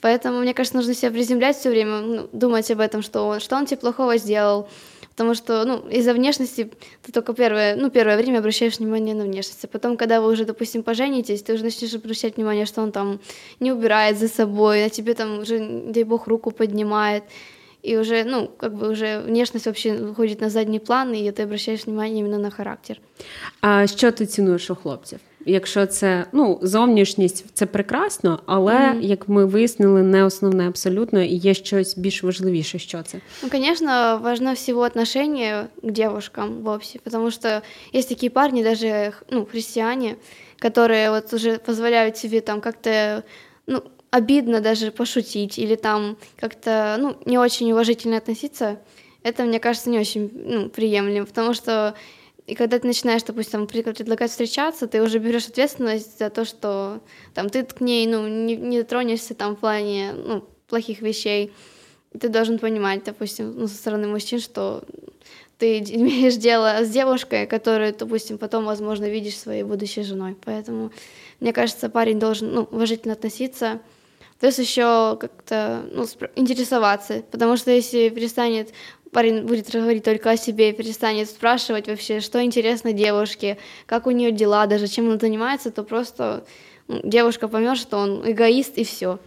Поэтому, 0.00 0.40
мне 0.40 0.54
кажется, 0.54 0.76
нужно 0.76 0.94
себя 0.94 1.10
приземлять 1.10 1.56
все 1.56 1.70
время, 1.70 2.00
ну, 2.00 2.28
думать 2.32 2.70
об 2.70 2.80
этом, 2.80 3.02
что 3.02 3.26
он, 3.26 3.40
что 3.40 3.56
он 3.56 3.66
тебе 3.66 3.78
плохого 3.80 4.18
сделал, 4.18 4.68
потому 5.10 5.34
что, 5.34 5.64
ну, 5.64 5.88
из-за 5.90 6.12
внешности 6.12 6.70
ты 7.02 7.12
только 7.12 7.32
первое, 7.32 7.76
ну, 7.76 7.90
первое 7.90 8.16
время 8.16 8.38
обращаешь 8.38 8.78
внимание 8.78 9.14
на 9.14 9.24
внешность, 9.24 9.64
а 9.64 9.68
потом, 9.68 9.96
когда 9.96 10.20
вы 10.20 10.32
уже, 10.32 10.44
допустим, 10.44 10.82
поженитесь, 10.82 11.42
ты 11.42 11.54
уже 11.54 11.64
начнешь 11.64 11.94
обращать 11.94 12.36
внимание, 12.36 12.66
что 12.66 12.82
он 12.82 12.92
там 12.92 13.18
не 13.60 13.72
убирает 13.72 14.18
за 14.18 14.28
собой, 14.28 14.84
а 14.84 14.90
тебе 14.90 15.14
там 15.14 15.38
уже, 15.38 15.58
дай 15.86 16.04
бог, 16.04 16.28
руку 16.28 16.50
поднимает, 16.50 17.24
и 17.83 17.97
уже, 17.97 18.23
ну, 18.25 18.51
как 18.57 18.73
бы 18.73 18.89
уже 18.89 19.19
внешность 19.19 19.65
вообще 19.65 19.93
выходит 19.93 20.41
на 20.41 20.49
задний 20.49 20.79
план, 20.79 21.13
и 21.13 21.31
ты 21.31 21.43
обращаешь 21.43 21.85
внимание 21.85 22.19
именно 22.19 22.37
на 22.37 22.49
характер. 22.49 22.99
А 23.61 23.87
що 23.87 24.11
ти 24.11 24.25
цінуєш 24.25 24.69
у 24.69 24.75
хлопців? 24.75 25.19
Якщо 25.45 25.85
це 25.85 26.25
ну 26.31 26.59
зовнішність, 26.61 27.45
це 27.53 27.65
прекрасно, 27.65 28.39
але 28.45 28.95
як 29.01 29.29
ми 29.29 29.45
вияснили, 29.45 30.03
не 30.03 30.23
основне 30.23 30.67
абсолютно, 30.67 31.21
і 31.21 31.35
є 31.35 31.53
щось 31.53 31.97
більш 31.97 32.23
важливіше. 32.23 32.79
Що 32.79 33.03
це? 33.03 33.17
Ну, 33.43 33.49
конечно, 33.49 34.19
важно 34.23 34.53
всего 34.53 34.81
отношение 34.81 35.67
к 35.81 35.91
девушкам 35.91 36.61
вовсе, 36.61 36.99
потому 36.99 37.31
что 37.31 37.61
есть 37.95 38.09
такие 38.09 38.29
парни, 38.29 38.63
даже 38.63 39.11
ну, 39.31 39.45
христиане, 39.45 40.15
которые 40.61 41.09
вот 41.09 41.33
уже 41.33 41.57
позволяют 41.57 42.17
себе 42.17 42.41
там 42.41 42.61
как-то, 42.61 43.23
ну, 43.67 43.81
обидно 44.14 44.60
даже 44.60 44.92
пошутить 44.92 45.58
или 45.58 45.74
там 45.74 46.16
как-то, 46.36 46.96
ну, 47.00 47.16
не 47.24 47.36
очень 47.36 47.72
уважительно 47.72 48.18
относиться. 48.18 48.78
Это, 49.24 49.42
мне 49.42 49.58
кажется, 49.58 49.90
не 49.90 49.98
очень 49.98 50.30
ну, 50.32 50.68
приемлемо, 50.68 51.26
потому 51.26 51.52
что 51.52 51.96
и 52.46 52.54
когда 52.54 52.78
ты 52.78 52.86
начинаешь, 52.86 53.24
допустим, 53.24 53.66
пред- 53.66 53.96
предлагать 53.96 54.30
встречаться, 54.30 54.86
ты 54.86 55.02
уже 55.02 55.18
берешь 55.18 55.48
ответственность 55.48 56.16
за 56.20 56.30
то, 56.30 56.44
что 56.44 57.00
там 57.34 57.48
ты 57.48 57.64
к 57.64 57.80
ней, 57.80 58.06
ну, 58.06 58.28
не, 58.28 58.54
не 58.54 58.82
дотронешься 58.82 59.34
там 59.34 59.56
в 59.56 59.58
плане, 59.58 60.12
ну, 60.12 60.44
плохих 60.68 61.00
вещей. 61.00 61.52
Ты 62.16 62.28
должен 62.28 62.60
понимать, 62.60 63.02
допустим, 63.02 63.52
ну, 63.58 63.66
со 63.66 63.74
стороны 63.74 64.06
мужчин, 64.06 64.38
что 64.38 64.84
ты 65.58 65.78
имеешь 65.80 66.36
дело 66.36 66.84
с 66.84 66.88
девушкой, 66.88 67.48
которую, 67.48 67.92
допустим, 67.92 68.38
потом, 68.38 68.64
возможно, 68.64 69.06
видишь 69.06 69.38
своей 69.38 69.64
будущей 69.64 70.04
женой. 70.04 70.36
Поэтому, 70.44 70.92
мне 71.40 71.52
кажется, 71.52 71.88
парень 71.88 72.20
должен, 72.20 72.54
ну, 72.54 72.68
уважительно 72.70 73.14
относиться, 73.14 73.80
плюс 74.40 74.58
еще 74.58 75.16
как-то, 75.20 75.84
ну, 75.92 76.06
интересоваться, 76.36 77.22
потому 77.30 77.56
что 77.56 77.70
если 77.70 78.08
перестанет 78.08 78.72
парень 79.14 79.46
будет 79.46 79.70
говорить 79.70 80.04
только 80.04 80.32
о 80.32 80.36
себе 80.36 80.72
перестанет 80.72 81.30
спрашивать 81.30 81.86
вообще, 81.86 82.20
что 82.20 82.42
интересно 82.42 82.92
девушке, 82.92 83.56
как 83.86 84.06
у 84.06 84.10
нее 84.10 84.32
дела, 84.32 84.66
даже 84.66 84.88
чем 84.88 85.08
она 85.08 85.18
занимается, 85.18 85.70
то 85.70 85.84
просто 85.84 86.44
ну, 86.88 87.00
девушка 87.02 87.48
поймет, 87.48 87.78
что 87.78 87.96
он 87.96 88.28
эгоист 88.30 88.76
и 88.76 88.84
все. 88.84 89.18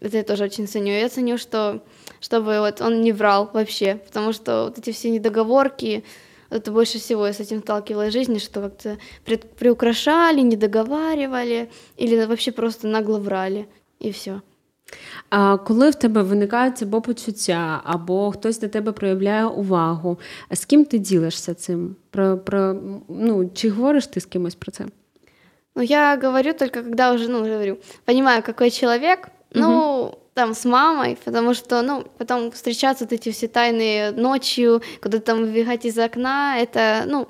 Это 0.00 0.18
я 0.18 0.24
тоже 0.24 0.44
очень 0.44 0.68
ценю. 0.68 0.92
Я 0.92 1.08
ценю, 1.08 1.38
что 1.38 1.82
чтобы 2.20 2.58
вот 2.58 2.80
он 2.80 3.00
не 3.00 3.12
врал 3.12 3.48
вообще, 3.52 3.94
потому 3.94 4.32
что 4.32 4.64
вот 4.64 4.78
эти 4.78 4.90
все 4.90 5.10
недоговорки, 5.10 6.04
это 6.50 6.70
больше 6.70 6.98
всего 6.98 7.26
я 7.26 7.32
с 7.32 7.40
этим 7.40 7.60
сталкивалась 7.60 8.10
в 8.10 8.12
жизни, 8.12 8.38
что 8.38 8.62
как-то 8.62 8.98
приукрашали, 9.58 10.40
не 10.40 10.56
договаривали 10.56 11.70
или 11.96 12.24
вообще 12.24 12.52
просто 12.52 12.88
нагло 12.88 13.18
врали, 13.18 13.68
и 14.00 14.12
все. 14.12 14.42
А 15.29 15.57
коли 15.57 15.89
в 15.89 15.95
тебе 15.95 16.21
виникають 16.23 16.81
або 16.81 17.01
почуття, 17.01 17.81
або 17.83 18.31
хтось 18.31 18.59
до 18.59 18.67
тебе 18.67 18.91
проявляє 18.91 19.45
увагу, 19.45 20.19
з 20.51 20.65
ким 20.65 20.85
ти 20.85 20.99
ділишся 20.99 21.53
цим? 21.53 21.95
Про, 22.09 22.37
про, 22.37 22.75
ну, 23.09 23.49
чи 23.53 23.69
говориш 23.69 24.07
ти 24.07 24.19
з 24.19 24.25
кимось 24.25 24.55
про 24.55 24.71
це? 24.71 24.85
Ну, 25.75 25.83
я 25.83 26.17
говорю 26.23 26.53
только 26.53 26.83
когда 26.83 27.13
уже, 27.13 27.29
ну, 27.29 27.39
говорю, 27.39 27.77
понимаю, 28.05 28.43
какой 28.43 28.71
человек, 28.71 29.29
ну, 29.53 30.17
там, 30.33 30.53
с 30.53 30.65
мамой, 30.65 31.17
потому 31.25 31.53
что, 31.53 31.81
ну, 31.81 32.03
потом 32.17 32.51
встречаться 32.51 33.05
вот 33.05 33.13
эти 33.13 33.31
все 33.31 33.47
тайные 33.47 34.11
ночью, 34.11 34.81
куда 35.01 35.19
там 35.19 35.45
выбегать 35.45 35.85
из 35.85 35.97
окна, 35.97 36.57
это, 36.59 37.03
ну, 37.07 37.27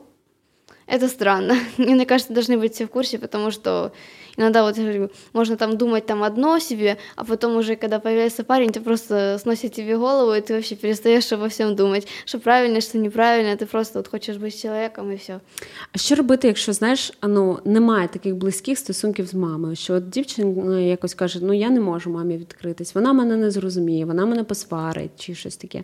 это 0.92 1.08
странно. 1.08 1.56
И 1.78 1.94
мне 1.94 2.06
кажется, 2.06 2.34
должны 2.34 2.58
быть 2.58 2.74
все 2.74 2.86
в 2.86 2.90
курсе, 2.90 3.18
потому 3.18 3.52
что 3.52 3.92
иногда 4.38 4.64
вот, 4.64 4.78
я 4.78 4.84
говорю, 4.84 5.10
можно 5.34 5.56
там 5.56 5.78
думать 5.78 6.06
там 6.06 6.24
одно 6.24 6.60
себе, 6.60 6.98
а 7.16 7.24
потом 7.24 7.56
уже, 7.56 7.76
когда 7.76 8.00
появляется 8.00 8.44
парень, 8.44 8.72
ты 8.72 8.82
просто 8.82 9.38
сносит 9.40 9.74
тебе 9.74 9.98
голову, 9.98 10.34
и 10.34 10.42
ты 10.42 10.54
вообще 10.54 10.76
перестаешь 10.76 11.32
обо 11.32 11.48
всем 11.48 11.76
думать, 11.76 12.08
что 12.26 12.40
правильно, 12.40 12.82
что 12.82 12.98
неправильно, 12.98 13.56
ты 13.56 13.66
просто 13.66 14.00
вот 14.00 14.08
хочешь 14.08 14.38
быть 14.38 14.54
с 14.54 14.62
человеком, 14.62 15.12
и 15.12 15.16
все. 15.16 15.40
А 15.94 15.98
що 15.98 16.16
робити, 16.16 16.48
якщо 16.48 16.74
знаєш, 16.74 17.14
ну 17.24 17.60
немає 17.66 18.08
таких 18.08 18.36
близьких 18.36 18.78
стосунків 18.78 19.28
з 19.28 19.34
мамою? 19.34 19.76
Що 19.76 19.94
от 19.94 20.10
дівчина 20.10 20.80
якось 20.80 21.14
каже: 21.14 21.40
ну 21.42 21.54
я 21.54 21.70
не 21.70 21.80
можу 21.80 22.10
мамі 22.10 22.38
відкритись, 22.38 22.96
вона 22.96 23.14
мене 23.14 23.36
не 23.38 23.52
зрозуміє, 23.52 24.06
вона 24.06 24.26
мене 24.26 24.44
посварить 24.44 25.12
чи 25.18 25.36
щось 25.36 25.56
таке. 25.56 25.84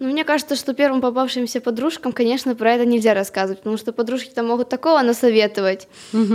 Ну, 0.00 0.06
мне 0.08 0.24
кажется, 0.24 0.56
что 0.56 0.72
первым 0.74 1.00
попавшимся 1.00 1.60
подружкам, 1.60 2.12
конечно, 2.12 2.54
про 2.54 2.72
это 2.72 2.86
нельзя 2.86 3.12
рассказывать, 3.14 3.58
потому 3.58 3.76
что 3.76 3.92
подружки 3.92 4.30
там 4.34 4.46
могут 4.46 4.68
такого 4.68 5.02
насоветовать, 5.02 5.88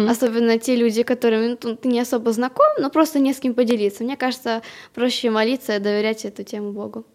особенно 0.10 0.58
те 0.60 0.76
люди, 0.76 1.04
которыми 1.04 1.58
ну, 1.64 1.76
ты 1.76 1.88
не 1.88 2.00
особо 2.00 2.32
знаком, 2.32 2.68
но 2.80 2.90
просто 2.90 3.20
не 3.20 3.34
с 3.34 3.40
кем 3.40 3.54
поделиться. 3.54 4.04
Мне 4.04 4.16
кажется, 4.18 4.62
проще 4.94 5.32
молиться 5.32 5.76
и 5.76 5.80
доверять 5.80 6.26
эту 6.26 6.44
тему 6.44 6.72
Богу. 6.72 7.06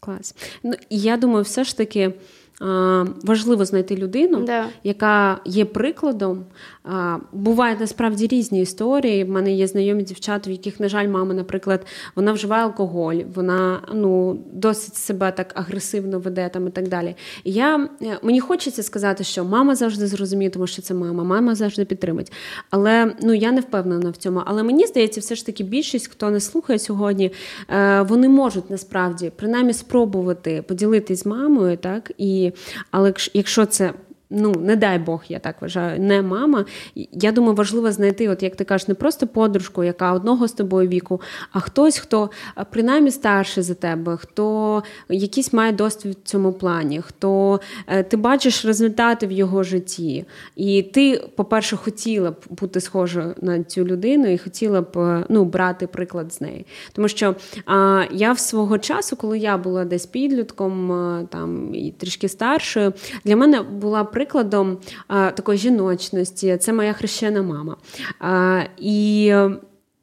Клас. 0.00 0.34
Ну 0.62 0.74
я 0.90 1.16
думаю, 1.16 1.44
все 1.44 1.64
ж 1.64 1.76
таки. 1.76 2.10
а, 2.60 3.04
Важливо 3.22 3.64
знайти 3.64 3.96
людину, 3.96 4.44
Да. 4.44 4.68
яка 4.84 5.40
є 5.44 5.64
прикладом. 5.64 6.44
Бувають 7.32 7.80
насправді 7.80 8.26
різні 8.26 8.60
історії. 8.60 9.24
В 9.24 9.28
мене 9.28 9.52
є 9.52 9.66
знайомі 9.66 10.02
дівчата, 10.02 10.50
в 10.50 10.52
яких, 10.52 10.80
на 10.80 10.88
жаль, 10.88 11.08
мама, 11.08 11.34
наприклад, 11.34 11.86
вона 12.16 12.32
вживає 12.32 12.64
алкоголь, 12.64 13.16
вона 13.34 13.80
ну 13.94 14.38
досить 14.52 14.94
себе 14.94 15.32
так 15.32 15.52
агресивно 15.54 16.18
веде 16.18 16.50
там 16.52 16.66
і 16.66 16.70
так 16.70 16.88
далі. 16.88 17.16
Я 17.44 17.88
е, 18.02 18.18
мені 18.22 18.40
хочеться 18.40 18.82
сказати, 18.82 19.24
що 19.24 19.44
мама 19.44 19.74
завжди 19.74 20.06
зрозуміє, 20.06 20.50
тому 20.50 20.66
що 20.66 20.82
це 20.82 20.94
мама, 20.94 21.24
мама 21.24 21.54
завжди 21.54 21.84
підтримить. 21.84 22.32
Але 22.70 23.14
ну 23.22 23.34
я 23.34 23.52
не 23.52 23.60
впевнена 23.60 24.10
в 24.10 24.16
цьому. 24.16 24.42
Але 24.46 24.62
мені 24.62 24.86
здається, 24.86 25.20
все 25.20 25.34
ж 25.34 25.46
таки 25.46 25.64
більшість, 25.64 26.08
хто 26.08 26.30
не 26.30 26.40
слухає 26.40 26.78
сьогодні, 26.78 27.32
е, 27.70 28.02
вони 28.02 28.28
можуть 28.28 28.70
насправді 28.70 29.32
принаймні 29.36 29.72
спробувати 29.72 30.64
поділитись 30.68 31.22
з 31.22 31.26
мамою, 31.26 31.76
так 31.76 32.12
і 32.18 32.52
але 32.90 33.14
якщо 33.34 33.66
це 33.66 33.92
ну 34.34 34.54
не 34.54 34.76
дай 34.76 34.98
Бог, 34.98 35.24
я 35.28 35.38
так 35.38 35.62
вважаю, 35.62 36.00
не 36.00 36.22
мама. 36.22 36.64
Я 37.12 37.32
думаю, 37.32 37.54
важливо 37.54 37.92
знайти, 37.92 38.28
от 38.28 38.42
як 38.42 38.56
ти 38.56 38.64
кажеш, 38.64 38.88
не 38.88 38.94
просто 38.94 39.26
подружку, 39.26 39.84
яка 39.84 40.12
одного 40.12 40.48
з 40.48 40.52
тобою 40.52 40.88
віку, 40.88 41.20
а 41.52 41.60
хтось, 41.60 41.98
хто 41.98 42.30
принаймні 42.70 43.10
старший 43.10 43.62
за 43.62 43.74
тебе, 43.74 44.16
хто 44.16 44.82
якийсь 45.08 45.52
має 45.52 45.72
досвід 45.72 46.16
в 46.24 46.28
цьому 46.28 46.52
плані, 46.52 47.00
хто 47.00 47.60
е, 47.86 48.02
ти 48.02 48.16
бачиш 48.16 48.64
результати 48.64 49.26
в 49.26 49.32
його 49.32 49.62
житті. 49.62 50.24
І 50.56 50.82
ти, 50.82 51.24
по-перше, 51.36 51.76
хотіла 51.76 52.30
б 52.30 52.36
бути 52.50 52.80
схожою 52.80 53.34
на 53.42 53.62
цю 53.64 53.84
людину 53.84 54.26
і 54.32 54.38
хотіла 54.38 54.80
б 54.80 54.98
е, 54.98 55.24
ну, 55.28 55.44
брати 55.44 55.86
приклад 55.86 56.32
з 56.32 56.40
неї. 56.40 56.66
Тому 56.92 57.08
що 57.08 57.34
а, 57.66 58.04
я 58.10 58.32
в 58.32 58.38
свого 58.38 58.78
часу, 58.78 59.16
коли 59.16 59.38
я 59.38 59.58
була 59.58 59.84
десь 59.84 60.06
підлітком, 60.06 60.92
е, 60.92 61.26
там 61.30 61.74
і 61.74 61.90
трішки 61.90 62.28
старшою, 62.28 62.92
для 63.24 63.36
мене 63.36 63.62
була 63.62 64.04
прикладом 64.24 64.78
такої 65.08 65.58
жіночності. 65.58 66.56
Це 66.56 66.72
моя 66.72 66.92
хрещена 66.92 67.42
мама. 67.42 67.76
І 68.78 69.34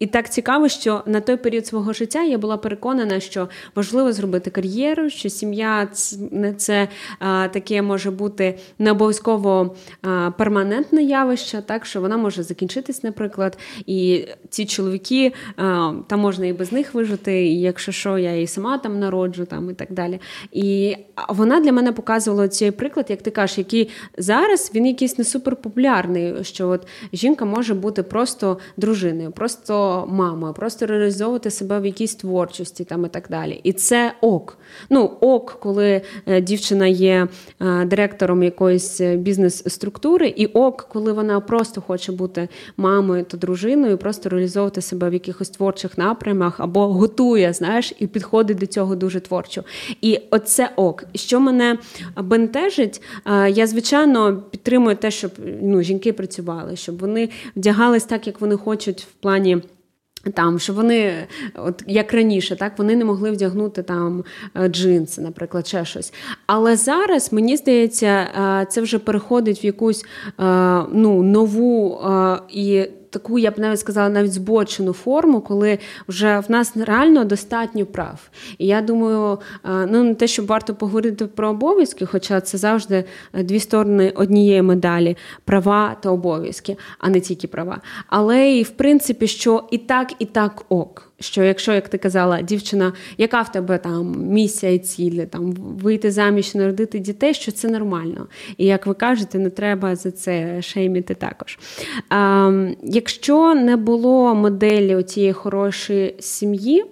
і 0.01 0.07
так 0.07 0.29
цікаво, 0.29 0.69
що 0.69 1.03
на 1.05 1.21
той 1.21 1.37
період 1.37 1.67
свого 1.67 1.93
життя 1.93 2.23
я 2.23 2.37
була 2.37 2.57
переконана, 2.57 3.19
що 3.19 3.49
важливо 3.75 4.13
зробити 4.13 4.49
кар'єру, 4.49 5.09
що 5.09 5.29
сім'я 5.29 5.87
не 6.31 6.53
це 6.53 6.87
а, 7.19 7.47
таке 7.47 7.81
може 7.81 8.11
бути 8.11 8.57
не 8.79 8.91
обов'язково 8.91 9.75
а, 10.01 10.31
перманентне 10.37 11.03
явище, 11.03 11.61
так 11.61 11.85
що 11.85 12.01
вона 12.01 12.17
може 12.17 12.43
закінчитись, 12.43 13.03
наприклад. 13.03 13.57
І 13.85 14.27
ці 14.49 14.65
чоловіки 14.65 15.33
а, 15.57 15.93
там 16.07 16.19
можна 16.19 16.45
і 16.45 16.53
без 16.53 16.71
них 16.71 16.93
вижити, 16.93 17.45
і 17.45 17.61
якщо 17.61 17.91
що, 17.91 18.17
я 18.17 18.35
і 18.35 18.47
сама 18.47 18.77
там 18.77 18.99
народжу, 18.99 19.45
там 19.45 19.69
і 19.69 19.73
так 19.73 19.93
далі. 19.93 20.19
І 20.51 20.95
вона 21.29 21.59
для 21.59 21.71
мене 21.71 21.91
показувала 21.91 22.47
цей 22.47 22.71
приклад, 22.71 23.05
як 23.09 23.21
ти 23.21 23.31
кажеш, 23.31 23.57
який 23.57 23.89
зараз 24.17 24.71
він 24.75 24.85
якийсь 24.85 25.17
не 25.17 25.23
суперпопулярний, 25.23 26.43
що 26.43 26.69
от 26.69 26.87
жінка 27.13 27.45
може 27.45 27.73
бути 27.73 28.03
просто 28.03 28.57
дружиною, 28.77 29.31
просто 29.31 29.90
мама, 30.09 30.53
просто 30.53 30.85
реалізовувати 30.85 31.51
себе 31.51 31.79
в 31.79 31.85
якійсь 31.85 32.15
творчості 32.15 32.83
там 32.83 33.05
і 33.05 33.09
так 33.09 33.27
далі. 33.29 33.61
І 33.63 33.73
це 33.73 34.13
ок. 34.21 34.57
Ну, 34.89 35.11
ок, 35.21 35.57
коли 35.61 36.01
е, 36.25 36.41
дівчина 36.41 36.87
є 36.87 37.27
е, 37.61 37.85
директором 37.85 38.43
якоїсь 38.43 39.01
е, 39.01 39.15
бізнес-структури, 39.15 40.27
і 40.27 40.45
ок, 40.45 40.87
коли 40.91 41.13
вона 41.13 41.39
просто 41.39 41.81
хоче 41.81 42.11
бути 42.11 42.47
мамою 42.77 43.23
та 43.23 43.37
дружиною, 43.37 43.97
просто 43.97 44.29
реалізовувати 44.29 44.81
себе 44.81 45.09
в 45.09 45.13
якихось 45.13 45.49
творчих 45.49 45.97
напрямах 45.97 46.59
або 46.59 46.87
готує, 46.87 47.53
знаєш, 47.53 47.93
і 47.99 48.07
підходить 48.07 48.57
до 48.57 48.65
цього 48.65 48.95
дуже 48.95 49.19
творчо. 49.19 49.63
І 50.01 50.19
оце 50.31 50.69
ок. 50.75 51.03
Що 51.15 51.39
мене 51.39 51.77
бентежить, 52.17 53.01
я 53.49 53.67
звичайно 53.67 54.43
підтримую 54.51 54.95
те, 54.95 55.11
щоб 55.11 55.31
ну, 55.61 55.81
жінки 55.81 56.13
працювали, 56.13 56.75
щоб 56.75 56.99
вони 56.99 57.29
вдягались 57.55 58.03
так, 58.03 58.27
як 58.27 58.41
вони 58.41 58.57
хочуть 58.57 59.01
в 59.01 59.21
плані. 59.21 59.61
Там, 60.33 60.59
що 60.59 60.73
вони, 60.73 61.27
от 61.55 61.83
як 61.87 62.13
раніше, 62.13 62.55
так 62.55 62.73
вони 62.77 62.95
не 62.95 63.05
могли 63.05 63.31
вдягнути 63.31 63.83
там 63.83 64.23
е, 64.55 64.67
джинси, 64.67 65.21
наприклад, 65.21 65.67
ще 65.67 65.85
щось. 65.85 66.13
Але 66.45 66.75
зараз 66.75 67.33
мені 67.33 67.57
здається, 67.57 68.07
е, 68.07 68.65
це 68.69 68.81
вже 68.81 68.99
переходить 68.99 69.63
в 69.63 69.65
якусь 69.65 70.05
е, 70.39 70.83
ну, 70.93 71.23
нову 71.23 72.01
і 72.49 72.85
таку, 73.11 73.39
я 73.39 73.51
б 73.51 73.59
навіть 73.59 73.79
сказала, 73.79 74.09
навіть 74.09 74.33
збочену 74.33 74.93
форму, 74.93 75.41
коли 75.41 75.79
вже 76.07 76.39
в 76.39 76.51
нас 76.51 76.77
реально 76.77 77.25
достатньо 77.25 77.85
прав. 77.85 78.29
І 78.57 78.67
я 78.67 78.81
думаю, 78.81 79.39
е, 79.65 79.69
ну 79.91 80.03
не 80.03 80.15
те, 80.15 80.27
щоб 80.27 80.45
варто 80.45 80.75
поговорити 80.75 81.25
про 81.25 81.49
обов'язки, 81.49 82.05
хоча 82.05 82.41
це 82.41 82.57
завжди 82.57 83.03
е, 83.33 83.43
дві 83.43 83.59
сторони 83.59 84.13
однієї 84.15 84.61
медалі 84.61 85.17
права 85.45 85.97
та 86.01 86.09
обов'язки, 86.09 86.77
а 86.99 87.09
не 87.09 87.19
тільки 87.19 87.47
права. 87.47 87.81
Але 88.07 88.51
і 88.51 88.63
в 88.63 88.69
принципі, 88.69 89.27
що 89.27 89.67
і 89.71 89.77
так, 89.77 90.13
і 90.19 90.25
так 90.25 90.65
ок 90.69 91.11
що 91.21 91.43
якщо, 91.43 91.73
як 91.73 91.89
ти 91.89 91.97
казала, 91.97 92.41
дівчина, 92.41 92.93
яка 93.17 93.41
в 93.41 93.51
тебе 93.51 93.77
там 93.77 94.15
місія 94.17 94.71
і 94.71 94.79
цілі, 94.79 95.25
там 95.25 95.51
вийти 95.53 96.11
заміж, 96.11 96.55
народити 96.55 96.99
дітей, 96.99 97.33
що 97.33 97.51
це 97.51 97.67
нормально. 97.67 98.27
І 98.57 98.65
як 98.65 98.85
ви 98.85 98.93
кажете, 98.93 99.39
не 99.39 99.49
треба 99.49 99.95
за 99.95 100.11
це 100.11 100.61
шейміти 100.61 101.13
також. 101.13 101.59
А, 102.09 102.51
Якщо 103.01 103.55
не 103.55 103.77
було 103.77 104.35
моделі 104.35 105.03
цієї 105.03 105.33
хорошої 105.33 106.15
сім'ї, 106.19 106.85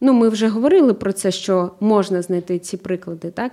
Ну, 0.00 0.12
ми 0.12 0.28
вже 0.28 0.48
говорили 0.48 0.94
про 0.94 1.12
це, 1.12 1.30
що 1.30 1.70
можна 1.80 2.22
знайти 2.22 2.58
ці 2.58 2.76
приклади. 2.76 3.30
Так 3.30 3.52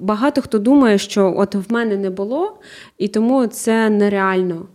Багато 0.00 0.42
хто 0.42 0.58
думає, 0.58 0.98
що 0.98 1.34
от 1.36 1.54
в 1.54 1.64
мене 1.68 1.96
не 1.96 2.10
було, 2.10 2.58
і 2.98 3.08
тому 3.08 3.46
це 3.46 3.90
нереально. 3.90 4.66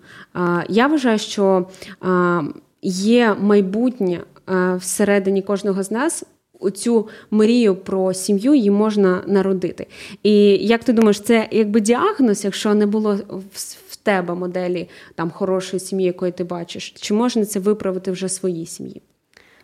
Я 0.69 0.87
вважаю, 0.87 1.17
що 1.19 1.67
є 2.81 3.35
майбутнє 3.41 4.21
всередині 4.77 5.41
кожного 5.41 5.83
з 5.83 5.91
нас. 5.91 6.23
Оцю 6.59 7.07
мрію 7.31 7.75
про 7.75 8.13
сім'ю 8.13 8.53
її 8.53 8.71
можна 8.71 9.23
народити. 9.27 9.87
І 10.23 10.33
як 10.67 10.83
ти 10.83 10.93
думаєш, 10.93 11.21
це 11.21 11.47
якби 11.51 11.81
діагноз, 11.81 12.45
якщо 12.45 12.73
не 12.73 12.85
було 12.85 13.19
в 13.89 13.90
тебе 14.03 14.35
моделі 14.35 14.89
там 15.15 15.31
хорошої 15.31 15.79
сім'ї, 15.79 16.05
якої 16.05 16.31
ти 16.31 16.43
бачиш, 16.43 16.91
чи 16.91 17.13
можна 17.13 17.45
це 17.45 17.59
виправити 17.59 18.11
вже 18.11 18.29
своїй 18.29 18.65
сім'ї? 18.65 19.01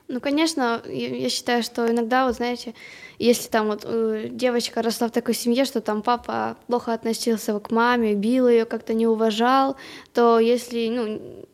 Ну, 0.10 0.22
конечно, 0.22 0.82
я 0.90 1.30
считаю, 1.30 1.64
что 1.64 1.92
иногда, 1.92 2.26
вот 2.26 2.36
знаете, 2.36 2.74
если 3.20 3.50
там 3.50 3.68
вот 3.68 3.84
э, 3.84 4.30
девочка 4.32 4.82
росла 4.82 5.10
в 5.10 5.12
такой 5.12 5.34
семье, 5.34 5.66
что 5.66 5.82
там 5.82 6.02
папа 6.02 6.56
плохо 6.68 6.94
относился 6.94 7.60
к 7.60 7.72
маме, 7.72 8.16
бил 8.16 8.48
ее, 8.48 8.64
как-то 8.64 8.94
не 8.94 9.06
уважал, 9.06 9.76
то 10.14 10.40
если, 10.40 10.88
ну, 10.88 11.47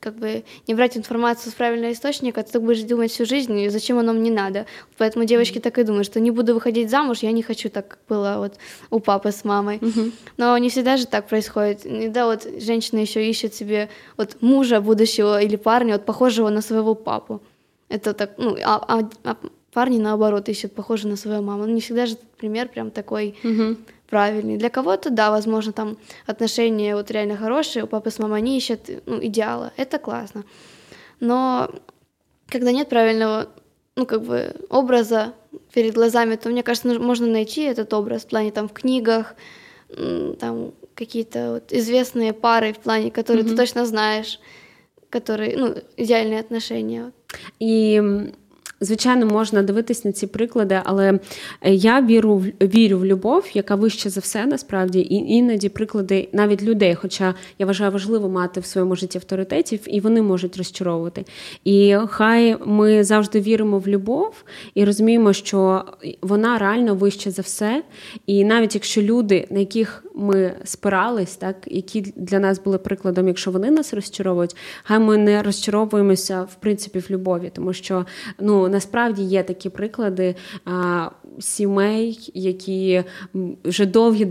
как 0.00 0.16
бы 0.16 0.44
не 0.66 0.74
брать 0.74 0.96
информацию 0.96 1.52
с 1.52 1.54
правильного 1.54 1.92
источника, 1.92 2.42
ты 2.42 2.52
так 2.52 2.62
будешь 2.62 2.82
думать 2.82 3.10
всю 3.10 3.24
жизнь, 3.24 3.56
и 3.58 3.68
зачем 3.68 3.98
оно 3.98 4.12
мне 4.12 4.30
надо. 4.30 4.66
Поэтому 4.98 5.24
девочки 5.24 5.58
так 5.58 5.78
и 5.78 5.84
думают, 5.84 6.06
что 6.06 6.20
не 6.20 6.30
буду 6.30 6.54
выходить 6.54 6.90
замуж, 6.90 7.18
я 7.22 7.32
не 7.32 7.42
хочу 7.42 7.70
так, 7.70 7.88
как 7.88 7.98
было 8.08 8.36
вот 8.38 8.54
у 8.90 9.00
папы 9.00 9.30
с 9.30 9.44
мамой. 9.44 9.80
Но 10.36 10.58
не 10.58 10.68
всегда 10.68 10.96
же 10.96 11.06
так 11.06 11.28
происходит. 11.28 11.86
Иногда 11.86 12.26
вот 12.26 12.46
женщина 12.60 12.98
еще 13.00 13.28
ищет 13.28 13.54
себе 13.54 13.88
вот 14.16 14.36
мужа 14.40 14.80
будущего 14.80 15.40
или 15.40 15.56
парня, 15.56 15.92
вот 15.92 16.04
похожего 16.04 16.50
на 16.50 16.62
своего 16.62 16.94
папу. 16.94 17.40
Это 17.88 18.12
так, 18.14 18.30
ну, 18.38 18.56
а, 18.64 18.84
а, 18.88 19.10
а 19.24 19.36
парни 19.72 19.98
наоборот 19.98 20.48
ищут 20.48 20.74
похожего 20.74 21.10
на 21.10 21.16
свою 21.16 21.42
маму. 21.42 21.66
Ну, 21.66 21.74
не 21.74 21.80
всегда 21.80 22.06
же 22.06 22.16
пример 22.38 22.68
прям 22.68 22.90
такой 22.90 23.34
правильный. 24.12 24.58
Для 24.58 24.68
кого-то, 24.68 25.08
да, 25.08 25.30
возможно, 25.30 25.72
там 25.72 25.96
отношения 26.26 26.94
вот 26.94 27.10
реально 27.10 27.36
хорошие, 27.36 27.84
у 27.84 27.86
папы 27.86 28.10
с 28.10 28.18
мамой 28.18 28.42
не 28.42 28.58
ищут 28.58 28.80
ну, 29.06 29.24
идеала, 29.24 29.72
это 29.78 29.98
классно. 29.98 30.44
Но 31.18 31.70
когда 32.46 32.72
нет 32.72 32.90
правильного, 32.90 33.48
ну, 33.96 34.04
как 34.04 34.22
бы, 34.22 34.54
образа 34.68 35.32
перед 35.72 35.94
глазами, 35.94 36.36
то, 36.36 36.50
мне 36.50 36.62
кажется, 36.62 37.00
можно 37.00 37.26
найти 37.26 37.62
этот 37.62 37.94
образ 37.94 38.24
в 38.24 38.28
плане 38.28 38.50
там 38.50 38.68
в 38.68 38.74
книгах, 38.74 39.34
там 40.38 40.72
какие-то 40.94 41.52
вот 41.52 41.72
известные 41.72 42.34
пары 42.34 42.74
в 42.74 42.80
плане, 42.80 43.10
которые 43.10 43.46
mm-hmm. 43.46 43.48
ты 43.48 43.56
точно 43.56 43.86
знаешь, 43.86 44.40
которые, 45.08 45.56
ну, 45.56 45.74
идеальные 45.96 46.40
отношения. 46.40 47.12
И 47.60 48.32
Звичайно, 48.82 49.26
можна 49.26 49.62
дивитись 49.62 50.04
на 50.04 50.12
ці 50.12 50.26
приклади, 50.26 50.80
але 50.84 51.18
е, 51.60 51.74
я 51.74 52.02
віру 52.02 52.38
вірю 52.60 52.98
в 52.98 53.06
любов, 53.06 53.44
яка 53.54 53.74
вища 53.74 54.10
за 54.10 54.20
все 54.20 54.46
насправді, 54.46 55.00
і 55.00 55.14
іноді 55.14 55.68
приклади 55.68 56.28
навіть 56.32 56.62
людей. 56.62 56.94
Хоча 56.94 57.34
я 57.58 57.66
вважаю 57.66 57.90
важливо 57.90 58.28
мати 58.28 58.60
в 58.60 58.64
своєму 58.64 58.96
житті 58.96 59.18
авторитетів, 59.18 59.80
і 59.86 60.00
вони 60.00 60.22
можуть 60.22 60.56
розчаровувати. 60.56 61.24
І 61.64 61.96
хай 62.08 62.56
ми 62.66 63.04
завжди 63.04 63.40
віримо 63.40 63.78
в 63.78 63.88
любов 63.88 64.44
і 64.74 64.84
розуміємо, 64.84 65.32
що 65.32 65.84
вона 66.22 66.58
реально 66.58 66.94
вища 66.94 67.30
за 67.30 67.42
все. 67.42 67.82
І 68.26 68.44
навіть 68.44 68.74
якщо 68.74 69.02
люди, 69.02 69.46
на 69.50 69.58
яких 69.58 70.04
ми 70.14 70.52
спирались, 70.64 71.36
так 71.36 71.56
які 71.66 72.00
для 72.00 72.38
нас 72.38 72.60
були 72.60 72.78
прикладом, 72.78 73.28
якщо 73.28 73.50
вони 73.50 73.70
нас 73.70 73.94
розчаровують, 73.94 74.56
хай 74.82 74.98
ми 74.98 75.16
не 75.16 75.42
розчаровуємося 75.42 76.42
в 76.42 76.54
принципі 76.54 76.98
в 76.98 77.06
любові, 77.10 77.50
тому 77.54 77.72
що 77.72 78.06
ну 78.40 78.68
насправді 78.72 79.22
є 79.22 79.42
такі 79.42 79.70
приклади 79.70 80.34
а, 80.64 81.08
сімей, 81.40 82.30
які 82.34 83.04
вже 83.64 83.86
довгі 83.86 84.24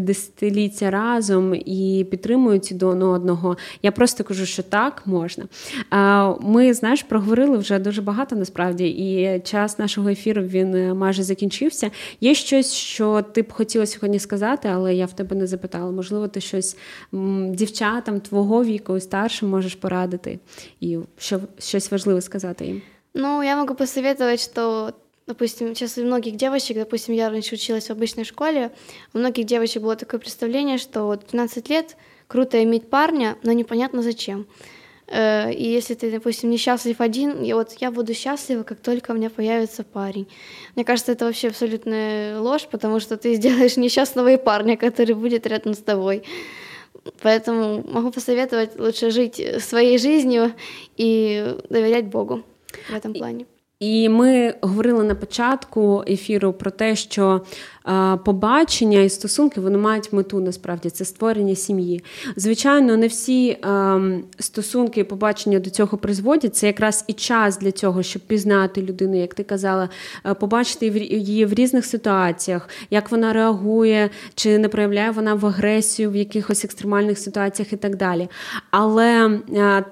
десятиліття 0.00 0.90
разом 0.90 1.54
і 1.54 2.06
підтримують 2.10 2.68
до 2.72 2.88
одного. 2.88 3.56
Я 3.82 3.92
просто 3.92 4.24
кажу, 4.24 4.46
що 4.46 4.62
так 4.62 5.02
можна. 5.06 5.44
А, 5.90 6.34
Ми 6.40 6.74
знаєш, 6.74 7.02
проговорили 7.02 7.58
вже 7.58 7.78
дуже 7.78 8.02
багато 8.02 8.36
насправді, 8.36 8.86
і 8.86 9.40
час 9.40 9.78
нашого 9.78 10.08
ефіру 10.08 10.42
він 10.42 10.74
е, 10.74 10.94
майже 10.94 11.22
закінчився. 11.22 11.90
Є 12.20 12.34
щось, 12.34 12.72
що 12.72 13.22
ти 13.22 13.42
б 13.42 13.52
хотіла 13.52 13.86
сьогодні 13.86 14.18
сказати, 14.18 14.68
але 14.72 14.94
я 14.94 15.06
в 15.06 15.12
тебе 15.12 15.36
не 15.36 15.46
запитала. 15.46 15.90
Можливо, 15.90 16.28
ти 16.28 16.40
щось 16.40 16.76
дівчатам 17.48 18.20
твого 18.20 18.64
віку 18.64 19.00
старшим 19.00 19.48
можеш 19.48 19.74
порадити 19.74 20.38
і 20.80 20.98
що 21.18 21.40
щось 21.58 21.90
важливе 21.90 22.20
сказати 22.20 22.66
їм. 22.66 22.82
Ну, 23.14 23.42
я 23.42 23.56
могу 23.56 23.74
посоветовать, 23.74 24.40
что 24.40 24.92
допустим, 25.26 25.74
сейчас 25.74 25.96
у 25.98 26.02
многих 26.02 26.36
девочек, 26.36 26.76
допустим, 26.76 27.14
я 27.14 27.30
раньше 27.30 27.54
училась 27.54 27.86
в 27.86 27.90
обычной 27.90 28.24
школе, 28.24 28.72
у 29.12 29.18
многих 29.18 29.46
девочек 29.46 29.82
было 29.82 29.96
такое 29.96 30.20
представление, 30.20 30.78
что 30.78 31.04
вот 31.04 31.24
15 31.24 31.68
лет 31.70 31.96
круто 32.26 32.62
иметь 32.62 32.90
парня, 32.90 33.38
но 33.42 33.52
непонятно 33.52 34.02
зачем. 34.02 34.46
Э, 35.06 35.52
и 35.52 35.64
если 35.64 35.94
ты, 35.94 36.10
допустим, 36.10 36.50
несчастлив 36.50 37.00
один, 37.00 37.42
и 37.42 37.52
вот 37.52 37.74
я 37.80 37.90
буду 37.90 38.14
счастлива, 38.14 38.64
как 38.64 38.80
только 38.80 39.12
у 39.12 39.14
меня 39.14 39.30
появится 39.30 39.84
парень. 39.84 40.26
Мне 40.74 40.84
кажется, 40.84 41.12
это 41.12 41.24
вообще 41.24 41.48
абсолютная 41.48 42.40
ложь, 42.40 42.66
потому 42.70 43.00
что 43.00 43.16
ты 43.16 43.34
сделаешь 43.34 43.76
несчастного 43.76 44.32
и 44.32 44.36
парня, 44.36 44.76
который 44.76 45.14
будет 45.14 45.46
рядом 45.46 45.74
с 45.74 45.78
тобой. 45.78 46.24
Поэтому 47.22 47.84
могу 47.88 48.10
посоветовать 48.10 48.78
лучше 48.78 49.10
жить 49.10 49.40
своей 49.60 49.98
жизнью 49.98 50.52
и 50.96 51.56
доверять 51.68 52.06
Богу 52.06 52.42
в 52.92 52.94
этом 52.94 53.18
плане. 53.18 53.44
І 53.80 54.08
ми 54.08 54.54
говорили 54.60 55.04
на 55.04 55.14
початку 55.14 56.04
ефіру 56.08 56.52
про 56.52 56.70
те, 56.70 56.96
що 56.96 57.40
побачення 58.24 59.00
і 59.00 59.08
стосунки 59.08 59.60
вони 59.60 59.78
мають 59.78 60.12
мету 60.12 60.40
насправді 60.40 60.90
це 60.90 61.04
створення 61.04 61.54
сім'ї. 61.54 62.04
Звичайно, 62.36 62.96
не 62.96 63.06
всі 63.06 63.58
стосунки 64.38 65.00
і 65.00 65.04
побачення 65.04 65.58
до 65.58 65.70
цього 65.70 65.98
призводять. 65.98 66.56
Це 66.56 66.66
якраз 66.66 67.04
і 67.06 67.12
час 67.12 67.58
для 67.58 67.72
цього, 67.72 68.02
щоб 68.02 68.22
пізнати 68.22 68.82
людину, 68.82 69.20
як 69.20 69.34
ти 69.34 69.42
казала, 69.42 69.88
побачити 70.40 70.86
її 71.10 71.46
в 71.46 71.52
різних 71.52 71.86
ситуаціях, 71.86 72.68
як 72.90 73.10
вона 73.10 73.32
реагує, 73.32 74.10
чи 74.34 74.58
не 74.58 74.68
проявляє 74.68 75.10
вона 75.10 75.34
в 75.34 75.46
агресію 75.46 76.10
в 76.10 76.16
якихось 76.16 76.64
екстремальних 76.64 77.18
ситуаціях 77.18 77.72
і 77.72 77.76
так 77.76 77.96
далі. 77.96 78.28
Але 78.70 79.38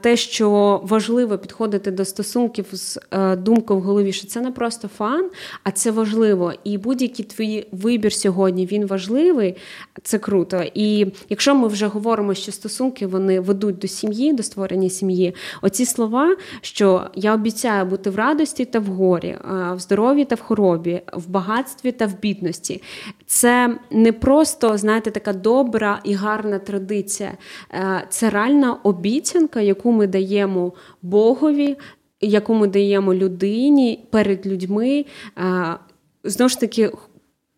те, 0.01 0.17
що 0.17 0.81
важливо 0.85 1.39
підходити 1.39 1.91
до 1.91 2.05
стосунків 2.05 2.67
з 2.73 2.99
е, 3.11 3.37
думкою 3.37 3.81
в 3.81 3.83
голові, 3.83 4.13
що 4.13 4.27
це 4.27 4.41
не 4.41 4.51
просто 4.51 4.89
фан, 4.89 5.31
а 5.65 5.71
це 5.71 5.91
важливо. 5.91 6.53
І 6.65 6.79
будь-які 6.79 7.23
твої 7.23 7.69
вибір 7.83 8.13
сьогодні 8.13 8.67
він 8.67 8.87
важливий, 8.87 9.57
це 10.03 10.19
круто. 10.19 10.63
І 10.75 11.07
якщо 11.29 11.55
ми 11.55 11.69
вже 11.69 11.87
говоримо, 11.87 12.35
що 12.35 12.53
стосунки 12.53 13.07
вони 13.07 13.41
ведуть 13.41 13.79
до 13.79 13.89
сім'ї, 13.89 14.33
до 14.33 14.43
створення 14.43 14.89
сім'ї, 14.89 15.35
оці 15.63 15.87
слова, 15.87 16.37
що 16.61 17.11
я 17.15 17.35
обіцяю 17.35 17.87
бути 17.87 18.11
в 18.11 18.17
радості 18.17 18.65
та 18.65 18.79
в 18.79 18.87
горі, 18.87 19.37
в 19.75 19.79
здоров'ї 19.79 20.25
та 20.25 20.35
в 20.35 20.41
хоробі, 20.41 21.01
в 21.13 21.29
багатстві 21.29 21.93
та 21.93 22.07
в 22.07 22.21
бідності, 22.21 22.83
це 23.27 23.79
не 23.91 24.13
просто, 24.13 24.79
знаєте, 24.79 25.11
така 25.11 25.33
добра 25.33 26.01
і 26.05 26.15
гарна 26.15 26.59
традиція, 26.59 27.33
е, 27.71 28.07
це 28.09 28.31
реальна 28.31 28.75
обіцянка, 28.75 29.61
яку 29.61 29.93
ми 29.93 30.07
даємо 30.07 30.73
Богові. 31.03 31.77
Яку 32.25 32.55
ми 32.55 32.67
даємо 32.67 33.15
людині 33.15 34.07
перед 34.11 34.47
людьми, 34.47 35.05
е, 35.39 35.77
знову 36.25 36.49
ж 36.49 36.61
таки, 36.61 36.91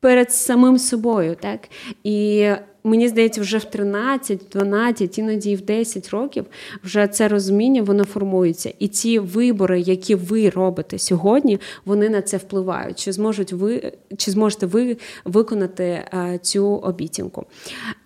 перед 0.05 0.33
самим 0.33 0.79
собою, 0.79 1.37
так? 1.41 1.69
І 2.05 2.49
мені 2.85 3.09
здається, 3.09 3.41
вже 3.41 3.59
в 3.59 3.64
13, 3.64 4.41
12, 4.53 5.18
іноді 5.18 5.51
і 5.51 5.57
в 5.57 5.61
10 5.61 6.11
років 6.11 6.45
вже 6.85 7.07
це 7.07 7.28
розуміння 7.28 7.82
воно 7.82 8.05
формується. 8.05 8.72
І 8.78 8.89
ці 8.89 9.18
вибори, 9.18 9.80
які 9.80 10.14
ви 10.14 10.51
робите 10.51 10.99
сьогодні, 10.99 11.61
вони 11.85 12.09
на 12.09 12.22
це 12.22 12.37
впливають. 12.37 12.99
Чи 12.99 13.12
зможуть 13.12 13.53
ви, 13.53 13.93
чи 14.16 14.30
зможете 14.30 14.66
ви 14.66 14.97
виконати 15.24 16.05
а, 16.11 16.18
е, 16.18 16.39
цю 16.39 16.66
обіцянку? 16.66 17.47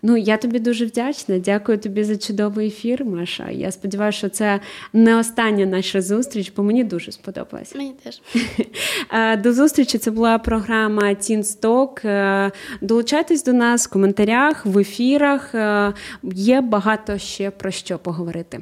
Ну 0.03 0.17
я 0.17 0.37
тобі 0.37 0.59
дуже 0.59 0.87
вдячна. 0.87 1.39
Дякую 1.39 1.79
тобі 1.79 2.05
за 2.05 2.17
чудовий 2.17 2.67
ефір, 2.67 3.05
Маша. 3.05 3.51
Я 3.51 3.71
сподіваюся, 3.73 4.19
що 4.19 4.29
це 4.29 4.61
не 4.93 5.17
остання 5.17 5.67
наша 5.67 6.03
зустріч, 6.03 6.53
бо 6.57 6.63
мені 6.63 6.85
дуже 6.85 7.13
сподобалось. 7.13 7.75
Мені 7.75 7.95
теж 8.05 8.23
е, 9.13 9.37
до 9.37 9.53
зустрічі. 9.53 9.99
Це 9.99 10.11
була 10.11 10.39
програма 10.39 11.15
Тінсток. 11.15 12.05
Е, 12.05 12.51
долучайтесь 12.81 13.45
до 13.45 13.53
нас 13.53 13.87
в 13.87 13.91
коментарях 13.91 14.67
в 14.69 14.79
ефірах. 14.79 15.55
Е, 15.55 15.93
є 16.23 16.61
багато 16.61 17.19
ще 17.19 17.51
про 17.51 17.71
що 17.71 17.99
поговорити. 17.99 18.61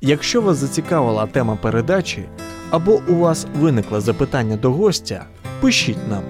Якщо 0.00 0.40
вас 0.42 0.56
зацікавила 0.56 1.26
тема 1.26 1.58
передачі 1.62 2.24
або 2.70 3.02
у 3.08 3.14
вас 3.14 3.46
виникло 3.56 4.00
запитання 4.00 4.56
до 4.56 4.72
гостя, 4.72 5.24
пишіть 5.60 6.08
нам 6.10 6.22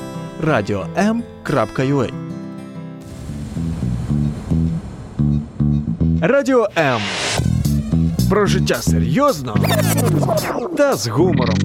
radio.m.ua 0.44 2.10
Радіо 6.20 6.68
М. 6.78 7.00
Про 8.30 8.46
життя 8.46 8.74
серйозно 8.74 9.56
та 10.76 10.94
з 10.94 11.08
гумором. 11.08 11.58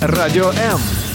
Радіо 0.00 0.48
М. 0.48 1.05